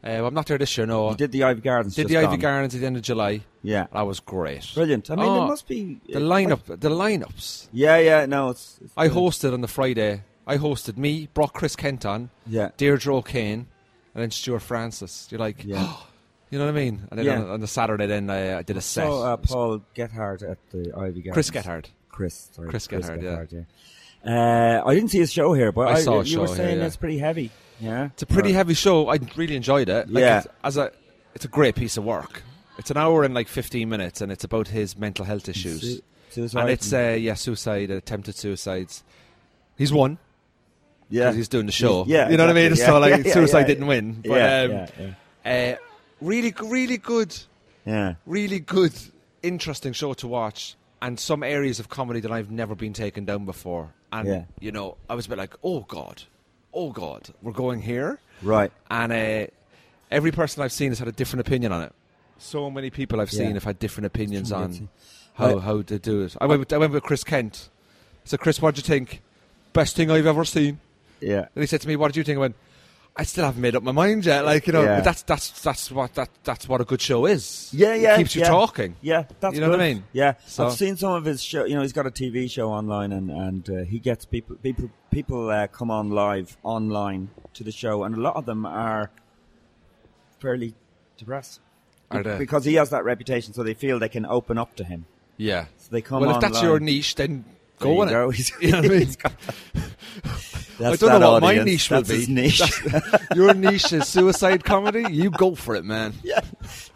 Uh, 0.05 0.25
I'm 0.25 0.33
not 0.33 0.45
there 0.45 0.57
this 0.59 0.77
year. 0.77 0.85
No, 0.85 1.09
You 1.11 1.15
did 1.17 1.31
the 1.31 1.41
Iveagh 1.41 1.63
Gardens. 1.63 1.95
Did 1.95 2.07
the 2.07 2.15
Iveagh 2.15 2.29
gone. 2.31 2.39
Gardens 2.39 2.75
at 2.75 2.81
the 2.81 2.85
end 2.87 2.95
of 2.95 3.01
July. 3.01 3.41
Yeah. 3.63 3.87
That 3.91 4.03
was 4.03 4.19
great. 4.19 4.69
Brilliant. 4.75 5.09
I 5.09 5.15
mean, 5.15 5.25
Oh, 5.25 5.45
it 5.45 5.47
must 5.47 5.67
be 5.67 5.99
The 6.07 6.19
lineup, 6.19 6.65
the 6.67 6.89
lineups. 6.89 7.67
Yeah, 7.73 7.97
yeah. 7.97 8.25
No, 8.27 8.49
it's. 8.49 8.77
it's 8.83 8.93
I 8.95 9.09
hosted 9.09 9.53
on 9.53 9.61
the 9.61 9.67
Friday. 9.67 10.21
I 10.45 10.57
hosted 10.57 10.97
me, 10.97 11.27
brought 11.33 11.53
Chris 11.53 11.75
Kent 11.75 12.05
on, 12.05 12.29
Yeah. 12.45 12.69
Deirdre 12.77 13.15
O'Kane, 13.15 13.65
and 14.13 14.21
then 14.23 14.29
Stuart 14.29 14.59
Francis. 14.61 15.27
You're 15.31 15.39
like, 15.39 15.63
Yeah. 15.65 15.95
you 16.51 16.59
know 16.59 16.65
what 16.65 16.75
I 16.75 16.77
mean? 16.77 17.07
And 17.09 17.17
then 17.17 17.25
Yeah. 17.25 17.41
on, 17.41 17.49
on 17.49 17.59
the 17.61 17.67
Saturday, 17.67 18.05
then 18.05 18.29
I, 18.29 18.59
I 18.59 18.61
did 18.61 18.77
a 18.77 18.81
set. 18.81 19.07
So 19.07 19.23
uh, 19.23 19.37
Paul 19.37 19.81
Gethard 19.95 20.47
at 20.47 20.59
the 20.69 20.91
Iveagh 20.91 21.25
Gardens. 21.25 21.33
Chris 21.33 21.49
Gethard. 21.49 21.85
Chris. 22.09 22.49
Sorry, 22.53 22.69
Chris 22.69 22.87
Gethard, 22.87 23.23
yeah. 23.23 23.43
yeah. 23.49 23.61
Uh, 24.25 24.81
I 24.85 24.95
didn't 24.95 25.11
see 25.11 25.19
his 25.19 25.31
show 25.31 25.53
here, 25.53 25.71
but 25.71 25.87
I 25.87 25.93
I, 25.93 26.01
saw 26.01 26.21
a 26.21 26.23
you 26.23 26.39
were 26.39 26.47
show 26.47 26.53
here, 26.53 26.65
saying 26.65 26.79
yeah. 26.79 26.85
it's 26.85 26.95
pretty 26.95 27.17
heavy. 27.19 27.51
Yeah. 27.79 28.05
It's 28.05 28.23
a 28.23 28.25
pretty 28.25 28.49
Right. 28.49 28.55
heavy 28.55 28.73
show. 28.73 29.07
I 29.09 29.19
really 29.35 29.55
enjoyed 29.55 29.89
it. 29.89 30.09
Like, 30.09 30.21
Yeah. 30.21 30.37
it's, 30.39 30.47
as 30.63 30.77
a, 30.77 30.91
it's 31.35 31.45
a 31.45 31.49
great 31.49 31.75
piece 31.75 31.97
of 31.97 32.03
work. 32.05 32.41
It's 32.77 32.89
an 32.91 32.97
hour 32.97 33.23
and 33.23 33.33
like 33.33 33.47
15 33.47 33.87
minutes, 33.87 34.21
and 34.21 34.31
it's 34.31 34.43
about 34.43 34.69
his 34.69 34.97
mental 34.97 35.25
health 35.25 35.47
issues. 35.47 36.01
Suicide 36.29 36.61
and 36.61 36.69
it's 36.69 36.91
uh, 36.91 37.15
yeah, 37.19 37.35
suicide, 37.35 37.91
attempted 37.91 38.35
suicides. 38.35 39.03
He's 39.77 39.93
won 39.93 40.17
yeah. 41.09 41.33
he's 41.33 41.47
doing 41.47 41.65
the 41.65 41.71
show. 41.71 42.05
Yeah, 42.07 42.29
you 42.29 42.37
know 42.37 42.45
what 42.45 42.51
I 42.51 42.53
mean. 42.53 42.71
exactly. 42.71 42.85
So 42.95 42.99
like, 42.99 43.25
yeah, 43.25 43.33
suicide 43.33 43.59
yeah. 43.61 43.67
didn't 43.67 43.87
win, 43.87 44.21
but 44.21 44.31
yeah, 44.31 44.61
um, 44.61 44.71
yeah, 44.71 44.87
yeah. 45.45 45.73
Uh, 45.73 45.77
really, 46.21 46.53
really 46.63 46.97
good, 46.97 47.35
yeah. 47.85 48.15
really 48.25 48.59
good, 48.59 48.93
interesting 49.43 49.93
show 49.93 50.13
to 50.15 50.27
watch, 50.27 50.75
and 51.01 51.19
some 51.19 51.43
areas 51.43 51.79
of 51.79 51.89
comedy 51.89 52.19
that 52.21 52.31
I've 52.31 52.51
never 52.51 52.75
been 52.75 52.93
taken 52.93 53.25
down 53.25 53.45
before. 53.45 53.93
And 54.11 54.27
Yeah. 54.27 54.43
you 54.59 54.71
know, 54.71 54.97
I 55.09 55.15
was 55.15 55.25
a 55.25 55.29
bit 55.29 55.37
like, 55.37 55.53
oh 55.63 55.81
god, 55.81 56.23
oh 56.73 56.91
god, 56.91 57.29
we're 57.41 57.51
going 57.51 57.81
here. 57.81 58.19
Right. 58.41 58.71
And 58.89 59.11
uh, 59.11 59.47
every 60.11 60.31
person 60.31 60.63
I've 60.63 60.71
seen 60.71 60.89
has 60.91 60.99
had 60.99 61.07
a 61.07 61.11
different 61.11 61.47
opinion 61.47 61.71
on 61.71 61.81
it. 61.83 61.93
So 62.37 62.69
many 62.69 62.89
people 62.89 63.19
I've 63.21 63.31
seen 63.31 63.47
Yeah. 63.49 63.53
have 63.55 63.63
had 63.63 63.79
different 63.79 64.05
opinions 64.07 64.51
on 64.51 64.89
how 65.35 65.57
I- 65.57 65.61
how 65.61 65.81
to 65.83 65.99
do 65.99 66.21
it. 66.23 66.35
I 66.39 66.45
went 66.45 66.59
with, 66.59 66.73
I 66.73 66.77
went 66.77 66.93
with 66.93 67.03
Chris 67.03 67.23
Kent. 67.23 67.69
So 68.23 68.37
Chris, 68.37 68.61
what 68.61 68.75
do 68.75 68.79
you 68.79 68.83
think? 68.83 69.21
Best 69.73 69.95
thing 69.95 70.09
I've 70.11 70.25
ever 70.25 70.45
seen. 70.45 70.79
Yeah. 71.21 71.47
And 71.55 71.61
he 71.63 71.67
said 71.67 71.81
to 71.81 71.87
me, 71.87 71.95
"What 71.95 72.07
did 72.09 72.17
you 72.17 72.23
think?" 72.23 72.37
I 72.37 72.41
went, 72.41 72.55
"I 73.17 73.23
still 73.23 73.45
haven't 73.45 73.61
made 73.61 73.75
up 73.75 73.83
my 73.83 73.91
mind 73.91 74.25
yet." 74.25 74.43
Like 74.45 74.67
you 74.67 74.73
know, 74.73 74.83
Yeah. 74.83 75.01
that's 75.01 75.23
that's 75.23 75.49
that's 75.61 75.91
what 75.91 76.13
that 76.15 76.29
that's 76.43 76.67
what 76.67 76.81
a 76.81 76.85
good 76.85 77.01
show 77.01 77.25
is. 77.25 77.69
Yeah, 77.73 77.93
yeah. 77.95 78.13
it 78.15 78.17
keeps 78.17 78.35
you 78.35 78.41
yeah. 78.41 78.47
talking. 78.49 78.95
Yeah, 79.01 79.23
that's 79.39 79.55
You 79.55 79.61
know 79.61 79.69
what 79.69 79.79
I 79.81 79.93
mean? 79.93 80.03
Yeah, 80.13 80.33
So- 80.45 80.67
I've 80.67 80.73
seen 80.73 80.97
some 80.97 81.13
of 81.13 81.25
his 81.25 81.41
show. 81.41 81.65
You 81.65 81.75
know, 81.75 81.81
he's 81.81 81.93
got 81.93 82.05
a 82.07 82.11
TV 82.11 82.49
show 82.49 82.69
online, 82.71 83.11
and 83.11 83.31
and 83.31 83.69
uh, 83.69 83.83
he 83.83 83.99
gets 83.99 84.25
people 84.25 84.55
people 84.57 84.89
people 85.11 85.49
uh, 85.49 85.67
come 85.67 85.89
on 85.91 86.09
live 86.09 86.57
online 86.63 87.29
to 87.53 87.63
the 87.63 87.71
show, 87.71 88.03
and 88.03 88.15
a 88.15 88.19
lot 88.19 88.35
of 88.35 88.45
them 88.45 88.65
are 88.65 89.11
fairly 90.39 90.73
depressed 91.17 91.61
Are 92.11 92.21
they? 92.21 92.37
because 92.37 92.65
he 92.65 92.75
has 92.75 92.89
that 92.89 93.03
reputation, 93.05 93.53
so 93.53 93.63
they 93.63 93.73
feel 93.73 93.97
they 93.99 94.09
can 94.09 94.25
open 94.25 94.57
up 94.57 94.75
to 94.75 94.83
him. 94.83 95.05
Yeah. 95.37 95.65
So 95.77 95.87
they 95.91 96.01
come 96.01 96.21
well, 96.21 96.35
if 96.35 96.41
that's 96.41 96.55
live. 96.55 96.63
your 96.63 96.79
niche, 96.79 97.15
then 97.15 97.43
There 97.79 97.87
go 97.87 97.93
you 97.93 98.01
on 98.01 98.07
go. 98.09 98.29
it. 98.31 98.51
You 98.61 98.71
know 98.71 98.81
what 98.81 98.91
I 98.91 98.99
mean? 98.99 99.15
That's 100.77 101.01
I 101.01 101.07
don't 101.07 101.21
know 101.21 101.31
what 101.33 101.41
my 101.41 101.63
niche 101.63 101.89
will 101.89 102.03
be. 102.03 102.25
niche. 102.27 102.61
Your 103.35 103.53
niche 103.53 103.93
is 103.93 104.07
suicide 104.07 104.63
comedy. 104.63 105.05
You 105.09 105.29
go 105.31 105.55
for 105.55 105.75
it, 105.75 105.85
man. 105.85 106.13
yeah, 106.23 106.41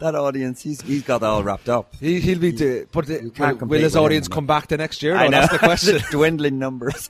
that 0.00 0.14
audience. 0.14 0.62
He's 0.62 0.80
he's 0.82 1.02
got 1.02 1.20
that 1.22 1.26
all 1.26 1.42
wrapped 1.42 1.68
up. 1.68 1.94
He, 1.98 2.20
he'll 2.20 2.38
be. 2.38 2.52
Do, 2.52 2.86
but 2.92 3.06
the, 3.06 3.32
will, 3.38 3.56
will 3.66 3.78
his 3.78 3.92
with 3.92 3.96
him, 3.96 4.02
audience 4.02 4.28
come 4.28 4.46
back 4.46 4.68
the 4.68 4.76
next 4.76 5.02
year? 5.02 5.16
I 5.16 5.28
No, 5.28 5.30
know. 5.30 5.40
That's 5.40 5.52
the 5.52 5.58
question. 5.58 6.00
Dwindling 6.10 6.58
numbers. 6.58 7.08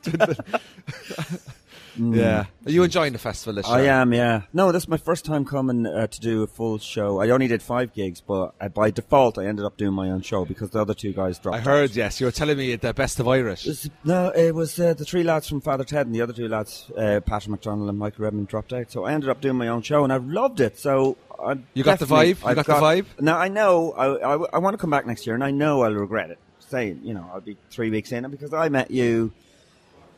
Yeah. 2.00 2.46
Are 2.66 2.70
you 2.70 2.82
enjoying 2.82 3.12
the 3.12 3.18
festival 3.18 3.54
this 3.54 3.68
year? 3.68 3.76
I 3.76 3.82
am, 3.82 4.12
yeah. 4.12 4.42
No, 4.52 4.72
this 4.72 4.84
is 4.84 4.88
my 4.88 4.96
first 4.96 5.24
time 5.24 5.44
coming 5.44 5.86
uh, 5.86 6.06
to 6.06 6.20
do 6.20 6.42
a 6.42 6.46
full 6.46 6.78
show. 6.78 7.20
I 7.20 7.28
only 7.30 7.46
did 7.46 7.62
five 7.62 7.92
gigs, 7.92 8.20
but 8.20 8.54
uh, 8.60 8.68
by 8.68 8.90
default, 8.90 9.38
I 9.38 9.46
ended 9.46 9.64
up 9.64 9.76
doing 9.76 9.92
my 9.92 10.10
own 10.10 10.22
show 10.22 10.44
because 10.44 10.70
the 10.70 10.80
other 10.80 10.94
two 10.94 11.12
guys 11.12 11.38
dropped. 11.38 11.58
Out. 11.58 11.60
I 11.60 11.70
heard. 11.70 11.90
out. 11.90 11.96
Yes, 11.96 12.20
you 12.20 12.26
were 12.26 12.32
telling 12.32 12.56
me 12.56 12.74
the 12.76 12.94
best 12.94 13.20
of 13.20 13.28
Irish. 13.28 13.66
It's- 13.66 13.88
No, 14.04 14.28
it 14.30 14.54
was 14.54 14.78
uh, 14.80 14.94
the 14.94 15.04
three 15.04 15.22
lads 15.22 15.48
from 15.48 15.60
Father 15.60 15.84
Ted 15.84 16.06
and 16.06 16.14
the 16.14 16.22
other 16.22 16.32
two 16.32 16.48
lads, 16.48 16.90
uh, 16.96 17.20
Patrick 17.24 17.50
McDonald 17.50 17.88
and 17.88 17.98
Michael 17.98 18.24
Redmond, 18.24 18.48
dropped 18.48 18.72
out. 18.72 18.90
So 18.90 19.04
I 19.04 19.12
ended 19.12 19.28
up 19.28 19.40
doing 19.40 19.56
my 19.56 19.68
own 19.68 19.82
show, 19.82 20.02
and 20.04 20.12
I've 20.12 20.26
loved 20.26 20.60
it. 20.60 20.78
So 20.78 21.16
I 21.42 21.58
You 21.74 21.84
got 21.84 21.98
the 21.98 22.06
vibe? 22.06 22.40
You 22.42 22.46
I've 22.48 22.56
got 22.56 22.66
the 22.66 22.72
vibe? 22.74 23.06
Now 23.20 23.36
I 23.38 23.48
know 23.48 23.92
I, 23.92 24.06
I, 24.06 24.32
I 24.54 24.58
want 24.58 24.74
to 24.74 24.78
come 24.78 24.90
back 24.90 25.06
next 25.06 25.26
year, 25.26 25.34
and 25.34 25.44
I 25.44 25.50
know 25.50 25.82
I'll 25.82 25.92
regret 25.94 26.30
it. 26.30 26.38
Saying, 26.68 27.00
you 27.02 27.14
know, 27.14 27.28
I'll 27.34 27.40
be 27.40 27.56
three 27.70 27.90
weeks 27.90 28.12
in, 28.12 28.24
and 28.24 28.30
because 28.30 28.54
I 28.54 28.68
met 28.68 28.90
you 28.92 29.32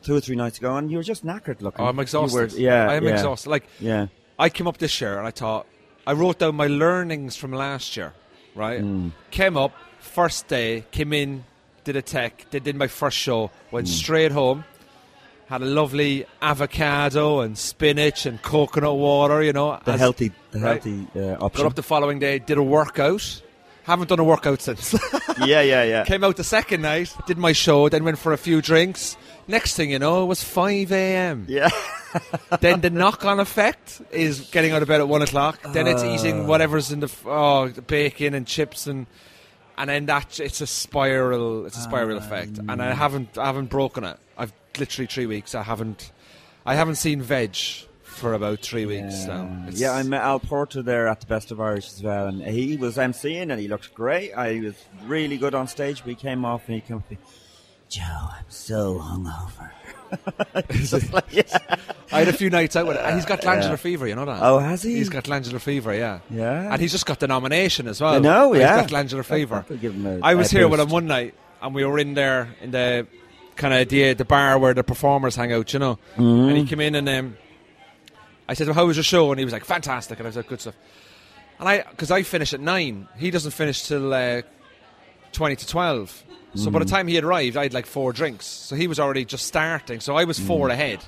two 0.03 0.15
or 0.17 0.21
three 0.21 0.37
nights 0.37 0.59
ago, 0.59 0.77
and 0.77 0.91
you 0.91 0.97
were 0.99 1.03
just 1.03 1.25
knackered 1.25 1.61
looking. 1.63 1.85
Oh, 1.85 1.89
I'm 1.89 1.99
exhausted. 1.99 2.53
were- 2.53 2.59
yeah, 2.59 2.89
I 2.91 2.95
am 2.95 3.05
yeah, 3.05 3.11
exhausted. 3.13 3.51
Like 3.51 3.65
Yeah. 3.81 4.07
I 4.39 4.49
came 4.49 4.67
up 4.67 4.79
this 4.79 5.01
year 5.01 5.19
and 5.19 5.27
I 5.27 5.31
thought 5.31 5.67
I 6.07 6.13
wrote 6.15 6.39
down 6.41 6.57
my 6.57 6.67
learnings 6.67 7.37
from 7.37 7.53
last 7.53 7.97
year. 7.97 8.13
Right, 8.55 8.85
came 9.31 9.57
up 9.57 9.73
first 10.01 10.47
day, 10.49 10.85
came 10.91 11.15
in, 11.15 11.45
did 11.85 11.97
a 11.97 12.03
tech, 12.03 12.45
did, 12.51 12.65
did 12.65 12.77
my 12.77 12.87
first 12.87 13.17
show, 13.17 13.51
went 13.71 13.89
straight 13.89 14.31
home, 14.31 14.65
had 15.47 15.63
a 15.63 15.65
lovely 15.65 16.27
avocado 16.43 17.41
and 17.41 17.57
spinach 17.57 18.27
and 18.27 18.43
coconut 18.43 18.97
water. 18.97 19.43
You 19.43 19.55
know, 19.55 19.79
The 19.85 19.93
as- 19.93 20.01
healthy, 20.01 20.33
the 20.51 20.61
right. 20.61 20.83
healthy 20.83 21.07
uh, 21.17 21.37
Got 21.37 21.43
option. 21.43 21.67
up 21.67 21.75
the 21.77 21.83
following 21.83 22.19
day, 22.19 22.39
did 22.41 22.59
a 22.59 22.63
workout. 22.63 23.43
Haven't 23.85 24.09
done 24.11 24.21
a 24.21 24.25
workout 24.25 24.61
since. 24.61 24.93
yeah, 25.45 25.61
yeah, 25.63 25.83
yeah. 25.83 26.05
Came 26.05 26.23
out 26.23 26.37
the 26.37 26.45
second 26.45 26.83
night, 26.83 27.13
did 27.27 27.39
my 27.39 27.53
show, 27.53 27.89
then 27.89 28.05
went 28.05 28.19
for 28.19 28.33
a 28.33 28.37
few 28.39 28.61
drinks. 28.63 29.17
Next 29.49 29.77
thing 29.77 29.91
you 29.91 29.99
know, 29.99 30.23
it 30.23 30.27
was 30.27 30.43
5 30.43 30.93
a.m. 30.93 31.47
Yeah. 31.49 31.69
then 32.61 32.81
the 32.81 32.91
knock-on 32.91 33.41
effect 33.41 34.01
is 34.11 34.49
getting 34.51 34.73
out 34.73 34.83
of 34.83 34.89
bed 34.89 35.01
at 35.01 35.09
one 35.09 35.23
o'clock. 35.23 35.61
Then 35.73 35.87
it's 35.87 36.03
ah. 36.03 36.15
eating 36.15 36.47
whatever's 36.47 36.93
in 36.93 37.01
the 37.01 37.13
oh 37.27 37.69
the 37.69 37.83
bacon 37.83 38.35
and 38.35 38.47
chips 38.47 38.87
and 38.87 39.07
and 39.79 39.89
then 39.89 40.07
that 40.07 40.39
it's 40.39 40.61
a 40.61 40.67
spiral. 40.67 41.67
It's 41.67 41.79
a 41.79 41.83
spiral 41.83 42.17
ah. 42.17 42.21
effect, 42.21 42.59
and 42.59 42.83
I 42.83 42.93
haven't 42.93 43.39
I 43.39 43.47
haven't 43.47 43.71
broken 43.71 44.05
it. 44.05 44.19
I've 44.37 44.53
literally 44.79 45.07
three 45.07 45.27
weeks. 45.27 45.55
I 45.55 45.63
haven't 45.63 46.13
I 46.65 46.75
haven't 46.75 46.97
seen 46.97 47.23
veg 47.23 47.57
for 48.03 48.35
about 48.35 48.61
three 48.61 48.87
weeks 48.87 49.25
now. 49.27 49.45
It's- 49.63 49.81
Yeah, 49.81 49.93
I 49.93 50.03
met 50.03 50.21
Al 50.23 50.39
Porter 50.39 50.83
there 50.83 51.09
at 51.09 51.21
the 51.21 51.27
Best 51.27 51.51
of 51.51 51.61
Irish 51.61 51.89
as 51.89 52.03
well, 52.03 52.27
and 52.27 52.43
he 52.43 52.77
was 52.77 52.97
emceeing 52.99 53.51
and 53.51 53.59
he 53.59 53.69
looked 53.69 53.95
great. 53.95 54.33
I 54.33 54.61
was 54.61 54.75
really 55.07 55.39
good 55.39 55.55
on 55.55 55.67
stage, 55.67 56.03
he 56.03 56.15
came 56.15 56.45
off 56.45 56.63
and 56.67 56.75
he 56.75 56.81
came 56.83 56.99
up 56.99 57.09
Joe, 57.93 58.03
I'm 58.03 58.45
so 58.49 58.99
hungover. 58.99 59.71
Just 60.71 61.13
like, 61.13 61.27
yeah. 61.31 61.43
I 62.11 62.21
had 62.21 62.29
a 62.29 62.33
few 62.33 62.49
nights 62.49 62.75
out 62.75 62.87
with 62.87 62.97
it, 62.97 63.03
and 63.05 63.17
he's 63.17 63.27
got 63.27 63.43
glandular 63.43 63.77
fever. 63.77 64.07
You 64.07 64.15
know 64.15 64.25
that? 64.25 64.39
Oh, 64.43 64.59
has 64.61 64.83
he? 64.83 64.95
He's 64.95 65.11
got 65.11 65.25
glandular 65.25 65.59
fever. 65.59 65.95
Yeah. 65.95 66.21
Yeah. 66.31 66.73
And 66.73 66.81
he's 66.81 66.93
just 66.93 67.05
got 67.05 67.21
the 67.21 67.29
nomination 67.29 67.89
as 67.89 68.01
well. 68.01 68.15
I 68.15 68.19
know, 68.19 68.55
yeah. 68.55 68.77
He's 68.77 68.83
got 68.85 68.89
glandular 68.89 69.23
fever. 69.23 69.57
That'll 69.69 69.77
give 69.77 69.93
him 69.95 70.07
a- 70.07 70.21
I 70.27 70.37
was 70.37 70.51
a 70.55 70.57
here 70.57 70.69
with 70.69 70.81
him 70.81 70.89
one 70.89 71.07
night, 71.07 71.35
and 71.61 71.75
we 71.75 71.85
were 71.85 71.99
in 71.99 72.15
there 72.15 72.49
in 72.63 72.71
the 72.71 73.07
kind 73.57 73.75
of 73.75 73.87
the 73.91 74.15
the 74.15 74.25
bar 74.25 74.59
where 74.59 74.73
the 74.73 74.83
performers 74.85 75.37
hang 75.37 75.53
out, 75.53 75.71
you 75.75 75.79
know. 75.79 75.99
Mm-hmm. 76.17 76.49
And 76.49 76.57
he 76.57 76.65
came 76.65 76.81
in 76.81 76.95
and 76.95 77.07
um, 77.11 77.37
I 78.49 78.55
said, 78.55 78.69
well, 78.69 78.75
"How 78.75 78.87
was 78.87 78.97
your 78.97 79.05
show?" 79.05 79.31
And 79.33 79.39
he 79.39 79.45
was 79.45 79.53
like, 79.53 79.67
"Fantastic," 79.67 80.19
and 80.19 80.27
I 80.27 80.31
was 80.31 80.37
like, 80.37 80.49
"Good 80.49 80.63
stuff." 80.63 80.77
And 81.61 81.69
I, 81.69 81.83
because 81.91 82.11
I 82.11 82.23
finish 82.23 82.55
at 82.55 82.61
nine, 82.61 83.07
he 83.19 83.31
doesn't 83.31 83.51
finish 83.53 83.83
till 83.87 84.15
uh, 84.15 84.41
twenty 85.33 85.57
to 85.57 85.67
twelve. 85.67 86.25
So 86.55 86.71
by 86.71 86.79
the 86.81 86.85
Mm-hmm. 86.85 86.95
time 86.95 87.07
he 87.09 87.19
arrived, 87.19 87.57
I 87.57 87.63
had 87.65 87.73
like 87.75 87.87
four 87.87 88.13
drinks. 88.13 88.47
So 88.47 88.77
he 88.77 88.87
was 88.87 89.01
already 89.01 89.25
just 89.25 89.47
starting. 89.47 90.01
So 90.01 90.17
I 90.17 90.25
was 90.25 90.39
four 90.39 90.69
Mm. 90.69 90.73
ahead. 90.73 90.99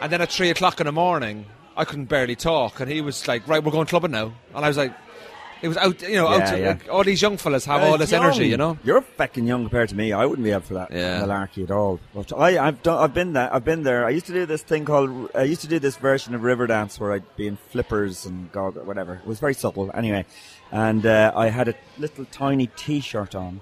And 0.00 0.10
then 0.12 0.20
at 0.20 0.30
three 0.32 0.50
o'clock 0.50 0.80
in 0.80 0.86
the 0.86 0.92
morning, 0.92 1.46
I 1.76 1.84
couldn't 1.84 2.06
barely 2.06 2.36
talk, 2.36 2.80
and 2.80 2.90
he 2.90 3.00
was 3.02 3.26
like, 3.28 3.46
"Right, 3.46 3.62
we're 3.62 3.70
going 3.72 3.86
clubbing 3.86 4.10
now." 4.12 4.32
And 4.54 4.64
I 4.64 4.68
was 4.68 4.76
like, 4.78 4.92
"It 5.60 5.68
was 5.68 5.76
out, 5.76 6.00
you 6.02 6.14
know, 6.16 6.26
out 6.28 6.38
Yeah, 6.40 6.50
to, 6.52 6.58
yeah. 6.60 6.68
like, 6.68 6.88
all 6.90 7.04
these 7.04 7.20
young 7.20 7.36
fellas 7.36 7.66
have 7.66 7.82
Uh, 7.82 7.86
all 7.86 7.98
this 7.98 8.10
young. 8.12 8.24
energy, 8.24 8.46
you 8.48 8.56
know." 8.56 8.78
You're 8.82 9.02
fucking 9.02 9.46
young 9.46 9.62
compared 9.64 9.90
to 9.90 9.94
me. 9.94 10.12
I 10.14 10.24
wouldn't 10.24 10.44
be 10.44 10.52
up 10.54 10.64
for 10.64 10.72
that 10.74 10.90
Yeah. 10.90 11.20
malarkey 11.22 11.64
at 11.64 11.70
all. 11.70 12.00
But 12.14 12.32
I, 12.34 12.58
I've 12.66 12.82
done, 12.82 12.98
I've 12.98 13.12
been 13.12 13.34
there. 13.34 13.52
I've 13.54 13.64
been 13.64 13.82
there. 13.82 14.06
I 14.06 14.10
used 14.10 14.26
to 14.26 14.32
do 14.32 14.46
this 14.46 14.62
thing 14.62 14.86
called. 14.86 15.30
I 15.34 15.42
used 15.42 15.60
to 15.62 15.66
do 15.68 15.78
this 15.78 15.96
version 15.96 16.34
of 16.34 16.40
Riverdance 16.42 16.98
where 16.98 17.12
I'd 17.12 17.36
be 17.36 17.46
in 17.46 17.56
flippers 17.70 18.24
and 18.24 18.50
gog 18.52 18.76
whatever. 18.86 19.14
It 19.16 19.26
was 19.26 19.38
very 19.38 19.54
subtle, 19.54 19.90
anyway. 19.94 20.24
And 20.72 21.04
uh, 21.04 21.32
I 21.36 21.48
had 21.48 21.68
a 21.68 21.74
little 21.98 22.24
tiny 22.26 22.68
T-shirt 22.76 23.34
on 23.34 23.60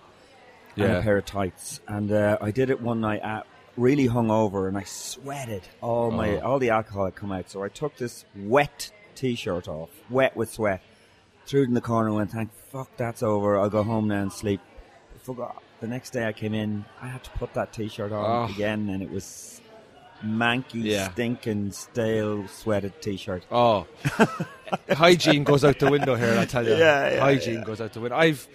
and 0.77 0.93
a 0.97 1.03
pair 1.03 1.19
of 1.19 1.25
tights, 1.25 1.81
and 1.89 2.11
uh, 2.13 2.39
I 2.41 2.51
did 2.51 2.71
it 2.71 2.81
one 2.81 3.01
night 3.01 3.23
at 3.23 3.47
really 3.77 4.09
hungover, 4.09 4.69
and 4.69 4.77
I 4.79 4.85
sweated. 4.85 5.63
All 5.81 6.11
my 6.11 6.37
Oh. 6.39 6.41
all 6.53 6.59
the 6.59 6.71
alcohol 6.71 7.05
had 7.07 7.15
come 7.15 7.33
out, 7.33 7.51
so 7.51 7.63
I 7.63 7.69
took 7.69 7.97
this 7.97 8.25
wet 8.37 8.91
T-shirt 9.15 9.69
off, 9.69 9.91
wet 10.11 10.37
with 10.37 10.51
sweat 10.53 10.81
threw 11.47 11.61
it 11.61 11.69
in 11.69 11.75
the 11.75 11.81
corner 11.83 12.09
and 12.09 12.17
went, 12.17 12.31
thank 12.31 12.51
fuck 12.73 12.89
that's 12.97 13.23
over. 13.23 13.59
I'll 13.59 13.69
go 13.69 13.83
home 13.83 14.09
now 14.09 14.23
and 14.23 14.33
sleep. 14.33 14.63
Forgot. 15.25 15.63
The 15.81 15.87
next 15.87 16.11
day 16.15 16.27
I 16.27 16.33
came 16.33 16.55
in, 16.55 16.87
I 17.03 17.09
had 17.09 17.23
to 17.25 17.31
put 17.33 17.53
that 17.53 17.71
t-shirt 17.71 18.13
on 18.13 18.49
Oh. 18.49 18.53
again 18.55 18.89
and 18.89 19.03
it 19.03 19.11
was 19.11 19.61
manky, 20.25 20.83
Yeah. 20.85 21.11
stinking, 21.13 21.73
stale, 21.73 22.49
sweated 22.49 23.03
t-shirt. 23.03 23.45
Oh, 23.53 23.87
hygiene 24.91 25.45
goes 25.45 25.65
out 25.65 25.79
the 25.79 25.91
window 25.91 26.15
here. 26.15 26.39
I 26.39 26.45
tell 26.47 26.65
you, 26.67 26.75
Yeah, 26.75 27.11
yeah, 27.15 27.21
hygiene 27.21 27.63
goes 27.63 27.81
out 27.81 27.93
the 27.93 28.01
window. 28.01 28.17
I've, 28.17 28.47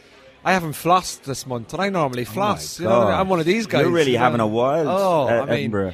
I 0.43 0.53
haven't 0.53 0.71
flossed 0.73 1.23
this 1.23 1.45
month, 1.45 1.73
and 1.73 1.81
I 1.81 1.89
normally 1.89 2.23
floss. 2.25 2.79
Oh 2.79 2.83
you 2.83 2.89
know, 2.89 2.95
I 2.95 2.99
mean? 2.99 3.07
God. 3.11 3.19
I'm 3.21 3.29
one 3.29 3.39
of 3.39 3.45
these 3.45 3.67
guys. 3.67 3.81
You're 3.81 3.91
really 3.91 4.11
you 4.13 4.17
know. 4.17 4.23
having 4.23 4.39
a 4.39 4.47
wild 4.47 4.87
Oh, 4.87 5.27
uh, 5.27 5.41
I 5.41 5.45
mean, 5.45 5.49
Edinburgh. 5.49 5.93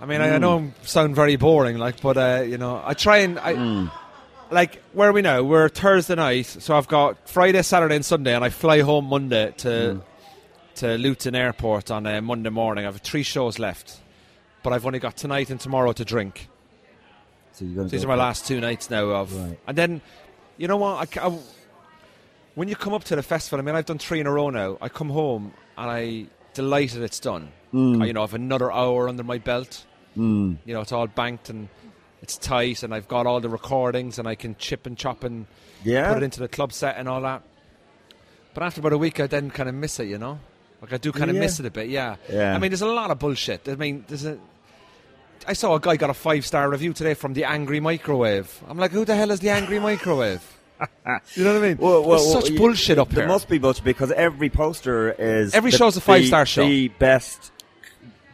I 0.00 0.06
mean, 0.06 0.20
I, 0.20 0.34
I 0.34 0.38
know 0.38 0.58
I 0.60 0.72
sound 0.86 1.14
very 1.14 1.36
boring, 1.36 1.78
like, 1.78 2.00
but 2.00 2.16
uh, 2.16 2.42
you 2.46 2.58
know, 2.58 2.82
I 2.84 2.94
try 2.94 3.18
and 3.18 3.38
I. 3.38 3.54
Mm. 3.54 3.90
Like 4.50 4.82
where 4.92 5.08
are 5.08 5.12
we 5.12 5.22
now? 5.22 5.42
We're 5.42 5.68
Thursday 5.68 6.14
night, 6.14 6.46
so 6.46 6.76
I've 6.76 6.86
got 6.88 7.28
Friday, 7.28 7.62
Saturday, 7.62 7.96
and 7.96 8.04
Sunday, 8.04 8.34
and 8.34 8.44
I 8.44 8.50
fly 8.50 8.80
home 8.80 9.06
Monday 9.06 9.52
to 9.58 9.68
Mm. 9.68 10.02
to 10.76 10.98
Luton 10.98 11.34
Airport 11.34 11.90
on 11.90 12.06
uh, 12.06 12.20
Monday 12.20 12.50
morning. 12.50 12.84
I 12.84 12.88
have 12.90 13.00
three 13.00 13.22
shows 13.22 13.58
left, 13.58 14.00
but 14.62 14.72
I've 14.72 14.84
only 14.86 14.98
got 14.98 15.16
tonight 15.16 15.50
and 15.50 15.58
tomorrow 15.60 15.92
to 15.92 16.04
drink. 16.04 16.48
So 17.52 17.64
These 17.64 18.04
are 18.04 18.08
my 18.08 18.14
for- 18.14 18.18
last 18.18 18.46
two 18.46 18.60
nights 18.60 18.90
now 18.90 19.06
of, 19.10 19.32
Right. 19.34 19.58
and 19.66 19.78
then, 19.78 20.00
you 20.58 20.66
know 20.68 20.76
what? 20.76 21.16
I, 21.18 21.26
I- 21.28 21.38
when 22.54 22.68
you 22.68 22.76
come 22.76 22.92
up 22.94 23.04
to 23.04 23.16
the 23.16 23.22
festival, 23.22 23.58
I 23.58 23.62
mean, 23.62 23.74
I've 23.74 23.86
done 23.86 23.98
three 23.98 24.20
in 24.20 24.26
a 24.26 24.32
row 24.32 24.50
now. 24.50 24.78
I 24.80 24.88
come 24.88 25.10
home 25.10 25.52
and 25.76 25.90
I 25.90 26.26
delighted 26.54 27.02
it's 27.02 27.20
done. 27.20 27.48
I, 27.72 27.76
you 28.06 28.12
know, 28.12 28.22
I've 28.22 28.34
another 28.34 28.70
hour 28.70 29.08
under 29.08 29.24
my 29.24 29.38
belt. 29.38 29.84
Mm. 30.16 30.58
You 30.64 30.74
know, 30.74 30.80
it's 30.80 30.92
all 30.92 31.08
banked 31.08 31.50
and 31.50 31.68
it's 32.22 32.38
tight, 32.38 32.84
and 32.84 32.94
I've 32.94 33.08
got 33.08 33.26
all 33.26 33.40
the 33.40 33.48
recordings, 33.48 34.18
and 34.18 34.26
I 34.28 34.34
can 34.36 34.54
chip 34.56 34.86
and 34.86 34.96
chop 34.96 35.24
and 35.24 35.46
Yeah. 35.82 36.08
put 36.08 36.22
it 36.22 36.24
into 36.24 36.38
the 36.40 36.46
club 36.48 36.72
set 36.72 36.96
and 36.96 37.08
all 37.08 37.20
that. 37.22 37.42
But 38.54 38.62
after 38.62 38.80
about 38.80 38.92
a 38.92 38.98
week, 38.98 39.18
I 39.18 39.26
then 39.26 39.50
kind 39.50 39.68
of 39.68 39.74
miss 39.74 39.98
it. 39.98 40.06
You 40.06 40.18
know, 40.18 40.38
like 40.80 40.92
I 40.92 40.96
do 40.98 41.10
kind 41.10 41.30
of 41.30 41.34
Yeah. 41.36 41.42
miss 41.42 41.58
it 41.58 41.66
a 41.66 41.70
bit. 41.70 41.88
Yeah. 41.88 42.16
Yeah. 42.30 42.54
I 42.54 42.58
mean, 42.60 42.70
there's 42.70 42.80
a 42.82 42.86
lot 42.86 43.10
of 43.10 43.18
bullshit. 43.18 43.68
I 43.68 43.74
mean, 43.74 44.04
there's 44.06 44.24
a. 44.24 44.38
I 45.48 45.52
saw 45.52 45.74
a 45.74 45.80
guy 45.80 45.96
got 45.96 46.08
a 46.10 46.14
five 46.14 46.46
star 46.46 46.70
review 46.70 46.92
today 46.92 47.14
from 47.14 47.34
the 47.34 47.42
Angry 47.44 47.80
Microwave. 47.80 48.62
I'm 48.68 48.78
like, 48.78 48.92
who 48.92 49.04
the 49.04 49.16
hell 49.16 49.32
is 49.32 49.40
the 49.40 49.50
Angry 49.50 49.80
Microwave? 49.80 50.53
You 51.36 51.44
know 51.44 51.54
what 51.54 51.62
I 51.64 51.68
mean? 51.68 51.76
Well, 51.78 52.02
well, 52.02 52.18
There's 52.18 52.32
well, 52.34 52.40
such 52.42 52.50
you- 52.50 52.58
bullshit 52.58 52.98
up 52.98 53.08
There 53.10 53.24
here. 53.24 53.28
must 53.28 53.48
be 53.48 53.58
bullshit 53.58 53.84
because 53.84 54.10
every 54.12 54.50
poster 54.50 55.12
is 55.12 55.54
Every 55.54 55.70
the- 55.70 55.76
show's 55.76 55.96
a 55.96 56.00
five-star 56.00 56.46
show. 56.46 56.66
The 56.66 56.88
best, 56.88 57.52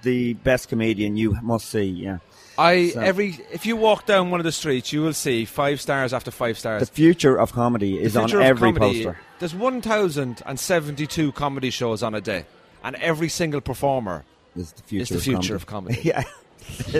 the 0.02 0.34
best 0.34 0.68
comedian 0.68 1.16
you 1.16 1.36
must 1.42 1.68
see. 1.68 1.84
Yeah, 1.84 2.18
I 2.58 2.88
So- 2.90 3.00
every 3.00 3.38
if 3.52 3.66
you 3.66 3.76
walk 3.76 4.06
down 4.06 4.30
one 4.30 4.40
of 4.40 4.44
the 4.44 4.52
streets, 4.52 4.92
you 4.92 5.02
will 5.02 5.12
see 5.12 5.44
five 5.44 5.80
stars 5.80 6.12
after 6.12 6.30
five 6.30 6.58
stars. 6.58 6.80
the 6.88 6.94
future 6.94 7.36
of 7.38 7.52
comedy 7.52 7.98
is 8.02 8.14
The 8.14 8.20
on 8.22 8.28
future 8.28 8.40
of 8.40 8.46
every 8.46 8.72
comedy- 8.72 9.04
poster. 9.04 9.18
There's 9.38 9.54
1,072 9.54 11.32
comedy 11.32 11.70
shows 11.70 12.02
on 12.02 12.14
a 12.14 12.20
day, 12.20 12.44
and 12.84 12.96
every 12.96 13.28
single 13.28 13.60
performer 13.60 14.24
Is 14.56 14.72
the 14.72 14.82
future 14.82 15.02
is 15.02 15.08
the 15.10 15.16
of 15.16 15.22
future 15.22 15.58
comedy. 15.58 15.94
of 15.98 16.02
comedy. 16.02 16.02
yeah, 16.04 16.22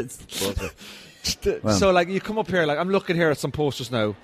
it's. 0.00 0.42
Uh, 1.46 1.58
well- 1.62 1.76
so 1.78 1.90
like 1.90 2.08
you 2.08 2.20
come 2.20 2.38
up 2.38 2.48
here, 2.48 2.64
like 2.66 2.78
I'm 2.78 2.90
looking 2.90 3.16
here 3.16 3.30
at 3.30 3.38
some 3.38 3.52
posters 3.52 3.90
now, 3.90 4.14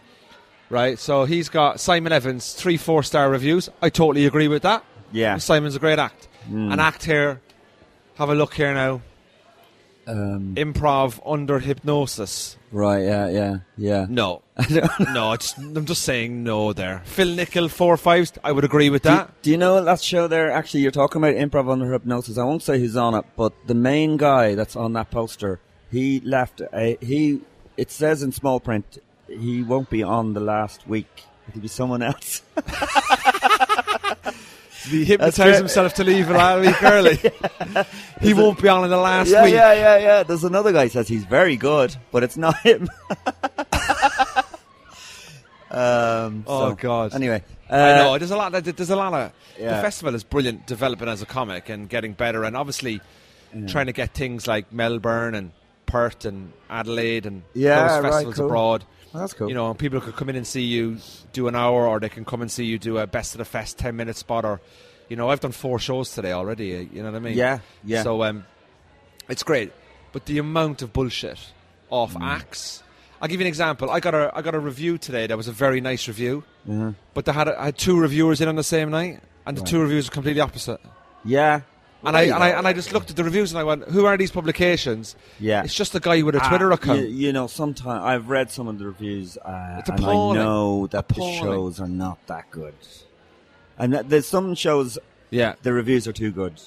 right? 0.70 0.98
So 0.98 1.24
he's 1.24 1.48
got 1.48 1.80
Simon 1.80 2.12
Evans 2.12 2.52
three 2.54 2.76
four 2.76 3.02
star 3.02 3.30
reviews. 3.30 3.68
I 3.82 3.90
totally 3.90 4.26
agree 4.26 4.48
with 4.48 4.62
that. 4.62 4.84
Yeah. 5.12 5.38
Simon's 5.38 5.76
a 5.76 5.78
great 5.78 5.98
act. 5.98 6.28
Mm. 6.48 6.72
An 6.72 6.80
act 6.80 7.04
here. 7.04 7.40
Have 8.16 8.28
a 8.30 8.34
look 8.34 8.54
here 8.54 8.72
now. 8.74 9.02
Um, 10.08 10.54
Improv 10.56 11.20
under 11.26 11.58
hypnosis. 11.58 12.56
right. 12.70 13.02
Yeah. 13.02 13.28
Yeah. 13.28 13.56
Yeah. 13.76 14.06
No, 14.08 14.42
no. 15.12 15.32
It's, 15.32 15.56
I'm 15.58 15.84
just 15.84 16.02
saying 16.02 16.44
no 16.44 16.72
there. 16.72 17.02
Phil 17.04 17.34
Nichol 17.34 17.68
four 17.68 17.96
fives. 17.96 18.32
I 18.44 18.52
would 18.52 18.62
agree 18.64 18.88
with 18.88 19.02
Do, 19.02 19.08
that. 19.08 19.42
do 19.42 19.50
you 19.50 19.56
know 19.56 19.82
that 19.82 20.00
show 20.00 20.28
there? 20.28 20.52
Actually, 20.52 20.80
you're 20.82 20.92
talking 20.92 21.20
about 21.20 21.34
improv 21.34 21.68
under 21.70 21.90
hypnosis. 21.92 22.38
I 22.38 22.44
won't 22.44 22.62
say 22.62 22.78
who's 22.78 22.96
on 22.96 23.14
it, 23.14 23.24
but 23.36 23.52
the 23.66 23.74
main 23.74 24.16
guy 24.16 24.54
that's 24.54 24.76
on 24.76 24.92
that 24.92 25.10
poster, 25.10 25.58
He 25.90 26.20
left. 26.20 26.62
A, 26.72 26.96
he. 27.00 27.40
It 27.76 27.90
says 27.90 28.22
in 28.22 28.30
small 28.32 28.60
print 28.60 28.98
he 29.28 29.62
won't 29.62 29.90
be 29.90 30.02
on 30.02 30.34
the 30.34 30.40
last 30.40 30.86
week. 30.86 31.24
It'll 31.48 31.60
be 31.60 31.68
someone 31.68 32.02
else. 32.02 32.42
He 34.86 35.04
That's 35.04 35.36
hypnotised 35.36 35.58
himself 35.58 35.94
to 35.94 36.04
leave 36.04 36.30
a 36.30 36.60
week 36.60 36.80
early. 36.82 37.18
he 38.20 38.34
won't 38.34 38.62
be 38.62 38.68
on 38.68 38.84
in 38.84 38.90
the 38.90 38.96
last 38.96 39.28
yeah, 39.28 39.42
week. 39.42 39.54
yeah, 39.54 39.72
yeah, 39.72 39.98
yeah. 39.98 40.22
There's 40.22 40.44
another 40.44 40.72
guy 40.72 40.84
who 40.84 40.90
says 40.90 41.08
he's 41.08 41.24
very 41.24 41.56
good, 41.56 41.96
but 42.12 42.22
it's 42.22 42.36
not 42.36 42.56
him. 42.60 42.88
um, 45.70 46.44
Oh, 46.46 46.70
so, 46.70 46.74
God. 46.76 47.14
Anyway, 47.14 47.42
uh, 47.68 47.74
I 47.74 47.96
know. 47.96 48.18
There's 48.18 48.30
a 48.30 48.36
lot. 48.36 48.52
There's 48.52 48.90
a 48.90 48.96
lot 48.96 49.12
of. 49.12 49.32
Yeah. 49.58 49.76
The 49.76 49.82
festival 49.82 50.14
is 50.14 50.22
brilliant, 50.22 50.66
developing 50.66 51.08
as 51.08 51.20
a 51.20 51.26
comic 51.26 51.68
and 51.68 51.88
getting 51.88 52.12
better, 52.12 52.44
and 52.44 52.56
obviously 52.56 53.00
trying 53.68 53.86
to 53.86 53.92
get 53.92 54.14
things 54.14 54.46
like 54.46 54.72
Melbourne 54.72 55.34
and 55.34 55.50
Perth 55.86 56.26
and 56.26 56.52
Adelaide 56.68 57.26
and 57.26 57.42
Yeah, 57.54 57.88
those 57.88 58.04
right, 58.04 58.12
festivals 58.12 58.36
cool. 58.36 58.46
abroad. 58.46 58.84
That's 59.18 59.32
cool. 59.34 59.48
You 59.48 59.54
know, 59.54 59.74
people 59.74 60.00
could 60.00 60.16
come 60.16 60.28
in 60.28 60.36
and 60.36 60.46
see 60.46 60.62
you 60.62 60.98
do 61.32 61.48
an 61.48 61.56
hour, 61.56 61.86
or 61.86 62.00
they 62.00 62.08
can 62.08 62.24
come 62.24 62.42
and 62.42 62.50
see 62.50 62.64
you 62.64 62.78
do 62.78 62.98
a 62.98 63.06
best 63.06 63.34
of 63.34 63.38
the 63.38 63.44
fest 63.44 63.78
ten 63.78 63.96
minute 63.96 64.16
spot, 64.16 64.44
or 64.44 64.60
you 65.08 65.16
know, 65.16 65.30
I've 65.30 65.40
done 65.40 65.52
four 65.52 65.78
shows 65.78 66.12
today 66.12 66.32
already. 66.32 66.88
You 66.92 67.02
know 67.02 67.10
what 67.10 67.16
I 67.16 67.20
mean? 67.20 67.36
Yeah, 67.36 67.60
yeah. 67.84 68.02
So 68.02 68.22
um, 68.24 68.44
it's 69.28 69.42
great, 69.42 69.72
but 70.12 70.26
the 70.26 70.38
amount 70.38 70.82
of 70.82 70.92
bullshit 70.92 71.38
off 71.90 72.14
Mm. 72.14 72.22
acts. 72.26 72.82
I'll 73.20 73.28
give 73.28 73.40
you 73.40 73.44
an 73.46 73.48
example. 73.48 73.90
I 73.90 74.00
got 74.00 74.14
a 74.14 74.30
I 74.36 74.42
got 74.42 74.54
a 74.54 74.58
review 74.60 74.98
today 74.98 75.26
that 75.26 75.36
was 75.36 75.48
a 75.48 75.52
very 75.52 75.80
nice 75.80 76.06
review, 76.08 76.44
but 77.14 77.24
they 77.24 77.32
had, 77.32 77.48
I 77.48 77.66
had 77.66 77.78
two 77.78 77.98
reviewers 77.98 78.40
in 78.40 78.48
on 78.48 78.56
the 78.56 78.62
same 78.64 78.90
night, 78.90 79.20
and 79.46 79.56
the 79.56 79.62
two 79.62 79.80
reviews 79.80 80.08
were 80.10 80.12
completely 80.14 80.40
opposite. 80.42 80.80
yeah. 81.24 81.60
And 82.04 82.16
I 82.16 82.22
and 82.22 82.34
I 82.44 82.48
and 82.50 82.68
I 82.68 82.72
just 82.72 82.92
looked 82.92 83.10
at 83.10 83.16
the 83.16 83.24
reviews 83.24 83.50
and 83.52 83.58
I 83.58 83.64
went, 83.64 83.84
"Who 83.88 84.04
are 84.06 84.16
these 84.16 84.30
publications?" 84.30 85.16
Yeah. 85.40 85.64
it's 85.64 85.74
just 85.74 85.94
a 85.94 86.00
guy 86.00 86.22
with 86.22 86.36
a 86.36 86.40
Ah, 86.42 86.48
Twitter 86.48 86.70
account. 86.70 87.00
You, 87.00 87.06
you 87.06 87.32
know, 87.32 87.46
sometimes 87.48 88.02
I've 88.04 88.28
read 88.28 88.50
some 88.50 88.68
of 88.68 88.78
the 88.78 88.86
reviews, 88.86 89.36
uh, 89.38 89.82
and 89.86 90.04
I 90.04 90.12
know 90.12 90.86
that 90.88 91.08
Appalling. 91.08 91.32
the 91.34 91.40
shows 91.40 91.80
are 91.80 91.88
not 91.88 92.18
that 92.28 92.50
good. 92.50 92.74
And 93.78 93.92
that 93.92 94.08
there's 94.08 94.26
some 94.26 94.54
shows 94.54 94.98
yeah, 95.30 95.54
the 95.62 95.72
reviews 95.72 96.06
are 96.06 96.12
too 96.12 96.30
good. 96.30 96.60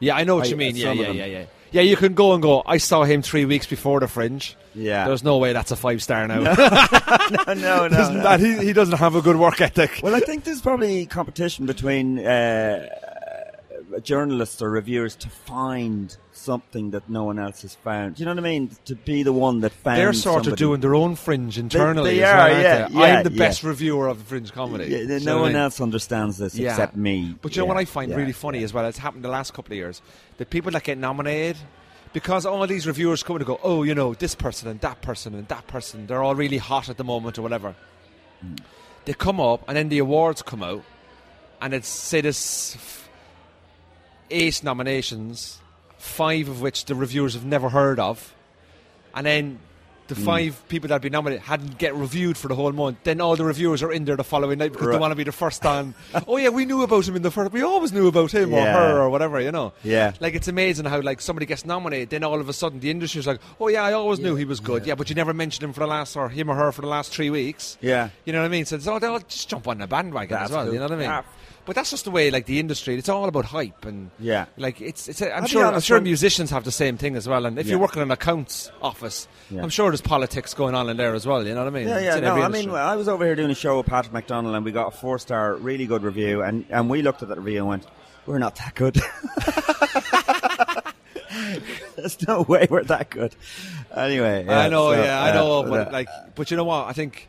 yeah, 0.00 0.14
I 0.16 0.24
know 0.24 0.36
what 0.36 0.46
I- 0.46 0.50
you 0.50 0.56
mean. 0.56 0.76
Yeah, 0.76 0.92
yeah, 0.92 1.10
yeah, 1.10 1.24
yeah. 1.26 1.44
Yeah, 1.70 1.80
you 1.80 1.96
can 1.96 2.12
go 2.12 2.34
and 2.34 2.42
go. 2.42 2.62
I 2.66 2.76
saw 2.76 3.04
him 3.04 3.22
three 3.22 3.46
weeks 3.46 3.66
before 3.66 3.98
the 4.00 4.06
Fringe. 4.06 4.56
Yeah. 4.74 5.06
There's 5.06 5.24
no 5.24 5.38
way 5.38 5.54
that's 5.54 5.70
a 5.70 5.76
five 5.76 6.02
star 6.02 6.28
now. 6.28 6.40
no, 6.40 6.44
no, 7.54 7.88
There's 7.88 8.10
no. 8.10 8.22
not- 8.22 8.40
he, 8.40 8.58
he 8.58 8.72
doesn't 8.74 8.98
have 8.98 9.14
a 9.16 9.22
good 9.22 9.36
work 9.36 9.58
ethic. 9.62 10.00
Well, 10.02 10.14
I 10.14 10.20
think 10.20 10.44
there's 10.44 10.60
probably 10.60 11.06
competition 11.06 11.64
between 11.64 12.18
uh, 12.18 12.28
uh, 12.28 13.11
journalists 14.00 14.62
or 14.62 14.70
reviewers 14.70 15.14
to 15.16 15.28
find 15.28 16.16
something 16.32 16.90
that 16.92 17.08
no 17.08 17.24
one 17.24 17.38
else 17.38 17.62
has 17.62 17.74
found. 17.74 18.16
Do 18.16 18.20
you 18.20 18.26
know 18.26 18.32
what 18.32 18.38
I 18.40 18.42
mean? 18.42 18.70
To 18.86 18.94
be 18.94 19.22
the 19.22 19.32
one 19.32 19.60
that 19.60 19.72
found. 19.72 19.98
It. 19.98 20.02
They're 20.02 20.12
sort 20.12 20.46
of 20.46 20.56
doing 20.56 20.80
their 20.80 20.94
own 20.94 21.14
Fringe 21.14 21.58
internally. 21.58 22.16
they 22.18 22.22
as 22.22 22.32
well, 22.32 22.36
are, 22.36 22.40
aren't 22.50 22.62
yeah, 22.62 22.88
they? 22.88 22.94
yeah, 22.94 23.18
I'm 23.18 23.24
the 23.24 23.32
yeah. 23.32 23.38
best 23.38 23.62
reviewer 23.62 24.08
of 24.08 24.18
the 24.18 24.24
Fringe 24.24 24.52
comedy. 24.52 24.86
Yeah, 24.86 24.98
you 24.98 25.06
no 25.08 25.18
know 25.18 25.34
what 25.34 25.38
I 25.38 25.42
one 25.42 25.52
mean? 25.52 25.62
else 25.62 25.80
understands 25.80 26.38
this 26.38 26.54
Yeah. 26.54 26.70
except 26.70 26.96
me. 26.96 27.36
But 27.42 27.54
you 27.54 27.62
know 27.62 27.66
what 27.66 27.76
I 27.76 27.84
find 27.84 28.14
really 28.14 28.32
funny 28.32 28.62
as 28.64 28.72
well? 28.72 28.86
It's 28.86 28.98
happened 28.98 29.24
the 29.24 29.28
last 29.28 29.52
couple 29.54 29.72
of 29.72 29.76
years. 29.76 30.00
The 30.38 30.46
people 30.46 30.70
that 30.72 30.84
get 30.84 30.98
nominated, 30.98 31.56
because 32.12 32.46
all 32.46 32.66
these 32.66 32.86
reviewers 32.86 33.22
come 33.22 33.36
in 33.36 33.42
and 33.42 33.46
go, 33.46 33.60
oh, 33.62 33.82
you 33.82 33.94
know, 33.94 34.14
this 34.14 34.34
person 34.34 34.68
and 34.68 34.80
that 34.80 35.00
person 35.02 35.34
and 35.34 35.46
that 35.48 35.66
person, 35.66 36.06
they're 36.06 36.22
all 36.22 36.34
really 36.34 36.58
hot 36.58 36.88
at 36.88 36.96
the 36.96 37.04
moment 37.04 37.38
or 37.38 37.42
whatever. 37.42 37.74
Hmm. 38.40 38.54
They 39.04 39.14
come 39.14 39.40
up 39.40 39.64
and 39.68 39.76
then 39.76 39.88
the 39.88 39.98
awards 39.98 40.42
come 40.42 40.62
out, 40.62 40.84
and 41.60 41.74
it's 41.74 41.88
say 41.88 42.20
f- 42.20 43.01
eight 44.32 44.62
nominations, 44.64 45.58
five 45.98 46.48
of 46.48 46.60
which 46.60 46.86
the 46.86 46.94
reviewers 46.94 47.34
have 47.34 47.44
never 47.44 47.68
heard 47.68 47.98
of, 47.98 48.34
and 49.14 49.26
then. 49.26 49.58
The 50.08 50.16
Hmm. 50.16 50.24
five 50.24 50.62
people 50.68 50.88
that 50.88 50.96
had 50.96 51.02
been 51.02 51.12
nominated 51.12 51.44
hadn't 51.44 51.78
get 51.78 51.94
reviewed 51.94 52.36
for 52.36 52.48
the 52.48 52.54
whole 52.56 52.72
month. 52.72 52.98
Then 53.04 53.20
all 53.20 53.34
the 53.36 53.44
reviewers 53.44 53.82
are 53.84 53.90
in 53.92 54.04
there 54.04 54.16
the 54.16 54.24
following 54.24 54.58
night 54.58 54.72
because 54.72 54.88
they 54.88 54.98
want 54.98 55.12
to 55.12 55.16
be 55.16 55.22
the 55.24 55.32
first 55.32 55.64
on. 55.64 55.94
oh 56.26 56.36
yeah, 56.36 56.48
we 56.50 56.66
knew 56.66 56.82
about 56.82 57.06
him 57.08 57.16
in 57.16 57.22
the 57.22 57.30
first. 57.30 57.52
We 57.52 57.62
always 57.62 57.92
knew 57.92 58.08
about 58.08 58.32
him 58.32 58.52
or 58.52 58.60
her 58.60 59.00
or 59.00 59.08
whatever, 59.08 59.40
you 59.40 59.52
know. 59.52 59.72
Yeah. 59.84 60.12
Like 60.20 60.34
it's 60.34 60.48
amazing 60.48 60.84
how 60.86 61.00
like 61.00 61.20
somebody 61.22 61.46
gets 61.46 61.64
nominated, 61.64 62.10
then 62.10 62.24
all 62.24 62.40
of 62.40 62.48
a 62.48 62.52
sudden 62.52 62.80
the 62.80 62.90
industry's 62.90 63.28
like, 63.28 63.40
oh 63.60 63.68
yeah, 63.68 63.84
I 63.84 63.92
always 63.92 64.18
knew 64.18 64.34
he 64.34 64.44
was 64.44 64.58
good. 64.60 64.84
Yeah. 64.84 64.96
but 64.96 65.08
you 65.08 65.14
never 65.14 65.32
mentioned 65.32 65.62
him 65.62 65.72
for 65.72 65.80
the 65.80 65.86
last 65.86 66.14
or 66.16 66.28
him 66.28 66.50
or 66.50 66.56
her 66.56 66.72
for 66.72 66.82
the 66.82 66.88
last 66.88 67.12
three 67.14 67.30
weeks. 67.30 67.78
Yeah. 67.80 68.10
You 68.26 68.32
know 68.34 68.40
what 68.40 68.46
I 68.46 68.48
mean? 68.48 68.66
So 68.66 68.76
it's 68.76 68.88
all, 68.88 68.98
they'll 69.00 69.20
just 69.20 69.48
jump 69.48 69.66
on 69.68 69.78
the 69.78 69.86
bandwagon 69.86 70.36
That's 70.36 70.50
as 70.50 70.56
well. 70.56 70.64
cool. 70.64 70.74
You 70.74 70.80
know 70.80 70.86
what 70.86 70.92
I 70.92 70.96
mean? 70.96 71.24
But 71.64 71.76
that's 71.76 71.90
just 71.90 72.04
the 72.06 72.10
way 72.10 72.30
like 72.32 72.46
the 72.46 72.58
industry. 72.58 72.96
It's 72.96 73.08
all 73.08 73.26
about 73.28 73.44
hype 73.44 73.84
and 73.84 74.10
Yeah. 74.18 74.46
like 74.56 74.80
it's. 74.80 75.08
it's 75.08 75.22
I'm 75.22 75.42
I'll 75.42 75.46
sure. 75.46 75.64
I'm 75.64 75.80
sure 75.80 76.00
musicians 76.00 76.50
have 76.50 76.64
the 76.64 76.72
same 76.72 76.96
thing 76.96 77.14
as 77.14 77.28
well. 77.28 77.46
And 77.46 77.56
if 77.58 77.66
Yeah. 77.66 77.72
you're 77.72 77.78
working 77.78 78.02
in 78.02 78.08
an 78.08 78.10
accounts 78.10 78.70
office, 78.82 79.28
Yeah. 79.48 79.62
I'm 79.62 79.68
sure 79.70 79.90
there's 79.90 80.00
politics 80.00 80.54
going 80.54 80.74
on 80.74 80.88
in 80.88 80.96
there 80.96 81.14
as 81.14 81.24
well. 81.24 81.46
You 81.46 81.54
know 81.54 81.60
what 81.64 81.68
I 81.68 81.70
mean? 81.78 81.86
Yeah, 81.88 82.00
yeah. 82.00 82.18
No, 82.20 82.34
I 82.42 82.48
mean. 82.48 82.68
I 82.70 82.96
was 82.96 83.06
over 83.08 83.24
here 83.24 83.36
doing 83.36 83.50
a 83.52 83.54
show 83.54 83.76
with 83.76 83.86
Patrick 83.86 84.12
McDonald, 84.12 84.56
and 84.56 84.64
we 84.64 84.72
got 84.72 84.88
a 84.88 84.96
four-star, 84.96 85.54
really 85.54 85.86
good 85.86 86.02
review, 86.02 86.42
and 86.42 86.64
and 86.68 86.90
we 86.90 87.00
looked 87.02 87.22
at 87.22 87.28
that 87.28 87.38
review 87.38 87.58
and 87.60 87.68
went, 87.68 87.86
"We're 88.26 88.38
not 88.38 88.56
that 88.56 88.74
good." 88.74 89.00
There's 91.96 92.26
no 92.26 92.42
way 92.42 92.66
we're 92.68 92.82
that 92.84 93.10
good. 93.10 93.34
Anyway, 93.94 94.44
yeah, 94.46 94.58
I 94.60 94.68
know, 94.68 94.92
so, 94.92 95.02
yeah, 95.02 95.20
I 95.22 95.30
uh, 95.30 95.34
know, 95.34 95.62
but 95.64 95.88
uh, 95.88 95.90
like, 95.92 96.08
but 96.34 96.50
you 96.50 96.56
know 96.56 96.64
what? 96.64 96.86
I 96.86 96.92
think 96.92 97.28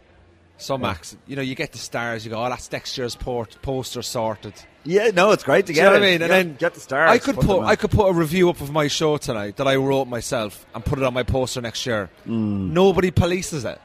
some 0.57 0.85
acts, 0.85 1.15
you 1.27 1.35
know, 1.35 1.41
you 1.41 1.55
get 1.55 1.71
the 1.71 1.77
stars, 1.77 2.23
you 2.25 2.31
go, 2.31 2.43
oh, 2.43 2.49
that's 2.49 2.71
next 2.71 2.97
year's 2.97 3.15
port, 3.15 3.57
poster 3.61 4.01
sorted. 4.01 4.53
yeah, 4.85 5.09
no, 5.09 5.31
it's 5.31 5.43
great 5.43 5.65
to 5.65 5.73
Do 5.73 5.77
you 5.77 5.81
get. 5.81 5.85
know 5.85 5.91
what 5.93 6.03
I 6.03 6.05
mean? 6.05 6.21
And 6.21 6.21
Get- 6.21 6.27
then 6.29 6.55
get 6.55 6.73
the 6.73 6.79
stars. 6.79 7.09
I 7.11 7.17
could 7.17 7.35
them 7.35 7.45
put. 7.47 7.63
I 7.63 7.75
could 7.75 7.91
put 7.91 8.07
a 8.07 8.13
review 8.13 8.49
up 8.49 8.61
of 8.61 8.71
my 8.71 8.87
show 8.87 9.17
tonight 9.17 9.57
that 9.57 9.67
I 9.67 9.75
wrote 9.75 10.05
myself 10.07 10.65
and 10.73 10.83
put 10.85 10.99
it 10.99 11.03
on 11.05 11.13
my 11.13 11.23
poster 11.23 11.61
next 11.61 11.85
year. 11.85 12.09
Mm. 12.27 12.71
Nobody 12.71 13.11
polices 13.11 13.65
it. 13.69 13.79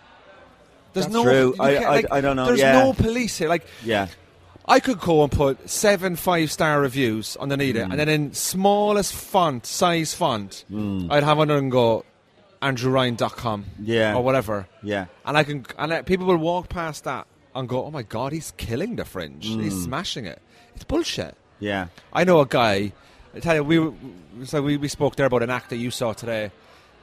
There's. 0.92 1.06
That's 1.06 1.12
no, 1.12 1.22
true. 1.24 1.54
I- 1.60 1.76
I- 1.76 1.88
like, 1.90 2.06
I 2.12 2.20
don't 2.20 2.36
know, 2.36 2.46
There's 2.46 2.60
yeah. 2.60 2.72
no 2.82 2.92
police 2.92 3.38
here. 3.38 3.48
Like, 3.48 3.66
Yeah, 3.84 4.08
I 4.66 4.80
could 4.80 5.00
go 5.00 5.22
and 5.22 5.32
put 5.32 5.68
seven 5.70 6.16
five 6.16 6.50
star 6.52 6.80
reviews 6.80 7.36
underneath 7.38 7.76
it, 7.76 7.80
and 7.82 7.92
mm. 7.92 7.96
then 7.96 8.08
in 8.08 8.32
smallest 8.34 9.14
font, 9.14 9.66
size 9.66 10.14
font, 10.14 10.64
mm. 10.70 11.10
I'd 11.10 11.22
have 11.24 11.38
under 11.38 11.56
and 11.56 11.70
go 11.70 12.04
andrewryan.com 12.62 13.64
Yeah. 13.80 14.14
or 14.16 14.22
whatever. 14.22 14.66
yeah. 14.82 15.06
And 15.24 15.36
I 15.36 15.44
can, 15.44 15.64
and 15.78 15.92
uh, 15.92 16.02
people 16.02 16.26
will 16.26 16.36
walk 16.36 16.68
past 16.68 17.04
that 17.04 17.26
and 17.54 17.68
go, 17.68 17.84
"Oh 17.84 17.90
my 17.90 18.02
god, 18.02 18.32
he's 18.32 18.52
killing 18.56 18.96
the 18.96 19.04
fringe. 19.04 19.44
He's 19.46 19.82
smashing 19.84 20.24
it." 20.26 20.40
It's 20.74 20.84
bullshit. 20.84 21.34
Yeah. 21.60 21.88
I 22.12 22.24
know 22.24 22.40
a 22.40 22.46
guy. 22.46 22.92
I 23.34 23.40
tell 23.40 23.54
you, 23.56 23.64
we 23.64 24.46
so 24.46 24.62
we, 24.62 24.76
we 24.76 24.88
spoke 24.88 25.16
there 25.16 25.26
about 25.26 25.42
an 25.42 25.50
act 25.50 25.70
that 25.70 25.76
you 25.76 25.90
saw 25.90 26.12
today. 26.12 26.50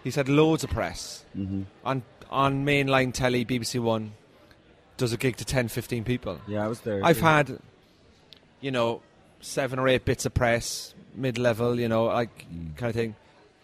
He's 0.03 0.15
had 0.15 0.29
loads 0.29 0.63
of 0.63 0.69
press 0.69 1.25
Mm-hmm. 1.37 1.63
on 1.83 2.03
on 2.29 2.65
mainline 2.65 3.13
telly, 3.13 3.45
BBC 3.45 3.79
One. 3.79 4.13
Does 4.97 5.11
a 5.11 5.17
gig 5.17 5.35
to 5.37 5.45
10, 5.45 5.67
15 5.67 6.05
people. 6.05 6.39
Yeah, 6.47 6.63
I 6.63 6.67
was 6.69 6.79
there. 6.81 7.01
I've 7.03 7.17
too. 7.19 7.25
had, 7.25 7.59
you 8.61 8.71
know, 8.71 9.01
seven 9.41 9.77
or 9.77 9.89
eight 9.89 10.05
bits 10.05 10.25
of 10.25 10.33
press, 10.33 10.93
mid 11.13 11.37
level, 11.37 11.77
you 11.79 11.89
know, 11.89 12.05
like 12.05 12.45
Mm. 12.49 12.77
kind 12.77 12.89
of 12.91 12.95
thing. 12.95 13.15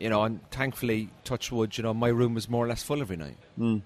You 0.01 0.09
know, 0.09 0.23
and 0.23 0.39
thankfully, 0.49 1.09
touch 1.23 1.51
wood, 1.51 1.77
you 1.77 1.83
know, 1.83 1.93
my 1.93 2.07
room 2.07 2.33
was 2.33 2.49
more 2.49 2.65
or 2.65 2.67
less 2.67 2.81
full 2.81 3.01
every 3.01 3.17
night. 3.17 3.37
Mm. 3.59 3.81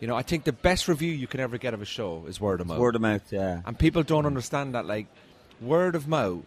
You 0.00 0.06
know, 0.06 0.16
I 0.16 0.22
think 0.22 0.44
the 0.44 0.52
best 0.52 0.88
review 0.88 1.12
you 1.12 1.26
can 1.26 1.40
ever 1.40 1.58
get 1.58 1.74
of 1.74 1.82
a 1.82 1.84
show 1.84 2.24
is 2.26 2.40
word 2.40 2.60
of 2.60 2.68
mouth. 2.68 2.78
word 2.78 2.94
of 2.94 3.02
mouth. 3.02 3.30
Yeah. 3.30 3.60
And 3.66 3.78
people 3.78 4.02
don't 4.02 4.26
understand 4.26 4.74
that, 4.74 4.86
like, 4.86 5.06
word 5.60 5.94
of 5.94 6.08
mouth. 6.08 6.44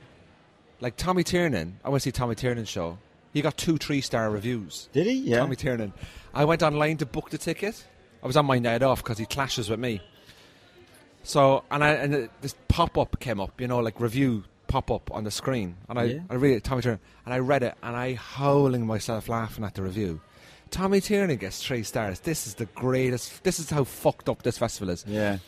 Like 0.79 0.97
Tommy 0.97 1.23
Tiernan, 1.23 1.79
I 1.85 1.89
went 1.89 2.01
to 2.01 2.05
see 2.05 2.11
Tommy 2.11 2.33
Tiernan's 2.33 2.69
show. 2.69 2.97
He 3.33 3.41
got 3.41 3.55
two 3.55 3.77
three 3.77 4.01
star 4.01 4.29
reviews. 4.31 4.89
Did 4.91 5.05
he? 5.05 5.13
Yeah. 5.13 5.37
Tommy 5.37 5.55
Tiernan. 5.55 5.93
I 6.33 6.45
went 6.45 6.63
online 6.63 6.97
to 6.97 7.05
book 7.05 7.29
the 7.29 7.37
ticket. 7.37 7.85
I 8.23 8.27
was 8.27 8.35
on 8.35 8.45
my 8.45 8.57
night 8.57 8.81
off 8.81 9.03
because 9.03 9.17
he 9.17 9.25
clashes 9.25 9.69
with 9.69 9.79
me. 9.79 10.01
So 11.23 11.63
and 11.69 11.83
I 11.83 11.89
and 11.91 12.29
this 12.41 12.55
pop 12.67 12.97
up 12.97 13.19
came 13.19 13.39
up, 13.39 13.61
you 13.61 13.67
know, 13.67 13.79
like 13.79 13.99
review 13.99 14.43
pop 14.71 14.89
up 14.89 15.11
on 15.11 15.23
the 15.25 15.31
screen, 15.31 15.75
and 15.89 15.99
I 15.99 16.03
Yeah. 16.05 16.19
I 16.29 16.35
read 16.35 16.55
it, 16.55 16.63
Tommy 16.63 16.81
Tiernan, 16.81 17.01
and 17.25 17.33
I 17.33 17.39
read 17.39 17.61
it, 17.63 17.75
and 17.83 17.95
I 17.95 18.13
howling 18.13 18.85
myself 18.87 19.27
laughing 19.27 19.65
at 19.65 19.73
the 19.75 19.81
review. 19.81 20.21
Tommy 20.69 21.01
Tiernan 21.01 21.35
gets 21.37 21.61
three 21.61 21.83
stars. 21.83 22.21
This 22.21 22.47
is 22.47 22.53
the 22.55 22.65
greatest. 22.67 23.43
This 23.43 23.59
is 23.59 23.69
how 23.69 23.83
fucked 23.83 24.29
up 24.29 24.43
this 24.43 24.57
festival 24.57 24.89
is. 24.93 25.03
Yeah. 25.05 25.39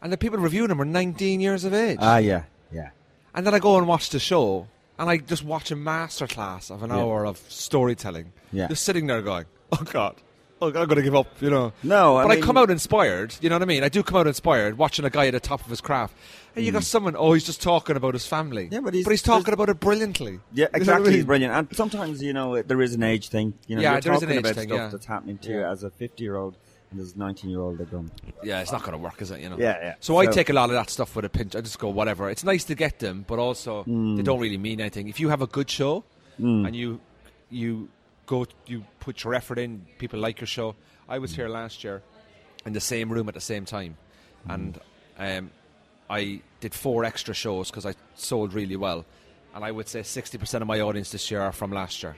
And 0.00 0.12
the 0.12 0.16
people 0.16 0.38
reviewing 0.38 0.70
him 0.70 0.80
are 0.80 0.84
19 0.84 1.40
years 1.40 1.64
of 1.64 1.74
age. 1.74 1.98
Ah, 2.00 2.18
yeah. 2.18 2.44
Yeah. 2.72 2.90
And 3.34 3.44
then 3.44 3.52
I 3.54 3.58
go 3.58 3.76
and 3.78 3.88
watch 3.88 4.10
the 4.10 4.20
show, 4.20 4.68
and 4.96 5.10
I 5.10 5.16
just 5.16 5.42
watch 5.42 5.72
a 5.72 5.76
masterclass 5.76 6.70
of 6.70 6.84
an 6.84 6.90
Yeah. 6.90 6.98
hour 6.98 7.26
of 7.26 7.38
storytelling. 7.48 8.32
Yeah. 8.52 8.68
Just 8.68 8.84
sitting 8.84 9.08
there 9.08 9.20
going, 9.22 9.46
oh, 9.72 9.82
God. 9.84 10.14
Oh, 10.60 10.66
I'm 10.68 10.72
going 10.72 10.96
to 10.96 11.02
give 11.02 11.14
up, 11.14 11.40
you 11.40 11.50
know. 11.50 11.72
No, 11.82 12.16
I 12.16 12.24
but 12.24 12.30
I 12.32 12.40
come 12.40 12.56
out 12.56 12.70
inspired, 12.70 13.34
you 13.40 13.48
know 13.48 13.54
what 13.56 13.62
I 13.62 13.66
mean? 13.66 13.84
I 13.84 13.88
do 13.88 14.02
come 14.02 14.18
out 14.18 14.26
inspired 14.26 14.76
watching 14.76 15.04
a 15.04 15.10
guy 15.10 15.26
at 15.28 15.32
the 15.32 15.40
top 15.40 15.60
of 15.60 15.66
his 15.68 15.80
craft. 15.80 16.16
And 16.56 16.64
you 16.66 16.72
got 16.72 16.82
someone, 16.82 17.14
oh, 17.16 17.32
he's 17.34 17.44
just 17.44 17.62
talking 17.62 17.94
about 17.96 18.14
his 18.14 18.26
family. 18.26 18.66
Mm. 18.68 18.72
Yeah, 18.72 18.80
but 18.80 18.92
he's- 18.94 19.04
but 19.04 19.10
he's 19.12 19.22
talking 19.22 19.54
about 19.54 19.68
it 19.68 19.78
brilliantly. 19.78 20.40
Yeah, 20.52 20.64
You 20.64 20.64
know 20.64 20.68
I 20.74 20.76
exactly. 20.78 21.12
He's 21.14 21.24
brilliant. 21.24 21.54
And 21.54 21.76
sometimes, 21.76 22.20
you 22.22 22.32
know, 22.32 22.60
there 22.62 22.82
is 22.82 22.94
an 22.94 23.04
age 23.04 23.28
thing. 23.28 23.54
You 23.68 23.76
know, 23.76 23.82
Yeah, 23.82 23.92
you're 23.92 24.00
there 24.00 24.12
is 24.14 24.22
an 24.22 24.28
talking 24.28 24.38
age 24.38 24.44
about 24.44 24.54
thing, 24.56 24.68
stuff 24.68 24.78
yeah. 24.80 24.88
that's 24.88 25.06
happening 25.06 25.38
to 25.38 25.48
you 25.50 25.60
Yeah. 25.60 25.70
as 25.70 25.84
a 25.84 25.90
50 25.90 26.22
year 26.24 26.34
old 26.36 26.56
and 26.90 26.98
there's 26.98 27.12
a 27.14 27.18
19 27.18 27.50
year 27.50 27.60
old 27.60 27.78
that 27.78 27.90
don't. 27.92 28.10
Yeah, 28.42 28.60
it's 28.60 28.72
not 28.72 28.80
going 28.82 28.92
to 28.92 28.98
work, 28.98 29.22
is 29.22 29.30
it? 29.30 29.40
You 29.40 29.50
know. 29.50 29.58
Yeah, 29.58 29.76
yeah. 29.80 29.94
So, 30.00 30.16
I 30.16 30.26
take 30.26 30.48
a 30.50 30.54
lot 30.54 30.70
of 30.70 30.74
that 30.74 30.90
stuff 30.90 31.14
with 31.14 31.24
a 31.24 31.28
pinch. 31.28 31.54
I 31.54 31.60
just 31.60 31.78
go 31.78 31.88
whatever. 31.90 32.28
It's 32.30 32.42
nice 32.42 32.64
to 32.64 32.74
get 32.74 32.98
them, 32.98 33.24
but 33.28 33.38
also 33.38 33.84
Mm. 33.84 34.16
they 34.16 34.22
don't 34.22 34.40
really 34.40 34.58
mean 34.58 34.80
anything. 34.80 35.06
If 35.08 35.20
you 35.20 35.28
have 35.28 35.42
a 35.42 35.46
good 35.46 35.70
show 35.70 36.02
and 36.38 36.74
you 36.74 36.98
you 37.50 37.88
go, 38.26 38.46
you 38.66 38.84
put 39.08 39.24
your 39.24 39.34
effort 39.34 39.58
in. 39.58 39.86
People 39.98 40.18
like 40.20 40.38
your 40.40 40.46
show. 40.46 40.74
I 41.08 41.18
was 41.18 41.34
here 41.34 41.48
last 41.48 41.82
year 41.84 42.02
in 42.66 42.72
the 42.74 42.80
same 42.80 43.10
room 43.10 43.26
at 43.28 43.34
the 43.34 43.40
same 43.52 43.64
time, 43.64 43.96
and 44.46 44.78
um, 45.18 45.50
I 46.10 46.42
did 46.60 46.74
four 46.74 47.04
extra 47.04 47.32
shows 47.34 47.70
because 47.70 47.86
I 47.86 47.94
sold 48.16 48.52
really 48.52 48.76
well. 48.76 49.04
And 49.54 49.64
I 49.64 49.70
would 49.70 49.88
say 49.88 50.00
60% 50.00 50.60
of 50.60 50.66
my 50.66 50.80
audience 50.80 51.10
this 51.10 51.30
year 51.30 51.40
are 51.40 51.52
from 51.52 51.72
last 51.72 52.02
year. 52.02 52.16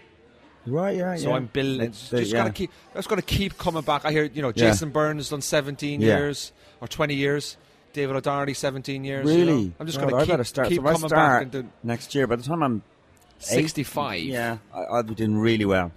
Right, 0.66 0.97
yeah, 0.97 1.14
So 1.16 1.28
yeah. 1.28 1.36
I'm 1.36 1.47
building. 1.47 1.86
It's 1.88 2.11
just 2.11 2.32
yeah. 2.32 2.38
gotta 2.41 2.53
keep. 2.53 2.70
That's 2.93 3.07
gotta 3.07 3.22
keep 3.22 3.57
coming 3.57 3.82
back. 3.82 4.05
I 4.05 4.11
hear 4.11 4.24
you 4.24 4.43
know 4.43 4.49
Yeah. 4.55 4.64
Jason 4.70 4.91
Byrne 4.91 5.16
has 5.18 5.30
done 5.30 5.41
17 5.41 6.01
Yeah. 6.01 6.18
years 6.18 6.53
or 6.80 6.88
20 6.88 7.14
years. 7.14 7.57
David 7.93 8.14
O'Doherty 8.16 8.55
17 8.55 9.05
years. 9.05 9.26
you 9.30 9.36
Really? 9.38 9.64
know. 9.66 9.72
I'm 9.80 9.86
just 9.86 9.99
gonna 10.01 10.14
I 10.16 10.24
keep, 10.26 10.45
start. 10.47 10.68
keep 10.68 10.78
so 10.78 10.82
coming 10.82 11.09
start 11.09 11.51
back 11.51 11.64
next 11.82 12.14
year. 12.14 12.26
By 12.26 12.36
the 12.36 12.43
time 12.43 12.62
I'm 12.62 12.82
eight- 13.41 13.45
65. 13.45 14.22
yeah, 14.22 14.59
I, 14.74 14.80
I'll 14.93 15.03
be 15.03 15.14
doing 15.14 15.36
really 15.38 15.64
well. 15.64 15.93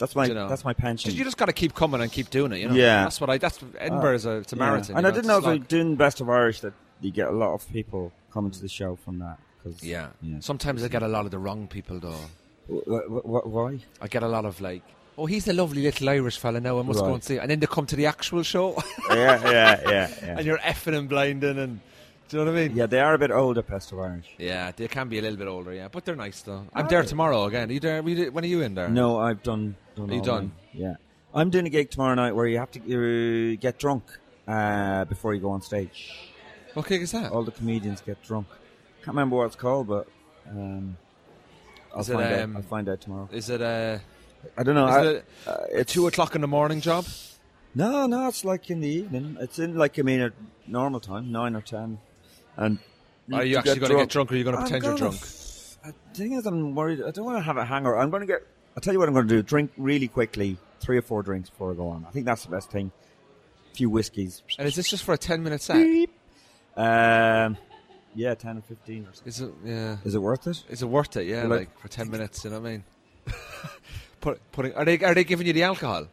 That's 0.00 0.16
my 0.16 0.26
You 0.26 0.34
know. 0.34 0.48
that's 0.48 0.64
my 0.64 0.72
pension. 0.72 1.14
You 1.14 1.22
just 1.22 1.36
got 1.36 1.46
to 1.46 1.52
keep 1.52 1.74
coming 1.74 2.00
and 2.00 2.10
keep 2.10 2.30
doing 2.30 2.50
it. 2.52 2.58
You 2.58 2.68
know. 2.70 2.74
Yeah. 2.74 3.04
That's 3.04 3.20
what 3.20 3.30
I. 3.30 3.38
That's 3.38 3.60
Edinburgh 3.78 4.14
is 4.14 4.26
a. 4.26 4.36
It's 4.38 4.52
a 4.52 4.56
Yeah. 4.56 4.60
marathon. 4.64 4.96
And 4.96 5.06
I 5.06 5.10
didn't 5.12 5.26
know 5.28 5.38
if 5.38 5.44
slog. 5.44 5.68
doing 5.68 5.94
Best 5.94 6.20
of 6.20 6.28
Irish 6.28 6.60
that 6.60 6.72
you 7.00 7.12
get 7.12 7.28
a 7.28 7.32
lot 7.32 7.54
of 7.54 7.70
people 7.72 8.10
coming 8.32 8.50
to 8.50 8.60
the 8.60 8.68
show 8.68 8.96
from 8.96 9.20
that. 9.20 9.38
Cause, 9.62 9.82
Yeah. 9.82 10.08
yeah. 10.22 10.40
Sometimes 10.40 10.82
I 10.82 10.88
get 10.88 11.02
a 11.02 11.08
lot 11.08 11.26
of 11.26 11.30
the 11.30 11.38
wrong 11.38 11.68
people 11.68 12.00
though. 12.00 12.24
Wh- 12.68 13.06
wh- 13.06 13.46
why? 13.46 13.78
I 14.00 14.08
get 14.08 14.22
a 14.22 14.28
lot 14.28 14.44
of 14.46 14.60
like, 14.60 14.82
oh, 15.18 15.26
he's 15.26 15.46
a 15.48 15.52
lovely 15.52 15.82
little 15.82 16.08
Irish 16.08 16.38
fella 16.38 16.60
now. 16.60 16.78
I 16.78 16.82
must 16.82 17.00
go 17.00 17.12
and 17.12 17.22
see. 17.22 17.36
And 17.38 17.50
then 17.50 17.60
they 17.60 17.66
come 17.66 17.84
to 17.86 17.96
the 17.96 18.06
actual 18.06 18.42
show, 18.42 18.82
yeah, 19.10 19.16
yeah, 19.16 19.50
yeah, 19.50 19.80
yeah. 20.22 20.36
and 20.38 20.46
you're 20.46 20.58
effing 20.58 20.96
and 20.96 21.08
blinding, 21.08 21.58
and 21.58 21.80
do 22.30 22.38
you 22.38 22.44
know 22.44 22.52
what 22.52 22.58
I 22.60 22.68
mean? 22.68 22.76
yeah, 22.76 22.86
they 22.86 23.00
are 23.00 23.14
a 23.14 23.18
bit 23.18 23.30
older, 23.30 23.62
Best 23.62 23.90
of 23.92 23.98
Irish. 23.98 24.26
Yeah, 24.38 24.70
they 24.74 24.86
can 24.88 25.08
be 25.08 25.18
a 25.18 25.22
little 25.22 25.36
bit 25.36 25.48
older, 25.48 25.72
yeah, 25.74 25.88
but 25.88 26.04
they're 26.04 26.14
nice 26.16 26.40
though. 26.42 26.64
I'm 26.72 26.86
Are 26.86 26.88
there 26.88 27.02
they? 27.02 27.08
tomorrow 27.08 27.44
again. 27.44 27.68
Are 27.68 27.72
you 27.72 27.80
there? 27.80 28.02
Were 28.02 28.10
you- 28.10 28.30
When 28.32 28.44
are 28.44 28.46
you 28.46 28.62
in 28.62 28.74
there? 28.74 28.88
No, 28.88 29.18
I've 29.18 29.42
done. 29.42 29.74
done 29.96 30.10
Are 30.10 30.12
you 30.14 30.20
all 30.20 30.24
done? 30.24 30.44
mine. 30.44 30.52
Yeah, 30.84 30.94
I'm 31.34 31.50
doing 31.50 31.66
a 31.66 31.70
gig 31.70 31.90
tomorrow 31.90 32.14
night 32.14 32.32
where 32.36 32.46
you 32.46 32.58
have 32.58 32.70
to 32.72 32.80
uh, 32.80 33.56
get 33.60 33.78
drunk 33.78 34.04
uh, 34.46 35.04
before 35.06 35.34
you 35.34 35.40
go 35.40 35.50
on 35.50 35.60
stage. 35.62 36.12
What 36.74 36.86
gig 36.86 37.02
is 37.02 37.10
that? 37.12 37.32
All 37.32 37.42
the 37.42 37.50
comedians 37.50 38.00
get 38.00 38.22
drunk. 38.22 38.46
Can't 39.02 39.08
remember 39.16 39.36
what 39.36 39.46
it's 39.46 39.56
called, 39.56 39.88
but 39.88 40.06
um, 40.48 40.96
I'll 41.92 42.00
Is 42.02 42.10
it, 42.10 42.14
find 42.14 42.34
um, 42.34 42.50
out. 42.52 42.56
I'll 42.62 42.68
find 42.68 42.88
out 42.88 43.00
tomorrow. 43.00 43.28
Is 43.32 43.50
it 43.50 43.60
a, 43.60 44.00
I 44.56 44.62
don't 44.62 44.76
know. 44.76 44.86
is 44.86 44.94
I- 44.94 45.02
it 45.10 45.24
uh, 45.48 45.50
a 45.50 45.80
it's 45.80 45.92
two 45.92 46.06
o'clock 46.06 46.34
in 46.36 46.42
the 46.42 46.46
morning 46.48 46.80
job? 46.80 47.06
No, 47.74 48.06
no, 48.06 48.28
it's 48.28 48.44
like 48.44 48.70
in 48.70 48.80
the 48.80 48.88
evening. 48.88 49.36
It's 49.40 49.58
in 49.58 49.76
like 49.76 49.98
I 49.98 50.02
mean 50.02 50.20
at 50.20 50.32
normal 50.68 51.00
time, 51.00 51.32
nine 51.32 51.54
or 51.56 51.60
ten. 51.60 51.98
And 52.56 52.78
Are 53.32 53.44
you 53.44 53.56
actually 53.58 53.78
going 53.80 53.92
to 53.92 53.98
get 53.98 54.08
drunk, 54.08 54.30
or 54.30 54.34
are 54.34 54.38
you 54.38 54.44
going 54.44 54.56
to 54.56 54.62
pretend 54.62 54.84
you're 54.84 54.96
drunk? 54.96 55.14
f- 55.16 55.78
uh, 55.84 55.92
The 56.12 56.18
thing 56.18 56.32
is, 56.32 56.46
I'm 56.46 56.74
worried. 56.74 57.02
I 57.02 57.10
don't 57.10 57.24
want 57.24 57.38
to 57.38 57.42
have 57.42 57.56
a 57.56 57.64
hangover. 57.64 57.96
I'm 57.98 58.10
going 58.10 58.20
to 58.22 58.26
get. 58.26 58.46
I'll 58.76 58.80
tell 58.80 58.92
you 58.92 58.98
what 58.98 59.08
I'm 59.08 59.14
going 59.14 59.28
to 59.28 59.34
do. 59.36 59.42
Drink 59.42 59.70
really 59.76 60.08
quickly, 60.08 60.56
three 60.80 60.98
or 60.98 61.02
four 61.02 61.22
drinks 61.22 61.50
before 61.50 61.72
I 61.72 61.74
go 61.74 61.88
on. 61.88 62.04
I 62.06 62.10
think 62.10 62.26
that's 62.26 62.44
the 62.44 62.50
best 62.50 62.70
thing. 62.70 62.90
A 63.72 63.74
few 63.76 63.88
whiskeys. 63.90 64.42
And 64.58 64.66
is 64.68 64.74
this 64.76 64.88
just 64.88 65.04
for 65.04 65.14
a 65.14 65.18
ten 65.18 65.42
minute 65.42 65.62
set? 65.62 65.76
Beep. 65.76 66.10
Um, 66.76 67.56
yeah, 68.14 68.34
ten 68.34 68.58
or 68.58 68.62
fifteen 68.62 69.02
or 69.06 69.12
something. 69.14 69.28
Is 69.28 69.40
it? 69.40 69.50
Yeah. 69.64 69.96
Is 70.04 70.14
it 70.14 70.18
worth 70.22 70.46
it? 70.46 70.62
Is 70.68 70.82
it 70.82 70.86
worth 70.86 71.16
it? 71.16 71.26
Yeah, 71.26 71.46
Well, 71.46 71.58
like 71.60 71.78
for 71.78 71.88
ten 71.88 72.10
minutes. 72.10 72.44
You 72.44 72.50
know 72.50 72.60
what 72.60 72.68
I 72.68 72.72
mean? 72.72 72.84
Put, 74.20 74.38
putting 74.52 74.74
are 74.74 74.84
they 74.84 74.98
are 75.00 75.14
they 75.14 75.24
giving 75.24 75.46
you 75.46 75.52
the 75.54 75.62
alcohol, 75.62 76.06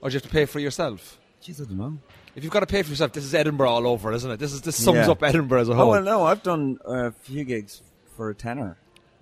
or 0.00 0.08
do 0.08 0.14
you 0.14 0.16
have 0.16 0.22
to 0.22 0.28
pay 0.30 0.46
for 0.46 0.58
yourself? 0.58 1.18
Jeez, 1.42 1.60
I 1.60 1.64
don't 1.64 1.76
know. 1.76 1.98
If 2.34 2.44
you've 2.44 2.52
got 2.52 2.60
to 2.60 2.66
pay 2.66 2.82
for 2.82 2.90
yourself, 2.90 3.12
this 3.12 3.24
is 3.24 3.34
Edinburgh 3.34 3.68
all 3.68 3.86
over, 3.86 4.12
isn't 4.12 4.30
it? 4.30 4.38
This 4.38 4.52
is 4.52 4.60
this 4.62 4.76
sums 4.76 4.98
Yeah. 4.98 5.10
up 5.10 5.22
Edinburgh 5.22 5.60
as 5.62 5.68
a 5.68 5.74
whole. 5.74 5.88
Oh 5.88 5.90
well, 5.92 6.02
no, 6.02 6.24
I've 6.24 6.42
done 6.42 6.78
a 6.84 7.10
few 7.12 7.44
gigs 7.44 7.82
for 8.16 8.30
a 8.30 8.34
tenner, 8.34 8.76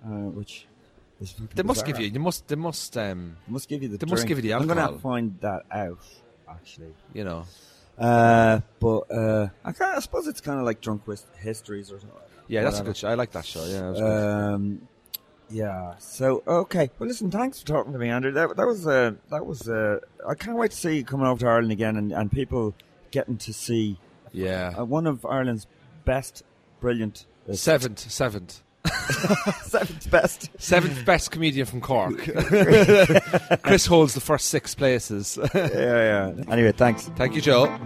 uh, 0.05 0.09
which 0.09 0.67
is 1.19 1.33
they 1.55 1.63
must 1.63 1.83
bizarre. 1.85 1.87
give 1.97 1.99
you. 2.05 2.11
They 2.11 2.19
must. 2.19 2.47
They 2.47 2.55
must. 2.55 2.97
Um, 2.97 3.37
They 3.47 3.53
must 3.53 3.67
give 3.69 3.81
you 3.83 3.89
the. 3.89 3.97
They 3.97 4.09
must 4.09 4.27
give 4.27 4.37
you 4.37 4.41
the 4.43 4.53
I'm 4.53 4.67
gonna 4.67 4.81
have 4.81 4.91
alcohol. 4.93 4.97
to 4.97 5.01
find 5.21 5.39
that 5.41 5.63
out, 5.71 5.99
actually. 6.49 6.93
you 7.13 7.23
know. 7.23 7.45
Uh, 7.97 8.59
but 8.79 8.99
uh, 9.11 9.47
I, 9.65 9.71
kind 9.71 9.95
I 9.95 9.99
suppose 9.99 10.27
it's 10.27 10.41
kind 10.41 10.59
of 10.59 10.65
like 10.65 10.81
drunk 10.81 11.07
with 11.07 11.25
histories 11.39 11.91
or 11.91 11.99
something. 11.99 12.17
Yeah, 12.47 12.63
that's 12.63 12.79
a 12.79 12.83
good 12.83 12.95
show. 12.95 13.07
I 13.09 13.15
like 13.15 13.31
that 13.31 13.45
show. 13.45 13.65
Yeah. 13.65 13.79
that 13.79 13.89
was 13.89 13.99
good. 13.99 14.53
Um, 14.53 14.87
yeah. 15.49 15.95
So 15.97 16.43
okay. 16.47 16.91
Well, 16.99 17.07
listen. 17.07 17.31
Thanks 17.31 17.61
for 17.61 17.67
talking 17.67 17.93
to 17.93 17.99
me, 17.99 18.09
Andrew. 18.09 18.31
That, 18.31 18.55
that 18.55 18.67
was 18.67 18.85
uh, 18.85 19.13
that 19.31 19.45
was. 19.45 19.67
Uh, 19.67 19.99
I 20.27 20.35
can't 20.35 20.57
wait 20.57 20.71
to 20.71 20.77
see 20.77 20.97
you 20.97 21.03
coming 21.03 21.25
over 21.25 21.39
to 21.39 21.47
Ireland 21.47 21.71
again, 21.71 21.97
and, 21.97 22.11
and 22.11 22.31
people 22.31 22.75
getting 23.11 23.37
to 23.37 23.53
see 23.53 23.97
yeah. 24.31 24.73
uh, 24.77 24.85
one 24.85 25.07
of 25.07 25.25
Ireland's 25.25 25.67
best, 26.05 26.43
brilliant, 26.79 27.25
uh, 27.49 27.53
seventh, 27.53 27.99
seventh, 27.99 28.61
seventh 29.63 30.09
best. 30.09 30.49
seventh 30.57 31.05
best 31.05 31.31
comedian 31.31 31.65
from 31.65 31.81
Cork. 31.81 32.17
Chris 33.63 33.85
holds 33.85 34.13
the 34.13 34.21
first 34.21 34.47
six 34.47 34.75
places. 34.75 35.37
yeah, 35.53 35.67
yeah. 35.73 36.43
Anyway, 36.49 36.71
thanks. 36.71 37.09
Thank 37.15 37.35
you, 37.35 37.41
Joe. 37.41 37.77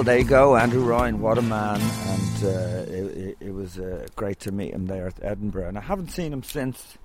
Well, 0.00 0.06
there 0.06 0.18
you 0.18 0.24
go, 0.24 0.56
Andrew 0.56 0.82
Ryan. 0.82 1.20
What 1.20 1.36
a 1.36 1.42
man! 1.42 1.78
And 1.78 2.44
uh, 2.44 2.90
it, 2.90 3.36
it, 3.38 3.52
was 3.52 3.78
uh, 3.78 4.06
great 4.16 4.40
to 4.40 4.50
meet 4.50 4.72
him 4.72 4.86
there 4.86 5.06
at 5.06 5.22
Edinburgh. 5.22 5.68
And 5.68 5.76
I 5.76 5.82
haven't 5.82 6.10
seen 6.10 6.32
him 6.32 6.42
since, 6.42 6.96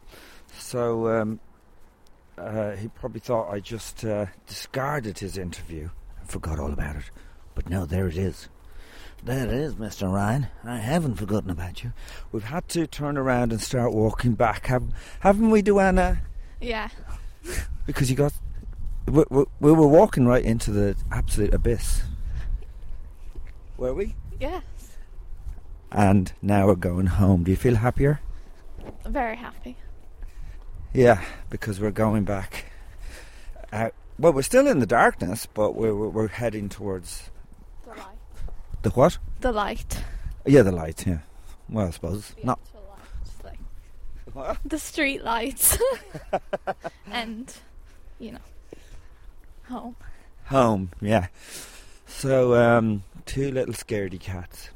so 0.58 1.10
um, 1.10 1.42
uh, 2.38 2.72
he 2.72 2.88
probably 2.88 3.20
thought 3.20 3.52
I 3.54 3.60
just 3.60 4.06
uh, 4.06 4.28
discarded 4.48 5.20
his 5.20 5.38
interview 5.38 5.90
and 6.22 6.30
forgot 6.30 6.58
all 6.58 6.72
about 6.72 6.96
it. 6.96 7.04
But 7.54 7.70
no, 7.70 7.86
there 7.86 8.08
it 8.08 8.16
is. 8.16 8.48
There 9.22 9.46
it 9.46 9.52
is, 9.52 9.76
Mr. 9.76 10.10
Ryan. 10.10 10.48
I 10.64 10.78
haven't 10.78 11.16
forgotten 11.16 11.50
about 11.50 11.84
you. 11.84 11.92
We've 12.32 12.46
had 12.46 12.70
to 12.70 12.88
turn 12.88 13.18
around 13.18 13.52
and 13.52 13.60
start 13.60 13.92
walking 13.92 14.36
back, 14.36 14.68
have, 14.68 14.86
haven't 15.20 15.50
we, 15.50 15.62
Duana? 15.62 16.20
Yeah. 16.62 16.88
Because 17.86 18.10
you 18.10 18.16
got. 18.16 18.32
We, 19.06 19.26
we, 19.30 19.44
we 19.60 19.74
were 19.74 19.86
walking 19.86 20.26
right 20.28 20.46
into 20.46 20.72
the 20.72 20.96
absolute 21.12 21.54
abyss. 21.54 22.02
Were 23.78 23.94
we? 23.94 24.16
Yes. 24.40 24.64
And 25.92 26.32
now 26.42 26.68
we're 26.68 26.76
going 26.76 27.08
home. 27.08 27.44
Do 27.44 27.52
you 27.52 27.58
feel 27.58 27.76
happier? 27.76 28.20
Very 29.06 29.36
happy. 29.38 29.78
Yeah, 30.94 31.22
because 31.50 31.80
we're 31.80 31.92
going 31.92 32.24
back. 32.24 32.66
Out. 33.72 33.94
Well, 34.18 34.32
we're 34.34 34.42
still 34.44 34.68
in 34.68 34.80
the 34.80 34.86
darkness, 34.86 35.46
but 35.54 35.76
we're 35.76 35.94
we're, 35.94 36.08
we're 36.10 36.28
heading 36.28 36.70
towards 36.70 37.30
The 37.84 37.90
light. 37.92 38.18
the 38.82 38.90
what? 38.92 39.18
The 39.42 39.52
light. 39.52 40.02
Yeah, 40.46 40.62
the 40.62 40.72
light. 40.72 41.06
Yeah. 41.06 41.20
Well, 41.70 41.88
I 41.88 41.92
suppose 41.92 42.30
The 42.40 42.46
not. 42.46 42.60
lights, 42.74 43.56
like 44.36 44.58
the 44.64 44.80
street 44.80 45.24
lights. 45.24 45.78
and, 47.12 47.54
you 48.20 48.34
know, 48.34 48.46
home. 49.68 49.96
Home. 50.46 50.92
Yeah. 51.02 51.28
So, 52.08 52.54
um, 52.56 53.04
two 53.26 53.52
little 53.52 53.74
scaredy 53.74 54.20
cats. 54.20 54.70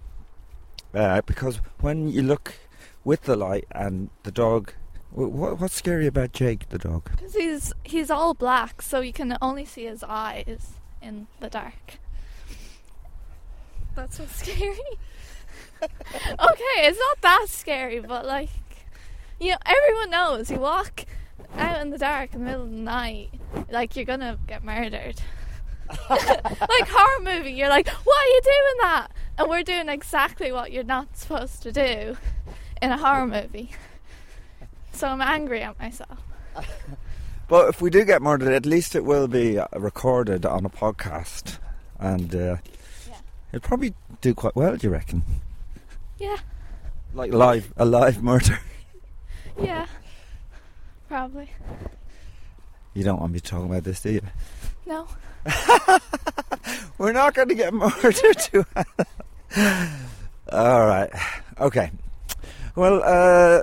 Uh, 0.93 1.21
because 1.25 1.61
when 1.81 2.09
you 2.09 2.21
look 2.21 2.55
with 3.03 3.23
the 3.23 3.35
light 3.35 3.65
and 3.71 4.09
the 4.23 4.31
dog, 4.31 4.73
what, 5.11 5.59
what's 5.59 5.75
scary 5.75 6.07
about 6.07 6.33
Jake, 6.33 6.69
the 6.69 6.77
dog? 6.77 7.09
Because 7.11 7.35
he's, 7.35 7.73
he's 7.83 8.09
all 8.09 8.33
black, 8.33 8.81
so 8.81 8.99
you 8.99 9.13
can 9.13 9.37
only 9.41 9.65
see 9.65 9.85
his 9.85 10.03
eyes 10.03 10.73
in 11.01 11.27
the 11.39 11.49
dark. 11.49 11.99
That's 13.95 14.19
what's 14.19 14.35
scary. 14.37 14.77
okay, 15.81 16.79
it's 16.79 16.99
not 16.99 17.21
that 17.21 17.45
scary, 17.49 17.99
but 17.99 18.25
like, 18.25 18.49
you 19.39 19.51
know, 19.51 19.57
everyone 19.65 20.09
knows 20.09 20.51
you 20.51 20.57
walk 20.57 21.05
out 21.57 21.81
in 21.81 21.89
the 21.89 21.97
dark 21.97 22.33
in 22.33 22.39
the 22.39 22.45
middle 22.45 22.63
of 22.63 22.71
the 22.71 22.75
night, 22.77 23.29
like 23.71 23.95
you're 23.95 24.05
gonna 24.05 24.37
get 24.47 24.63
murdered. 24.63 25.21
like 26.09 26.87
horror 26.87 27.23
movie, 27.23 27.51
you're 27.51 27.69
like, 27.69 27.87
why 27.87 28.15
are 28.25 28.33
you 28.33 28.41
doing 28.43 28.77
that? 28.81 29.07
And 29.37 29.49
we're 29.49 29.63
doing 29.63 29.89
exactly 29.89 30.51
what 30.51 30.71
you're 30.71 30.83
not 30.83 31.15
supposed 31.17 31.63
to 31.63 31.71
do 31.71 32.17
in 32.81 32.91
a 32.91 32.97
horror 32.97 33.25
movie. 33.27 33.71
So 34.93 35.07
I'm 35.07 35.21
angry 35.21 35.61
at 35.61 35.79
myself. 35.79 36.19
But 37.47 37.69
if 37.69 37.81
we 37.81 37.89
do 37.89 38.05
get 38.05 38.21
murdered, 38.21 38.53
at 38.53 38.67
least 38.67 38.93
it 38.95 39.03
will 39.03 39.27
be 39.27 39.57
uh, 39.57 39.65
recorded 39.75 40.45
on 40.45 40.67
a 40.67 40.69
podcast, 40.69 41.57
and 41.97 42.35
uh, 42.35 42.57
Yeah. 43.09 43.15
it'll 43.51 43.67
probably 43.67 43.95
do 44.21 44.35
quite 44.35 44.55
well. 44.55 44.77
Do 44.77 44.85
you 44.85 44.93
reckon? 44.93 45.23
Yeah, 46.19 46.37
Like 47.15 47.33
live, 47.33 47.73
a 47.75 47.85
live 47.85 48.21
murder. 48.21 48.59
yeah, 49.59 49.87
probably. 51.07 51.49
You 52.93 53.03
don't 53.03 53.19
want 53.19 53.33
me 53.33 53.39
talking 53.39 53.65
about 53.65 53.83
this, 53.83 54.01
do 54.01 54.11
you? 54.11 54.21
No. 54.89 55.07
We're 56.97 57.13
not 57.13 57.35
going 57.35 57.49
to 57.49 57.55
get 57.55 57.73
murdered. 57.75 58.17
To 58.51 58.65
All 60.51 60.87
right. 60.87 61.11
Okay. 61.59 61.91
Well, 62.75 63.01
uh, 63.05 63.61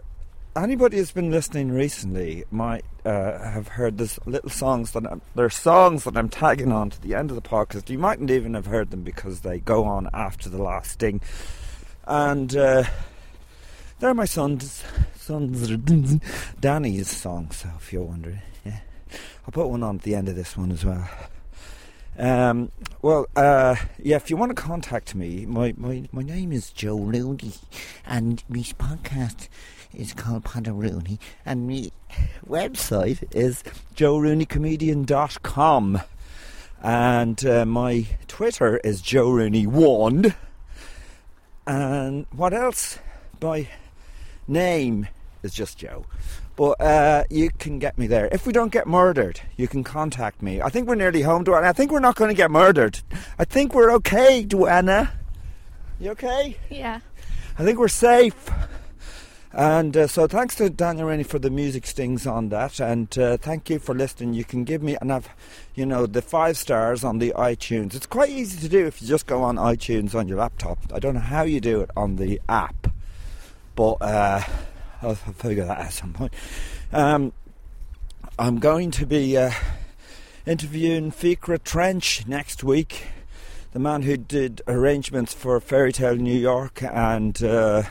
anybody 0.54 0.98
who's 0.98 1.10
been 1.10 1.32
listening 1.32 1.72
recently 1.72 2.44
might 2.52 2.84
uh, 3.04 3.38
have 3.38 3.66
heard 3.66 3.98
this 3.98 4.20
little 4.24 4.50
songs 4.50 4.92
that 4.92 5.04
I'm, 5.04 5.20
they're 5.34 5.50
songs 5.50 6.04
that 6.04 6.16
I'm 6.16 6.28
tagging 6.28 6.70
on 6.70 6.90
to 6.90 7.02
the 7.02 7.16
end 7.16 7.30
of 7.30 7.34
the 7.34 7.42
podcast. 7.42 7.90
You 7.90 7.98
mightn't 7.98 8.30
even 8.30 8.54
have 8.54 8.66
heard 8.66 8.92
them 8.92 9.02
because 9.02 9.40
they 9.40 9.58
go 9.58 9.82
on 9.82 10.08
after 10.14 10.48
the 10.48 10.62
last 10.62 10.92
sting, 10.92 11.20
and 12.06 12.56
uh, 12.56 12.84
they're 13.98 14.14
my 14.14 14.26
son's 14.26 14.84
son's 15.16 15.70
Danny's 16.60 17.08
songs. 17.08 17.56
So 17.56 17.70
if 17.78 17.92
you're 17.92 18.04
wondering, 18.04 18.42
I'll 19.44 19.52
put 19.52 19.68
one 19.68 19.82
on 19.82 19.96
at 19.96 20.02
the 20.02 20.14
end 20.14 20.28
of 20.28 20.36
this 20.36 20.56
one 20.56 20.72
as 20.72 20.84
well. 20.84 21.08
Um, 22.18 22.72
well, 23.02 23.26
uh, 23.36 23.76
yeah, 24.02 24.16
if 24.16 24.30
you 24.30 24.38
want 24.38 24.56
to 24.56 24.62
contact 24.62 25.14
me, 25.14 25.44
my, 25.46 25.74
my, 25.76 26.08
my 26.12 26.22
name 26.22 26.50
is 26.52 26.70
Joe 26.70 26.98
Rooney, 26.98 27.52
and 28.06 28.42
my 28.48 28.60
podcast 28.60 29.48
is 29.92 30.14
called 30.14 30.44
Padda 30.44 30.74
Rooney, 30.74 31.20
and 31.44 31.68
my 31.68 31.90
website 32.48 33.22
is 33.34 33.62
joerooneycomedian.com. 33.94 36.00
And 36.82 37.46
uh, 37.46 37.64
my 37.64 38.06
Twitter 38.28 38.76
is 38.78 39.00
Joe 39.00 39.30
Rooney1. 39.30 40.34
And 41.66 42.26
what 42.30 42.52
else? 42.54 43.00
My 43.42 43.68
name 44.46 45.08
is 45.46 45.54
just 45.54 45.78
Joe. 45.78 46.04
But 46.56 46.80
uh, 46.80 47.24
you 47.30 47.50
can 47.50 47.78
get 47.78 47.96
me 47.96 48.06
there. 48.06 48.28
If 48.32 48.46
we 48.46 48.52
don't 48.52 48.72
get 48.72 48.86
murdered, 48.86 49.40
you 49.56 49.68
can 49.68 49.84
contact 49.84 50.42
me. 50.42 50.60
I 50.60 50.68
think 50.68 50.88
we're 50.88 50.94
nearly 50.94 51.22
home, 51.22 51.44
Duana. 51.44 51.64
I 51.64 51.72
think 51.72 51.90
we're 51.90 52.00
not 52.00 52.16
going 52.16 52.30
to 52.30 52.36
get 52.36 52.50
murdered. 52.50 53.00
I 53.38 53.44
think 53.44 53.74
we're 53.74 53.92
okay, 53.92 54.44
Duana. 54.44 55.12
You 56.00 56.10
okay? 56.10 56.56
Yeah. 56.70 57.00
I 57.58 57.64
think 57.64 57.78
we're 57.78 57.88
safe. 57.88 58.50
And 59.52 59.96
uh, 59.96 60.06
so 60.06 60.26
thanks 60.26 60.54
to 60.56 60.68
Daniel 60.68 61.08
Rainey 61.08 61.22
for 61.22 61.38
the 61.38 61.48
music 61.48 61.86
stings 61.86 62.26
on 62.26 62.50
that. 62.50 62.78
And 62.78 63.16
uh, 63.18 63.38
thank 63.38 63.70
you 63.70 63.78
for 63.78 63.94
listening. 63.94 64.34
You 64.34 64.44
can 64.44 64.64
give 64.64 64.82
me, 64.82 64.98
and 65.00 65.10
I've, 65.10 65.30
you 65.74 65.86
know, 65.86 66.04
the 66.04 66.20
five 66.20 66.58
stars 66.58 67.04
on 67.04 67.18
the 67.18 67.32
iTunes. 67.36 67.94
It's 67.94 68.04
quite 68.04 68.28
easy 68.28 68.60
to 68.60 68.68
do 68.68 68.84
if 68.86 69.00
you 69.00 69.08
just 69.08 69.26
go 69.26 69.42
on 69.42 69.56
iTunes 69.56 70.14
on 70.14 70.28
your 70.28 70.36
laptop. 70.38 70.78
I 70.92 70.98
don't 70.98 71.14
know 71.14 71.20
how 71.20 71.44
you 71.44 71.60
do 71.60 71.80
it 71.80 71.90
on 71.96 72.16
the 72.16 72.40
app. 72.50 72.92
But 73.74 73.96
uh, 74.02 74.42
I'll 75.02 75.14
figure 75.14 75.64
that 75.64 75.78
out 75.78 75.86
at 75.86 75.92
some 75.92 76.12
point. 76.12 76.32
Um, 76.92 77.32
I'm 78.38 78.58
going 78.58 78.90
to 78.92 79.06
be 79.06 79.36
uh, 79.36 79.50
interviewing 80.46 81.10
Fiachra 81.10 81.62
Trench 81.62 82.26
next 82.26 82.62
week, 82.62 83.06
the 83.72 83.78
man 83.78 84.02
who 84.02 84.16
did 84.16 84.62
arrangements 84.66 85.34
for 85.34 85.60
Fairy 85.60 85.92
Tale 85.92 86.16
New 86.16 86.38
York 86.38 86.82
and 86.82 87.42
uh, 87.42 87.82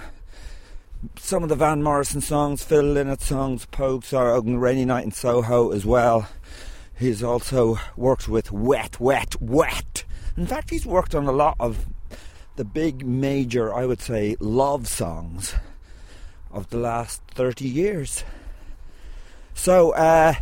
some 1.18 1.43
of 1.43 1.49
the 1.49 1.56
Van 1.56 1.84
Morrison 1.84 2.22
songs, 2.22 2.64
Phil 2.64 2.84
Lynott 2.84 3.22
songs, 3.22 3.66
Pogues 3.68 4.14
or 4.14 4.39
Rainy 4.41 4.86
Night 4.86 5.03
in 5.03 5.12
Soho 5.12 5.72
as 5.72 5.86
well. 5.86 6.28
He's 6.97 7.22
also 7.22 7.78
worked 7.97 8.28
with 8.28 8.51
Wet, 8.51 8.99
Wet, 8.99 9.39
Wet. 9.41 10.06
In 10.38 10.47
fact, 10.47 10.70
he's 10.70 10.86
worked 10.86 11.14
on 11.14 11.28
a 11.28 11.32
lot 11.32 11.56
of 11.60 11.86
the 12.56 12.66
big 12.66 13.06
major, 13.06 13.74
I 13.74 13.86
would 13.86 14.01
say, 14.01 14.38
love 14.39 14.88
songs 14.88 15.56
of 16.56 16.70
the 16.70 16.78
last 16.78 17.22
30 17.36 17.68
years. 17.68 18.24
So 19.53 19.91
uh, 19.91 20.34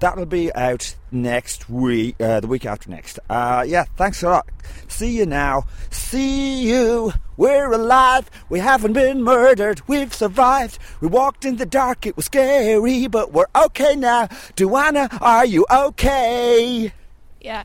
that'll 0.00 0.26
be 0.26 0.52
out 0.54 0.96
next 1.12 1.68
week, 1.68 2.16
uh, 2.20 2.40
the 2.40 2.46
week 2.46 2.66
after 2.66 2.90
next. 2.90 3.18
Uh, 3.28 3.64
yeah, 3.66 3.84
thanks 3.96 4.22
a 4.22 4.28
lot. 4.28 4.48
See 4.88 5.16
you 5.18 5.26
now. 5.26 5.64
See 5.90 6.62
you. 6.68 7.12
We're 7.36 7.70
alive. 7.70 8.30
We 8.48 8.58
haven't 8.58 8.94
been 8.94 9.22
murdered. 9.22 9.82
We've 9.86 10.12
survived. 10.12 10.78
We 11.00 11.08
walked 11.08 11.44
in 11.44 11.56
the 11.56 11.66
dark. 11.66 12.06
It 12.06 12.16
was 12.16 12.24
scary, 12.24 13.06
but 13.06 13.32
we're 13.32 13.46
okay 13.54 13.94
now. 13.94 14.26
Duana, 14.56 15.16
are 15.20 15.46
you 15.46 15.66
okay? 15.70 16.92
Yeah. 17.40 17.64